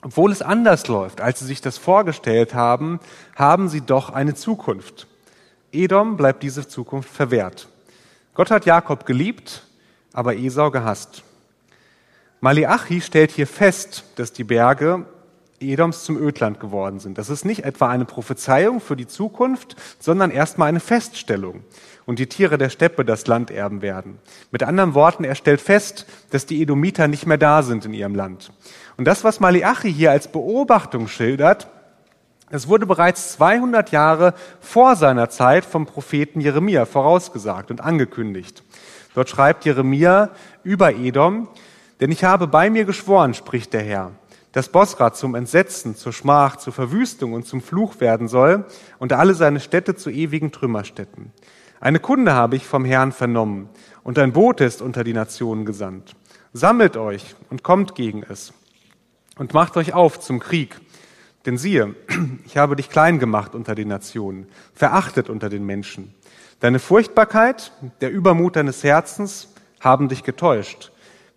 Obwohl 0.02 0.32
es 0.32 0.42
anders 0.42 0.88
läuft, 0.88 1.22
als 1.22 1.40
sie 1.40 1.46
sich 1.46 1.62
das 1.62 1.78
vorgestellt 1.78 2.54
haben, 2.54 3.00
haben 3.36 3.70
sie 3.70 3.82
doch 3.82 4.10
eine 4.10 4.34
Zukunft. 4.36 5.08
Edom 5.78 6.18
bleibt 6.18 6.42
diese 6.42 6.68
Zukunft 6.68 7.10
verwehrt. 7.10 7.68
Gott 8.34 8.50
hat 8.50 8.66
Jakob 8.66 9.06
geliebt, 9.06 9.64
aber 10.12 10.36
Esau 10.36 10.72
gehasst. 10.72 11.24
Maliachi 12.40 13.02
stellt 13.02 13.32
hier 13.32 13.48
fest, 13.48 14.04
dass 14.16 14.34
die 14.34 14.44
Berge 14.44 15.06
Edoms 15.60 16.04
zum 16.04 16.18
Ödland 16.18 16.60
geworden 16.60 17.00
sind. 17.00 17.18
Das 17.18 17.30
ist 17.30 17.46
nicht 17.46 17.64
etwa 17.64 17.90
eine 17.90 18.06
Prophezeiung 18.06 18.80
für 18.80 18.96
die 18.96 19.08
Zukunft, 19.08 19.76
sondern 20.00 20.32
erstmal 20.32 20.70
eine 20.70 20.80
Feststellung. 20.80 21.64
Und 22.06 22.20
die 22.20 22.28
Tiere 22.28 22.58
der 22.58 22.70
Steppe 22.70 23.04
das 23.04 23.28
Land 23.28 23.52
erben 23.52 23.82
werden. 23.82 24.20
Mit 24.52 24.64
anderen 24.64 24.94
Worten, 24.94 25.24
er 25.24 25.36
stellt 25.36 25.62
fest, 25.62 26.06
dass 26.30 26.46
die 26.46 26.62
Edomiter 26.62 27.08
nicht 27.08 27.26
mehr 27.26 27.38
da 27.38 27.64
sind 27.64 27.86
in 27.86 27.94
ihrem 27.94 28.16
Land. 28.16 28.52
Und 28.98 29.06
das, 29.06 29.24
was 29.24 29.40
Maliachi 29.40 29.92
hier 29.92 30.12
als 30.12 30.28
Beobachtung 30.28 31.08
schildert, 31.08 31.68
es 32.50 32.68
wurde 32.68 32.86
bereits 32.86 33.34
200 33.34 33.92
Jahre 33.92 34.34
vor 34.62 34.96
seiner 34.96 35.30
Zeit 35.30 35.66
vom 35.66 35.86
Propheten 35.86 36.40
Jeremia 36.40 36.86
vorausgesagt 36.86 37.72
und 37.72 37.82
angekündigt. 37.82 38.64
Dort 39.16 39.30
schreibt 39.30 39.66
Jeremia 39.66 40.30
über 40.64 40.94
Edom, 40.94 41.50
denn 42.00 42.12
ich 42.12 42.24
habe 42.24 42.48
bei 42.48 42.70
mir 42.70 42.86
geschworen, 42.86 43.34
spricht 43.34 43.74
der 43.74 43.84
Herr, 43.84 44.12
dass 44.54 44.70
Bosra 44.70 45.12
zum 45.12 45.36
Entsetzen, 45.36 45.96
zur 45.96 46.14
Schmach, 46.14 46.56
zur 46.56 46.72
Verwüstung 46.72 47.34
und 47.34 47.46
zum 47.46 47.62
Fluch 47.62 48.00
werden 48.00 48.28
soll 48.30 48.66
und 48.98 49.12
alle 49.12 49.34
seine 49.34 49.60
Städte 49.60 49.96
zu 49.96 50.10
ewigen 50.10 50.52
Trümmerstätten. 50.52 51.34
Eine 51.82 52.00
Kunde 52.00 52.34
habe 52.34 52.56
ich 52.56 52.66
vom 52.66 52.86
Herrn 52.86 53.12
vernommen 53.12 53.70
und 54.04 54.18
ein 54.20 54.32
Bote 54.32 54.64
ist 54.64 54.82
unter 54.82 55.04
die 55.04 55.14
Nationen 55.14 55.66
gesandt. 55.66 56.16
Sammelt 56.54 56.96
euch 56.96 57.36
und 57.50 57.64
kommt 57.64 57.94
gegen 57.94 58.24
es 58.24 58.54
und 59.38 59.54
macht 59.54 59.76
euch 59.76 59.94
auf 59.94 60.20
zum 60.20 60.40
Krieg 60.40 60.80
Denn 61.48 61.58
siehe, 61.58 61.96
ich 62.46 62.58
habe 62.58 62.76
dich 62.76 62.90
klein 62.90 63.20
gemacht 63.20 63.56
unter 63.56 63.74
den 63.74 63.88
Nationen, 63.88 64.48
verachtet 64.74 65.30
unter 65.30 65.48
den 65.48 65.66
Menschen. 65.66 66.14
Deine 66.60 66.78
Furchtbarkeit, 66.78 67.72
der 68.02 68.12
Übermut 68.12 68.58
deines 68.58 68.84
Herzens 68.84 69.48
haben 69.80 70.10
dich 70.10 70.24
getäuscht. 70.24 70.92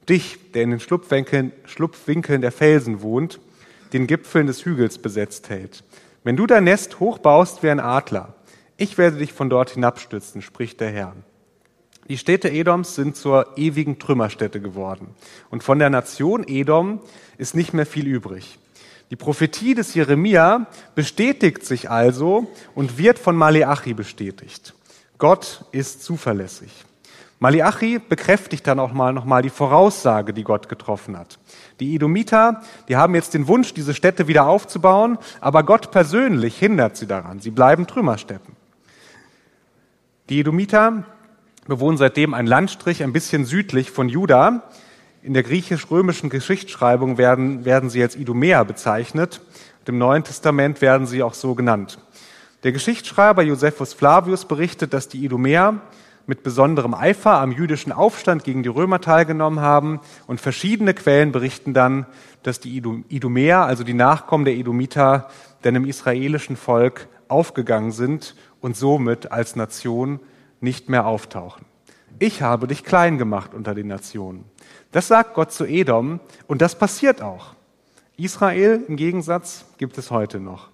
Dich, 0.09 0.53
der 0.53 0.65
in 0.65 0.71
den 0.71 0.81
Schlupfwinkeln, 0.81 1.53
Schlupfwinkeln 1.65 2.41
der 2.41 2.51
Felsen 2.51 3.03
wohnt, 3.03 3.39
den 3.93 4.09
Gipfeln 4.09 4.49
des 4.49 4.65
Hügels 4.65 4.99
besetzt 4.99 5.49
hält. 5.49 5.85
Wenn 6.25 6.37
du 6.37 6.47
dein 6.47 6.65
Nest 6.65 6.99
hochbaust 6.99 7.63
wie 7.63 7.71
ein 7.71 7.81
Adler, 7.81 8.35
ich 8.77 8.99
werde 8.99 9.19
dich 9.19 9.33
von 9.33 9.49
dort 9.49 9.71
hinabstützen, 9.71 10.43
spricht 10.43 10.81
der 10.81 10.91
Herr. 10.91 11.15
Die 12.09 12.19
Städte 12.19 12.49
Edoms 12.49 12.97
sind 12.97 13.15
zur 13.15 13.57
ewigen 13.57 14.01
Trümmerstätte 14.01 14.61
geworden. 14.61 15.15
Und 15.51 15.63
von 15.63 15.79
der 15.79 15.91
Nation 15.91 16.43
Edom 16.49 17.01
ist 17.39 17.55
nicht 17.55 17.75
mehr 17.75 17.87
viel 17.87 18.09
übrig. 18.09 18.59
Die 19.11 19.17
Prophetie 19.17 19.75
des 19.75 19.95
Jeremia 19.95 20.67
bestätigt 20.95 21.65
sich 21.65 21.91
also 21.91 22.47
und 22.75 22.97
wird 22.97 23.19
von 23.19 23.37
Maleachi 23.37 23.93
bestätigt. 23.93 24.75
Gott 25.19 25.65
ist 25.73 26.05
zuverlässig. 26.05 26.71
Maleachi 27.41 27.99
bekräftigt 27.99 28.67
dann 28.67 28.79
auch 28.79 28.93
mal 28.93 29.13
nochmal 29.13 29.43
die 29.43 29.51
Voraussage, 29.51 30.33
die 30.33 30.45
Gott 30.45 30.69
getroffen 30.69 31.19
hat. 31.19 31.39
Die 31.81 31.95
Edomiter, 31.95 32.63
die 32.89 32.97
haben 32.97 33.15
jetzt 33.15 33.35
den 33.35 33.49
Wunsch, 33.49 33.75
diese 33.75 33.95
Städte 33.95 34.29
wieder 34.29 34.47
aufzubauen, 34.47 35.19
aber 35.41 35.63
Gott 35.63 35.91
persönlich 35.91 36.59
hindert 36.59 36.97
sie 36.97 37.07
daran. 37.07 37.41
Sie 37.41 37.51
bleiben 37.51 37.87
Trümmerstätten. 37.87 38.55
Die 40.29 40.41
Edomiter 40.41 41.05
bewohnen 41.67 41.97
seitdem 41.97 42.35
einen 42.35 42.47
Landstrich 42.47 43.03
ein 43.03 43.13
bisschen 43.13 43.45
südlich 43.45 43.91
von 43.91 44.09
Juda. 44.09 44.71
In 45.23 45.35
der 45.35 45.43
griechisch-römischen 45.43 46.31
Geschichtsschreibung 46.31 47.19
werden, 47.19 47.67
werden 47.67 47.91
sie 47.91 48.03
als 48.03 48.17
Idumäer 48.17 48.65
bezeichnet. 48.65 49.43
Im 49.87 49.99
Neuen 49.99 50.25
Testament 50.25 50.81
werden 50.81 51.07
sie 51.07 51.23
auch 51.23 51.35
so 51.35 51.55
genannt. 51.55 51.99
Der 52.63 52.73
Geschichtsschreiber 52.73 53.43
Josephus 53.43 53.93
Flavius 53.93 54.45
berichtet, 54.45 54.95
dass 54.95 55.09
die 55.09 55.23
Idumäer 55.25 55.81
mit 56.27 56.43
besonderem 56.43 56.95
Eifer 56.95 57.33
am 57.33 57.53
jüdischen 57.53 57.91
Aufstand 57.91 58.45
gegen 58.45 58.63
die 58.63 58.69
Römer 58.69 59.01
teilgenommen 59.01 59.61
haben. 59.61 60.01
Und 60.27 60.41
verschiedene 60.41 60.95
Quellen 60.95 61.33
berichten 61.33 61.75
dann, 61.75 62.07
dass 62.43 62.61
die 62.61 62.81
Idumäer, 63.09 63.63
also 63.63 63.85
die 63.85 63.95
Nachkommen 63.95 64.45
der 64.45 64.55
Edomiter, 64.55 65.29
denn 65.65 65.75
im 65.75 65.85
israelischen 65.85 66.57
Volk 66.57 67.09
aufgegangen 67.29 67.93
sind 67.93 68.37
und 68.61 68.77
somit 68.77 69.33
als 69.33 69.55
Nation 69.55 70.21
nicht 70.61 70.89
mehr 70.89 71.05
auftauchen. 71.05 71.67
Ich 72.19 72.43
habe 72.43 72.69
dich 72.69 72.85
klein 72.85 73.19
gemacht 73.19 73.53
unter 73.53 73.75
den 73.75 73.89
Nationen. 73.89 74.45
Das 74.93 75.09
sagt 75.09 75.35
Gott 75.35 75.53
zu 75.53 75.65
Edom 75.65 76.21
und 76.47 76.63
das 76.63 76.77
passiert 76.77 77.23
auch. 77.23 77.55
Israel 78.17 78.85
im 78.87 78.97
Gegensatz 78.97 79.65
gibt 79.79 79.97
es 79.99 80.11
heute 80.11 80.41
noch. 80.41 80.69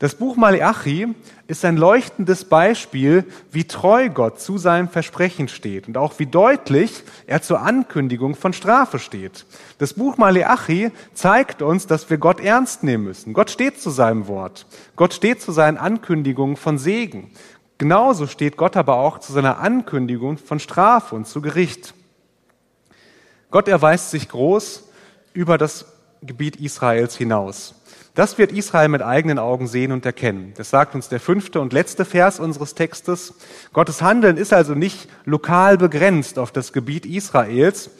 Das 0.00 0.16
Buch 0.16 0.36
Maleachi 0.36 1.14
ist 1.46 1.64
ein 1.64 1.76
leuchtendes 1.76 2.44
Beispiel, 2.44 3.24
wie 3.52 3.64
treu 3.64 4.10
Gott 4.10 4.40
zu 4.40 4.58
seinem 4.58 4.88
Versprechen 4.88 5.48
steht 5.48 5.88
und 5.88 5.96
auch 5.96 6.18
wie 6.18 6.26
deutlich 6.26 7.04
er 7.26 7.42
zur 7.42 7.62
Ankündigung 7.62 8.34
von 8.34 8.52
Strafe 8.52 8.98
steht. 8.98 9.46
Das 9.78 9.94
Buch 9.94 10.18
Maleachi 10.18 10.90
zeigt 11.14 11.62
uns, 11.62 11.86
dass 11.86 12.10
wir 12.10 12.18
Gott 12.18 12.40
ernst 12.40 12.82
nehmen 12.82 13.04
müssen. 13.04 13.32
Gott 13.32 13.50
steht 13.50 13.80
zu 13.80 13.88
seinem 13.90 14.26
Wort. 14.26 14.66
Gott 14.96 15.14
steht 15.14 15.40
zu 15.40 15.52
seinen 15.52 15.78
Ankündigungen 15.78 16.56
von 16.56 16.76
Segen. 16.76 17.30
Genauso 17.78 18.26
steht 18.26 18.56
Gott 18.56 18.76
aber 18.76 18.96
auch 18.96 19.20
zu 19.20 19.32
seiner 19.32 19.58
Ankündigung 19.58 20.38
von 20.38 20.58
Strafe 20.60 21.14
und 21.14 21.26
zu 21.26 21.40
Gericht. 21.40 21.94
Gott 23.54 23.68
erweist 23.68 24.10
sich 24.10 24.28
groß 24.28 24.82
über 25.32 25.58
das 25.58 25.86
Gebiet 26.22 26.56
Israels 26.56 27.16
hinaus. 27.16 27.76
Das 28.16 28.36
wird 28.36 28.50
Israel 28.50 28.88
mit 28.88 29.00
eigenen 29.00 29.38
Augen 29.38 29.68
sehen 29.68 29.92
und 29.92 30.04
erkennen. 30.04 30.52
Das 30.56 30.70
sagt 30.70 30.96
uns 30.96 31.08
der 31.08 31.20
fünfte 31.20 31.60
und 31.60 31.72
letzte 31.72 32.04
Vers 32.04 32.40
unseres 32.40 32.74
Textes. 32.74 33.34
Gottes 33.72 34.02
Handeln 34.02 34.38
ist 34.38 34.52
also 34.52 34.74
nicht 34.74 35.08
lokal 35.24 35.78
begrenzt 35.78 36.36
auf 36.36 36.50
das 36.50 36.72
Gebiet 36.72 37.06
Israels. 37.06 37.90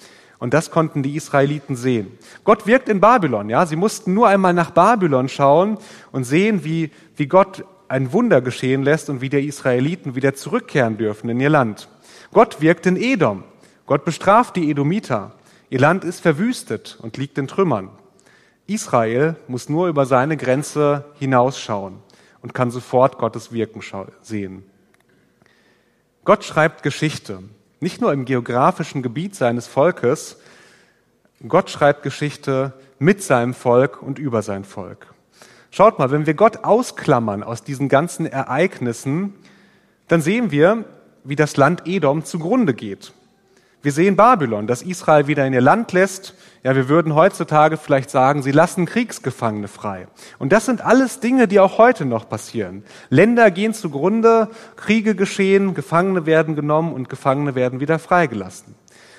Und 0.41 0.55
das 0.55 0.73
konnten 0.73 1.05
die 1.05 1.15
Israeliten 1.15 1.77
sehen. 1.77 2.19
Gott 2.43 2.67
wirkt 2.67 2.89
in 2.89 2.99
Babylon, 2.99 3.49
ja. 3.49 3.65
Sie 3.65 3.77
mussten 3.77 4.13
nur 4.13 4.27
einmal 4.27 4.55
nach 4.55 4.73
Babylon 4.73 5.29
schauen 5.29 5.79
und 6.11 6.25
sehen, 6.25 6.65
wie, 6.65 6.91
wie 7.15 7.29
Gott 7.29 7.65
ein 7.87 8.13
Wunder 8.13 8.41
geschehen 8.41 8.83
lässt 8.83 9.09
und 9.09 9.21
wie 9.21 9.29
die 9.29 9.47
Israeliten 9.47 10.17
wieder 10.17 10.35
zurückkehren 10.35 10.97
dürfen 10.97 11.31
in 11.31 11.39
ihr 11.39 11.49
Land. 11.49 11.89
Gott 12.33 12.61
wirkt 12.61 12.87
in 12.87 12.97
Edom. 12.97 13.45
Gott 13.87 14.05
bestraft 14.05 14.57
die 14.57 14.69
Edomiter. 14.69 15.31
Ihr 15.75 15.81
Land 15.81 16.05
ist 16.05 16.21
verwüstet 16.21 16.99
und 17.03 17.17
liegt 17.17 17.37
in 17.37 17.49
Trümmern. 17.49 17.91
Israel 18.69 19.35
muss 19.49 19.69
nur 19.69 19.89
über 19.89 20.07
seine 20.07 20.37
Grenze 20.37 21.05
hinausschauen 21.19 21.97
und 22.43 22.55
kann 22.55 22.71
sofort 22.71 23.19
Gottes 23.19 23.51
Wirken 23.51 23.81
sehen. 24.23 24.63
Gott 26.25 26.45
schreibt 26.45 26.85
Geschichte, 26.85 27.43
nicht 27.81 28.01
nur 28.01 28.13
im 28.13 28.25
geografischen 28.25 29.03
Gebiet 29.03 29.35
seines 29.35 29.67
Volkes, 29.67 30.37
Gott 31.49 31.71
schreibt 31.71 32.05
Geschichte 32.05 32.75
mit 33.01 33.21
seinem 33.25 33.53
Volk 33.53 34.01
und 34.01 34.21
über 34.21 34.43
sein 34.43 34.63
Volk. 34.63 35.13
Schaut 35.73 35.99
mal, 35.99 36.13
wenn 36.13 36.27
wir 36.27 36.35
Gott 36.35 36.63
ausklammern 36.63 37.43
aus 37.43 37.65
diesen 37.65 37.89
ganzen 37.89 38.27
Ereignissen, 38.27 39.35
dann 40.07 40.23
sehen 40.23 40.53
wir, 40.53 40.85
wie 41.25 41.35
das 41.35 41.57
Land 41.57 41.83
Edom 41.89 42.25
zugrunde 42.25 42.75
geht. 42.75 43.13
Wir 43.85 43.93
sehen 43.93 44.17
Babylon, 44.17 44.67
das 44.67 44.81
Israel 44.81 45.27
wieder 45.27 45.47
in 45.47 45.53
ihr 45.53 45.61
Land 45.61 45.93
lässt. 45.93 46.33
Ja, 46.63 46.75
wir 46.75 46.89
würden 46.89 47.15
heutzutage 47.15 47.77
vielleicht 47.77 48.09
sagen, 48.09 48.43
sie 48.43 48.51
lassen 48.51 48.87
Kriegsgefangene 48.87 49.69
frei. 49.69 50.09
Und 50.39 50.53
das 50.55 50.65
sind 50.65 50.81
alles 50.81 51.21
Dinge, 51.21 51.49
die 51.49 51.61
auch 51.61 51.77
heute 51.77 52.07
noch 52.07 52.27
passieren. 52.27 52.83
Länder 53.11 53.51
gehen 53.51 53.75
zugrunde, 53.75 54.49
Kriege 54.77 55.15
geschehen, 55.15 55.75
Gefangene 55.75 56.25
werden 56.25 56.57
genommen 56.57 56.95
und 56.95 57.11
Gefangene 57.11 57.55
werden 57.55 57.79
wieder 57.79 57.99
freigelassen. 57.99 58.75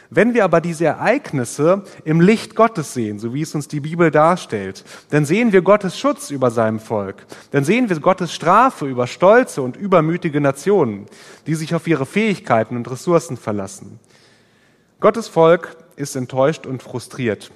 Wenn 0.10 0.34
wir 0.34 0.44
aber 0.44 0.62
diese 0.62 0.86
Ereignisse 0.86 1.84
im 2.04 2.20
Licht 2.20 2.56
Gottes 2.56 2.96
sehen, 2.96 3.20
so 3.20 3.36
wie 3.36 3.44
es 3.44 3.54
uns 3.54 3.68
die 3.68 3.82
Bibel 3.82 4.10
darstellt, 4.10 4.84
dann 5.12 5.26
sehen 5.26 5.52
wir 5.52 5.62
Gottes 5.62 5.96
Schutz 5.96 6.32
über 6.32 6.50
seinem 6.50 6.80
Volk. 6.80 7.28
Dann 7.52 7.66
sehen 7.66 7.88
wir 7.88 8.00
Gottes 8.00 8.34
Strafe 8.34 8.88
über 8.88 9.06
stolze 9.06 9.62
und 9.62 9.78
übermütige 9.78 10.42
Nationen, 10.42 11.06
die 11.46 11.54
sich 11.54 11.76
auf 11.76 11.86
ihre 11.86 12.08
Fähigkeiten 12.08 12.76
und 12.76 12.90
Ressourcen 12.90 13.38
verlassen. 13.38 14.00
Gottes 15.06 15.28
Volk 15.28 15.78
ist 15.98 16.16
enttäuscht 16.16 16.66
und 16.66 16.82
frustriert. 16.82 17.52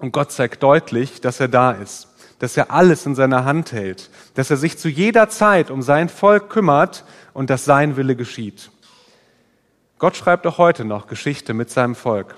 Und 0.00 0.10
Gott 0.10 0.32
zeigt 0.32 0.60
deutlich, 0.60 1.20
dass 1.20 1.38
er 1.38 1.46
da 1.46 1.70
ist, 1.70 2.08
dass 2.40 2.56
er 2.56 2.72
alles 2.72 3.06
in 3.06 3.14
seiner 3.14 3.44
Hand 3.44 3.70
hält, 3.70 4.10
dass 4.34 4.50
er 4.50 4.56
sich 4.56 4.76
zu 4.76 4.88
jeder 4.88 5.28
Zeit 5.28 5.70
um 5.70 5.82
sein 5.82 6.08
Volk 6.08 6.50
kümmert 6.50 7.04
und 7.32 7.48
dass 7.48 7.64
sein 7.64 7.96
Wille 7.96 8.16
geschieht. 8.16 8.72
Gott 9.98 10.16
schreibt 10.16 10.48
auch 10.48 10.58
heute 10.58 10.84
noch 10.84 11.06
Geschichte 11.06 11.54
mit 11.54 11.70
seinem 11.70 11.94
Volk. 11.94 12.34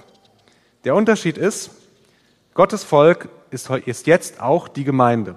Der 0.84 0.94
Unterschied 0.94 1.38
ist, 1.38 1.70
Gottes 2.52 2.84
Volk 2.84 3.30
ist, 3.48 3.70
ist 3.70 4.06
jetzt 4.06 4.42
auch 4.42 4.68
die 4.68 4.84
Gemeinde. 4.84 5.36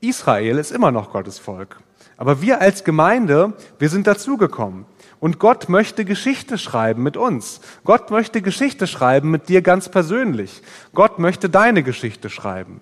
Israel 0.00 0.58
ist 0.58 0.72
immer 0.72 0.90
noch 0.90 1.12
Gottes 1.12 1.38
Volk. 1.38 1.80
Aber 2.16 2.42
wir 2.42 2.60
als 2.60 2.82
Gemeinde, 2.82 3.52
wir 3.78 3.88
sind 3.88 4.08
dazugekommen. 4.08 4.84
Und 5.18 5.38
Gott 5.38 5.68
möchte 5.68 6.04
Geschichte 6.04 6.58
schreiben 6.58 7.02
mit 7.02 7.16
uns. 7.16 7.60
Gott 7.84 8.10
möchte 8.10 8.42
Geschichte 8.42 8.86
schreiben 8.86 9.30
mit 9.30 9.48
dir 9.48 9.62
ganz 9.62 9.88
persönlich. 9.88 10.62
Gott 10.94 11.18
möchte 11.18 11.48
deine 11.48 11.82
Geschichte 11.82 12.28
schreiben. 12.28 12.80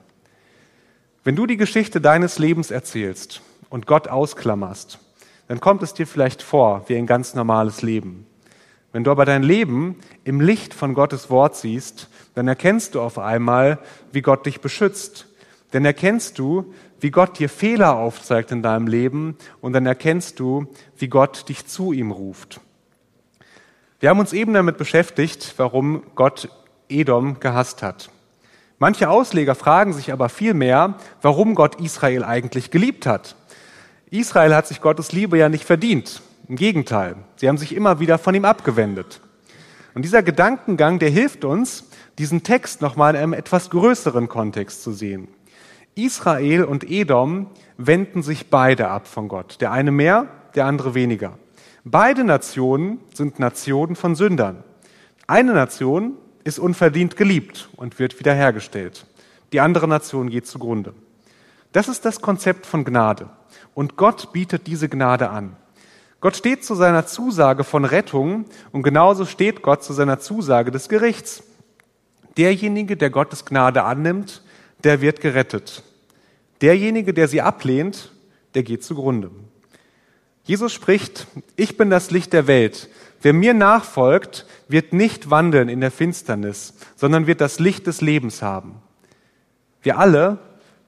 Wenn 1.22 1.37
du 1.37 1.47
die 1.47 1.57
Geschichte 1.57 2.01
deines 2.01 2.39
Lebens 2.39 2.70
erzählst 2.70 3.41
und 3.70 3.87
Gott 3.87 4.09
ausklammerst, 4.09 4.99
dann 5.49 5.61
kommt 5.61 5.82
es 5.82 5.95
dir 5.95 6.07
vielleicht 6.07 6.43
vor 6.43 6.85
wie 6.89 6.97
ein 6.97 7.07
ganz 7.07 7.35
normales 7.35 7.82
Leben. 7.82 8.26
Wenn 8.93 9.05
du 9.05 9.11
aber 9.11 9.24
dein 9.24 9.43
Leben 9.43 9.99
im 10.22 10.41
Licht 10.41 10.74
von 10.74 10.95
Gottes 10.95 11.30
Wort 11.30 11.57
siehst, 11.57 12.09
dann 12.35 12.47
erkennst 12.47 12.95
du 12.95 13.01
auf 13.01 13.18
einmal, 13.18 13.78
wie 14.12 14.22
Gott 14.22 14.47
dich 14.47 14.61
beschützt. 14.61 15.26
Dann 15.75 15.85
erkennst 15.85 16.39
du, 16.39 16.72
wie 17.01 17.11
Gott 17.11 17.41
dir 17.41 17.49
Fehler 17.49 17.97
aufzeigt 17.97 18.53
in 18.53 18.62
deinem 18.62 18.87
Leben 18.87 19.37
und 19.61 19.72
dann 19.72 19.87
erkennst 19.87 20.39
du, 20.39 20.68
wie 20.97 21.09
Gott 21.09 21.49
dich 21.49 21.66
zu 21.66 21.93
ihm 21.93 22.12
ruft. 22.12 22.61
Wir 23.99 24.09
haben 24.09 24.20
uns 24.20 24.33
eben 24.33 24.55
damit 24.55 24.79
beschäftigt, 24.79 25.55
warum 25.57 26.05
Gott 26.14 26.49
Edom 26.89 27.41
gehasst 27.41 27.83
hat. 27.83 28.09
Manche 28.79 29.11
Ausleger 29.11 29.57
fragen 29.57 29.93
sich 29.93 30.12
aber 30.12 30.29
vielmehr, 30.29 30.95
warum 31.22 31.57
Gott 31.57 31.81
Israel 31.81 32.22
eigentlich 32.22 32.70
geliebt 32.70 33.05
hat. 33.05 33.35
Israel 34.11 34.55
hat 34.55 34.68
sich 34.68 34.81
Gottes 34.81 35.11
Liebe 35.11 35.37
ja 35.39 35.49
nicht 35.49 35.64
verdient. 35.64 36.22
Im 36.47 36.55
Gegenteil, 36.55 37.16
sie 37.35 37.49
haben 37.49 37.59
sich 37.59 37.75
immer 37.75 37.99
wieder 37.99 38.18
von 38.18 38.37
ihm 38.37 38.45
abgewendet. 38.45 39.20
Und 39.97 40.05
dieser 40.05 40.22
Gedankengang, 40.22 41.01
der 41.01 41.11
hilft 41.11 41.45
uns, 41.45 41.91
diesen 42.18 42.45
Text 42.45 42.81
nochmal 42.81 43.16
in 43.16 43.22
einem 43.22 43.33
etwas 43.33 43.70
größeren 43.70 44.29
Kontext 44.29 44.85
zu 44.85 44.93
sehen. 44.93 45.27
Israel 45.95 46.64
und 46.64 46.90
Edom 46.90 47.49
wenden 47.76 48.22
sich 48.22 48.51
beide 48.51 48.88
ab 48.88 49.07
von 49.07 49.28
Gott. 49.28 49.61
Der 49.61 49.72
eine 49.72 49.90
mehr, 49.90 50.28
der 50.55 50.66
andere 50.66 50.95
weniger. 50.95 51.38
Beide 51.84 52.24
Nationen 52.24 53.01
sind 53.12 53.38
Nationen 53.38 53.97
von 53.97 54.14
Sündern. 54.14 54.64
Eine 55.26 55.53
Nation 55.53 56.14
ist 56.45 56.59
unverdient 56.59 57.16
geliebt 57.16 57.68
und 57.76 57.99
wird 57.99 58.18
wiederhergestellt. 58.18 59.07
Die 59.53 59.61
andere 59.61 59.88
Nation 59.88 60.30
geht 60.30 60.47
zugrunde. 60.47 60.95
Das 61.72 61.88
ist 61.88 62.05
das 62.05 62.20
Konzept 62.20 62.66
von 62.66 62.84
Gnade. 62.84 63.28
Und 63.74 63.97
Gott 63.97 64.32
bietet 64.32 64.66
diese 64.66 64.88
Gnade 64.88 65.30
an. 65.30 65.57
Gott 66.20 66.36
steht 66.36 66.64
zu 66.64 66.74
seiner 66.74 67.07
Zusage 67.07 67.64
von 67.64 67.84
Rettung 67.84 68.47
und 68.72 68.82
genauso 68.82 69.26
steht 69.26 69.61
Gott 69.61 69.84
zu 69.84 69.92
seiner 69.92 70.20
Zusage 70.20 70.70
des 70.70 70.88
Gerichts. 70.88 71.42
Derjenige, 72.36 72.97
der 72.97 73.11
Gottes 73.11 73.45
Gnade 73.45 73.82
annimmt, 73.82 74.42
der 74.85 75.01
wird 75.01 75.20
gerettet. 75.20 75.82
Derjenige, 76.61 77.12
der 77.12 77.28
sie 77.28 77.41
ablehnt, 77.41 78.12
der 78.55 78.62
geht 78.62 78.85
zugrunde. 78.85 79.30
Jesus 80.45 80.72
spricht, 80.72 81.26
ich 81.57 81.76
bin 81.76 81.91
das 81.91 82.11
Licht 82.11 82.32
der 82.32 82.47
Welt. 82.47 82.89
Wer 83.22 83.32
mir 83.32 83.55
nachfolgt, 83.55 84.47
wird 84.68 84.93
nicht 84.93 85.30
wandeln 85.30 85.68
in 85.68 85.80
der 85.80 85.91
Finsternis, 85.91 86.74
sondern 86.97 87.26
wird 87.26 87.41
das 87.41 87.59
Licht 87.59 87.87
des 87.87 88.03
Lebens 88.03 88.43
haben. 88.43 88.76
Wir 89.82 89.99
alle 89.99 90.39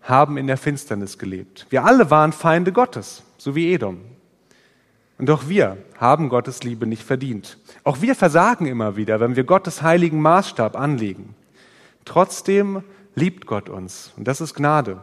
haben 0.03 0.37
in 0.37 0.47
der 0.47 0.59
Finsternis 0.59 1.19
gelebt. 1.19 1.67
Wir 1.71 1.85
alle 1.85 2.11
waren 2.11 2.33
Feinde 2.33 2.73
Gottes, 2.73 3.23
so 3.39 3.55
wie 3.55 3.73
Edom. 3.73 4.01
Und 5.19 5.31
auch 5.31 5.49
wir 5.49 5.79
haben 5.97 6.29
Gottes 6.29 6.63
Liebe 6.63 6.87
nicht 6.87 7.03
verdient. 7.03 7.59
Auch 7.85 8.03
wir 8.03 8.15
versagen 8.15 8.67
immer 8.67 8.97
wieder, 8.97 9.19
wenn 9.19 9.35
wir 9.35 9.45
Gottes 9.45 9.81
heiligen 9.81 10.21
Maßstab 10.21 10.77
anlegen. 10.77 11.35
Trotzdem 12.05 12.83
liebt 13.17 13.47
Gott 13.47 13.69
uns 13.69 14.13
und 14.17 14.29
das 14.29 14.41
ist 14.41 14.55
Gnade. 14.55 15.01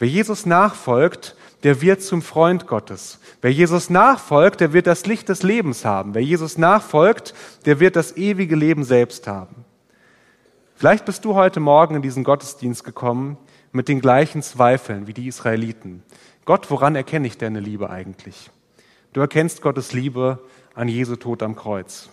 Wer 0.00 0.08
Jesus 0.08 0.46
nachfolgt, 0.46 1.36
der 1.62 1.80
wird 1.80 2.02
zum 2.02 2.22
Freund 2.22 2.66
Gottes. 2.66 3.20
Wer 3.40 3.52
Jesus 3.52 3.88
nachfolgt, 3.88 4.60
der 4.60 4.72
wird 4.72 4.88
das 4.88 5.06
Licht 5.06 5.28
des 5.28 5.44
Lebens 5.44 5.84
haben. 5.84 6.14
Wer 6.14 6.22
Jesus 6.22 6.58
nachfolgt, 6.58 7.34
der 7.66 7.78
wird 7.78 7.94
das 7.94 8.16
ewige 8.16 8.56
Leben 8.56 8.82
selbst 8.82 9.28
haben. 9.28 9.64
Vielleicht 10.74 11.04
bist 11.04 11.24
du 11.24 11.36
heute 11.36 11.60
Morgen 11.60 11.94
in 11.94 12.02
diesen 12.02 12.24
Gottesdienst 12.24 12.82
gekommen 12.82 13.38
mit 13.70 13.86
den 13.86 14.00
gleichen 14.00 14.42
Zweifeln 14.42 15.06
wie 15.06 15.14
die 15.14 15.28
Israeliten. 15.28 16.02
Gott, 16.44 16.68
woran 16.70 16.96
erkenne 16.96 17.28
ich 17.28 17.38
deine 17.38 17.60
Liebe 17.60 17.88
eigentlich? 17.88 18.50
Du 19.12 19.20
erkennst 19.20 19.62
Gottes 19.62 19.92
Liebe 19.92 20.40
an 20.74 20.88
Jesu 20.88 21.14
Tod 21.14 21.44
am 21.44 21.54
Kreuz. 21.54 22.08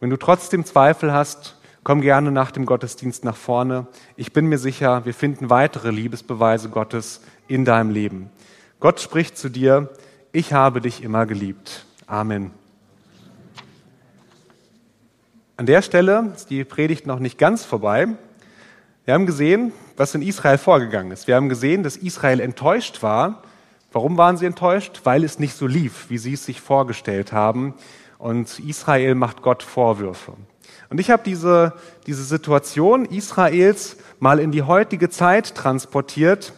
Wenn 0.00 0.08
du 0.08 0.16
trotzdem 0.16 0.64
Zweifel 0.64 1.12
hast, 1.12 1.58
komm 1.86 2.00
gerne 2.00 2.32
nach 2.32 2.50
dem 2.50 2.66
Gottesdienst 2.66 3.24
nach 3.24 3.36
vorne. 3.36 3.86
Ich 4.16 4.32
bin 4.32 4.46
mir 4.46 4.58
sicher, 4.58 5.04
wir 5.04 5.14
finden 5.14 5.50
weitere 5.50 5.92
Liebesbeweise 5.92 6.68
Gottes 6.68 7.20
in 7.46 7.64
deinem 7.64 7.90
Leben. 7.90 8.28
Gott 8.80 8.98
spricht 8.98 9.38
zu 9.38 9.48
dir, 9.48 9.90
ich 10.32 10.52
habe 10.52 10.80
dich 10.80 11.04
immer 11.04 11.26
geliebt. 11.26 11.86
Amen. 12.08 12.50
An 15.56 15.66
der 15.66 15.80
Stelle 15.80 16.32
ist 16.34 16.50
die 16.50 16.64
Predigt 16.64 17.06
noch 17.06 17.20
nicht 17.20 17.38
ganz 17.38 17.64
vorbei. 17.64 18.08
Wir 19.04 19.14
haben 19.14 19.26
gesehen, 19.26 19.70
was 19.96 20.12
in 20.16 20.22
Israel 20.22 20.58
vorgegangen 20.58 21.12
ist. 21.12 21.28
Wir 21.28 21.36
haben 21.36 21.48
gesehen, 21.48 21.84
dass 21.84 21.96
Israel 21.96 22.40
enttäuscht 22.40 23.04
war. 23.04 23.44
Warum 23.92 24.16
waren 24.16 24.36
sie 24.36 24.46
enttäuscht? 24.46 25.02
Weil 25.04 25.22
es 25.22 25.38
nicht 25.38 25.54
so 25.54 25.68
lief, 25.68 26.10
wie 26.10 26.18
sie 26.18 26.32
es 26.32 26.46
sich 26.46 26.60
vorgestellt 26.60 27.32
haben. 27.32 27.74
Und 28.18 28.58
Israel 28.58 29.14
macht 29.14 29.40
Gott 29.40 29.62
Vorwürfe. 29.62 30.32
Und 30.88 31.00
ich 31.00 31.10
habe 31.10 31.22
diese, 31.24 31.72
diese 32.06 32.22
Situation 32.22 33.04
Israels 33.04 33.96
mal 34.18 34.38
in 34.38 34.52
die 34.52 34.62
heutige 34.62 35.10
Zeit 35.10 35.54
transportiert 35.54 36.52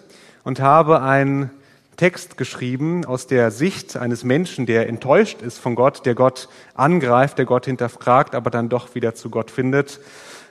und 0.45 0.61
habe 0.61 1.03
ein 1.03 1.51
Text 1.97 2.37
geschrieben 2.37 3.05
aus 3.05 3.27
der 3.27 3.51
Sicht 3.51 3.97
eines 3.97 4.23
Menschen, 4.23 4.67
der 4.67 4.89
enttäuscht 4.89 5.43
ist 5.43 5.59
von 5.59 5.75
Gott, 5.75 6.07
der 6.07 6.15
Gott 6.15 6.49
angreift, 6.75 7.39
der 7.39 7.45
Gott 7.45 7.65
hinterfragt, 7.65 8.35
aber 8.35 8.51
dann 8.51 8.69
doch 8.69 8.95
wieder 8.95 9.15
zu 9.15 9.31
Gott 9.31 9.51
findet. 9.51 10.01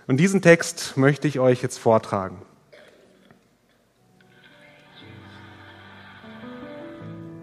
Und 0.07 0.17
diesen 0.17 0.41
Text 0.41 0.97
möchte 0.97 1.27
ich 1.27 1.39
euch 1.39 1.61
jetzt 1.61 1.77
vortragen. 1.77 2.41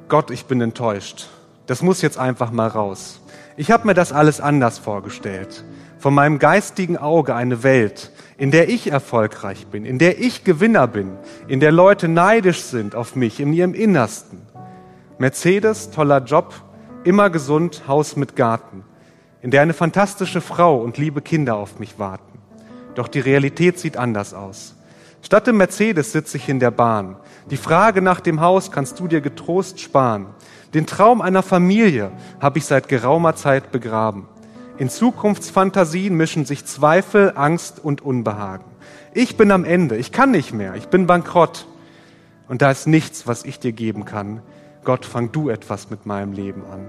Gott, 0.09 0.31
ich 0.31 0.45
bin 0.45 0.61
enttäuscht. 0.61 1.29
Das 1.67 1.81
muss 1.81 2.03
jetzt 2.03 2.19
einfach 2.19 2.51
mal 2.51 2.69
raus. 2.69 3.21
Ich 3.57 3.71
habe 3.71 3.87
mir 3.87 3.95
das 3.95 4.13
alles 4.13 4.41
anders 4.41 4.79
vorgestellt. 4.79 5.65
Von 6.05 6.13
meinem 6.13 6.39
geistigen 6.39 6.99
Auge 6.99 7.35
eine 7.35 7.63
Welt, 7.63 8.11
in 8.37 8.51
der 8.51 8.69
ich 8.69 8.91
erfolgreich 8.91 9.69
bin, 9.69 9.87
in 9.87 9.99
der 9.99 10.21
ich 10.21 10.45
Gewinner 10.45 10.87
bin, 10.87 11.17
in 11.49 11.61
der 11.61 11.73
Leute 11.73 12.09
neidisch 12.09 12.61
sind 12.61 12.95
auf 12.95 13.17
mich, 13.17 13.41
in 13.41 13.55
ihrem 13.55 13.73
Innersten. 13.73 14.43
Mercedes, 15.17 15.93
toller 15.93 16.23
Job, 16.23 16.53
immer 17.05 17.31
gesund, 17.31 17.85
Haus 17.89 18.17
mit 18.17 18.37
Garten, 18.37 18.85
in 19.41 19.51
der 19.51 19.63
eine 19.63 19.73
fantastische 19.73 20.43
Frau 20.43 20.77
und 20.77 20.99
liebe 20.99 21.23
Kinder 21.23 21.57
auf 21.57 21.79
mich 21.79 21.99
warten. 21.99 22.39
Doch 22.95 23.09
die 23.09 23.21
Realität 23.21 23.79
sieht 23.79 23.97
anders 23.97 24.35
aus. 24.35 24.75
Statt 25.23 25.49
im 25.49 25.57
Mercedes 25.57 26.13
sitze 26.13 26.37
ich 26.37 26.51
in 26.51 26.61
der 26.61 26.71
Bahn. 26.71 27.17
Die 27.51 27.57
Frage 27.57 28.03
nach 28.03 28.21
dem 28.21 28.43
Haus 28.43 28.71
kannst 28.71 29.01
du 29.01 29.09
dir 29.09 29.23
getrost 29.23 29.81
sparen. 29.81 30.27
Den 30.75 30.85
Traum 30.85 31.23
einer 31.23 31.43
Familie 31.43 32.13
habe 32.43 32.59
ich 32.59 32.67
seit 32.67 32.91
geraumer 32.91 33.37
Zeit 33.37 33.73
begraben. 33.73 34.29
In 34.77 34.91
Zukunftsfantasien 34.91 36.17
mischen 36.17 36.47
sich 36.47 36.65
Zweifel, 36.65 37.35
Angst 37.37 37.79
und 37.85 38.03
Unbehagen. 38.03 38.65
Ich 39.13 39.37
bin 39.37 39.53
am 39.53 39.65
Ende, 39.65 39.97
ich 39.97 40.11
kann 40.11 40.33
nicht 40.33 40.53
mehr, 40.53 40.75
ich 40.75 40.89
bin 40.89 41.07
bankrott. 41.07 41.69
Und 42.49 42.61
da 42.61 42.73
ist 42.73 42.89
nichts, 42.89 43.29
was 43.29 43.45
ich 43.45 43.61
dir 43.61 43.71
geben 43.71 44.05
kann. 44.05 44.43
Gott, 44.83 45.07
fang 45.07 45.31
du 45.31 45.49
etwas 45.49 45.91
mit 45.91 46.07
meinem 46.07 46.33
Leben 46.33 46.65
an. 46.65 46.89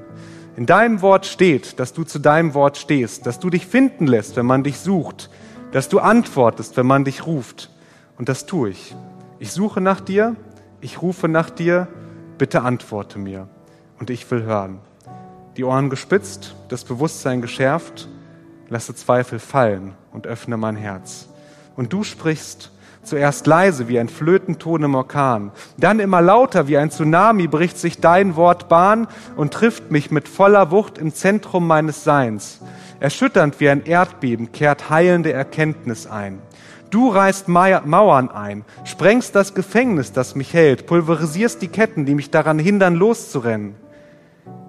In 0.58 0.66
deinem 0.66 1.04
Wort 1.04 1.28
steht, 1.28 1.80
dass 1.80 1.94
du 1.94 2.04
zu 2.04 2.18
deinem 2.18 2.56
Wort 2.56 2.78
stehst, 2.78 3.28
dass 3.28 3.40
du 3.40 3.52
dich 3.52 3.68
finden 3.68 4.08
lässt, 4.08 4.36
wenn 4.36 4.48
man 4.48 4.64
dich 4.64 4.80
sucht, 4.80 5.30
dass 5.72 5.88
du 5.88 6.00
antwortest, 6.00 6.78
wenn 6.78 6.88
man 6.88 7.06
dich 7.06 7.28
ruft. 7.28 7.70
Und 8.18 8.30
das 8.30 8.48
tue 8.48 8.70
ich. 8.70 8.96
Ich 9.38 9.52
suche 9.52 9.80
nach 9.80 10.02
dir, 10.02 10.36
ich 10.82 11.04
rufe 11.04 11.28
nach 11.28 11.52
dir, 11.52 11.88
bitte 12.40 12.64
antworte 12.64 13.20
mir. 13.20 13.48
Und 14.00 14.10
ich 14.10 14.30
will 14.32 14.42
hören 14.42 14.80
die 15.58 15.64
Ohren 15.64 15.90
gespitzt, 15.90 16.56
das 16.68 16.84
Bewusstsein 16.84 17.42
geschärft, 17.42 18.10
lasse 18.70 18.96
Zweifel 18.96 19.40
fallen 19.40 19.94
und 20.12 20.28
öffne 20.28 20.58
mein 20.58 20.76
Herz. 20.76 21.30
Und 21.76 21.94
du 21.94 22.04
sprichst 22.04 22.72
zuerst 23.04 23.46
leise 23.46 23.88
wie 23.88 24.00
ein 24.00 24.10
Flötenton 24.10 24.84
im 24.84 24.96
Orkan, 24.96 25.52
dann 25.78 26.00
immer 26.00 26.22
lauter 26.22 26.68
wie 26.68 26.78
ein 26.78 26.90
Tsunami 26.90 27.48
bricht 27.48 27.78
sich 27.78 28.00
dein 28.00 28.36
Wort 28.36 28.68
Bahn 28.68 29.08
und 29.36 29.54
trifft 29.54 29.92
mich 29.92 30.10
mit 30.12 30.28
voller 30.28 30.72
Wucht 30.72 30.98
im 30.98 31.14
Zentrum 31.14 31.68
meines 31.68 32.04
Seins. 32.04 32.62
Erschütternd 33.00 33.60
wie 33.60 33.70
ein 33.70 33.86
Erdbeben 33.86 34.52
kehrt 34.52 34.90
heilende 34.90 35.32
Erkenntnis 35.32 36.08
ein. 36.08 36.40
Du 36.90 37.10
reißt 37.10 37.48
Mauern 37.48 38.32
ein, 38.32 38.64
sprengst 38.86 39.36
das 39.36 39.54
Gefängnis, 39.54 40.12
das 40.12 40.36
mich 40.36 40.54
hält, 40.54 40.88
pulverisierst 40.88 41.62
die 41.62 41.68
Ketten, 41.68 42.06
die 42.06 42.16
mich 42.16 42.32
daran 42.32 42.58
hindern, 42.58 42.96
loszurennen 42.96 43.76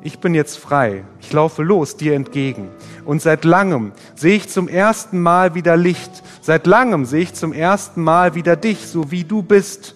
ich 0.02 0.20
bin 0.20 0.34
jetzt 0.34 0.58
frei, 0.58 1.04
ich 1.20 1.32
laufe 1.32 1.62
los 1.62 1.96
dir 1.96 2.14
entgegen. 2.14 2.68
Und 3.04 3.22
seit 3.22 3.44
langem 3.44 3.92
sehe 4.14 4.36
ich 4.36 4.48
zum 4.48 4.68
ersten 4.68 5.20
Mal 5.20 5.54
wieder 5.54 5.76
Licht, 5.76 6.22
seit 6.40 6.66
langem 6.66 7.04
sehe 7.04 7.22
ich 7.22 7.34
zum 7.34 7.52
ersten 7.52 8.02
Mal 8.02 8.34
wieder 8.34 8.56
dich, 8.56 8.86
so 8.86 9.10
wie 9.10 9.24
du 9.24 9.42
bist. 9.42 9.94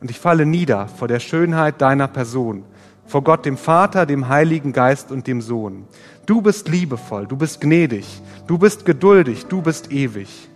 Und 0.00 0.10
ich 0.10 0.18
falle 0.18 0.46
nieder 0.46 0.88
vor 0.88 1.06
der 1.06 1.20
Schönheit 1.20 1.80
deiner 1.80 2.08
Person, 2.08 2.64
vor 3.06 3.22
Gott 3.22 3.46
dem 3.46 3.56
Vater, 3.56 4.06
dem 4.06 4.28
Heiligen 4.28 4.72
Geist 4.72 5.12
und 5.12 5.26
dem 5.26 5.40
Sohn. 5.40 5.86
Du 6.26 6.42
bist 6.42 6.68
liebevoll, 6.68 7.26
du 7.26 7.36
bist 7.36 7.60
gnädig, 7.60 8.06
du 8.46 8.58
bist 8.58 8.84
geduldig, 8.84 9.46
du 9.46 9.62
bist 9.62 9.92
ewig. 9.92 10.48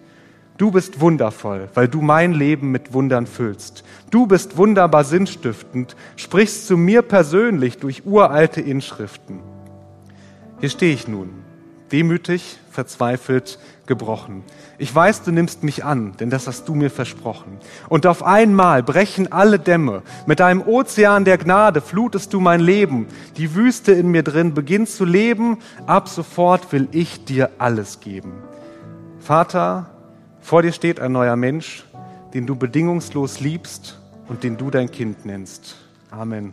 Du 0.58 0.70
bist 0.70 1.00
wundervoll, 1.00 1.68
weil 1.74 1.86
du 1.86 2.00
mein 2.00 2.32
Leben 2.32 2.70
mit 2.70 2.94
Wundern 2.94 3.26
füllst. 3.26 3.84
Du 4.10 4.26
bist 4.26 4.56
wunderbar 4.56 5.04
sinnstiftend, 5.04 5.96
sprichst 6.16 6.66
zu 6.66 6.78
mir 6.78 7.02
persönlich 7.02 7.78
durch 7.78 8.06
uralte 8.06 8.62
Inschriften. 8.62 9.40
Hier 10.60 10.70
stehe 10.70 10.94
ich 10.94 11.08
nun, 11.08 11.28
demütig, 11.92 12.58
verzweifelt, 12.70 13.58
gebrochen. 13.84 14.42
Ich 14.78 14.94
weiß, 14.94 15.22
du 15.22 15.30
nimmst 15.30 15.62
mich 15.62 15.84
an, 15.84 16.14
denn 16.18 16.30
das 16.30 16.46
hast 16.46 16.66
du 16.68 16.74
mir 16.74 16.90
versprochen. 16.90 17.58
Und 17.90 18.06
auf 18.06 18.22
einmal 18.22 18.82
brechen 18.82 19.30
alle 19.32 19.58
Dämme. 19.58 20.02
Mit 20.26 20.40
einem 20.40 20.62
Ozean 20.62 21.26
der 21.26 21.36
Gnade 21.36 21.82
flutest 21.82 22.32
du 22.32 22.40
mein 22.40 22.60
Leben. 22.60 23.06
Die 23.36 23.54
Wüste 23.54 23.92
in 23.92 24.10
mir 24.10 24.22
drin 24.22 24.54
beginnt 24.54 24.88
zu 24.88 25.04
leben. 25.04 25.58
Ab 25.86 26.08
sofort 26.08 26.72
will 26.72 26.88
ich 26.92 27.24
dir 27.26 27.50
alles 27.58 28.00
geben. 28.00 28.32
Vater, 29.20 29.90
vor 30.46 30.62
dir 30.62 30.70
steht 30.70 31.00
ein 31.00 31.10
neuer 31.10 31.34
Mensch, 31.34 31.84
den 32.32 32.46
du 32.46 32.54
bedingungslos 32.54 33.40
liebst 33.40 33.98
und 34.28 34.44
den 34.44 34.56
du 34.56 34.70
dein 34.70 34.88
Kind 34.88 35.26
nennst. 35.26 35.74
Amen. 36.12 36.52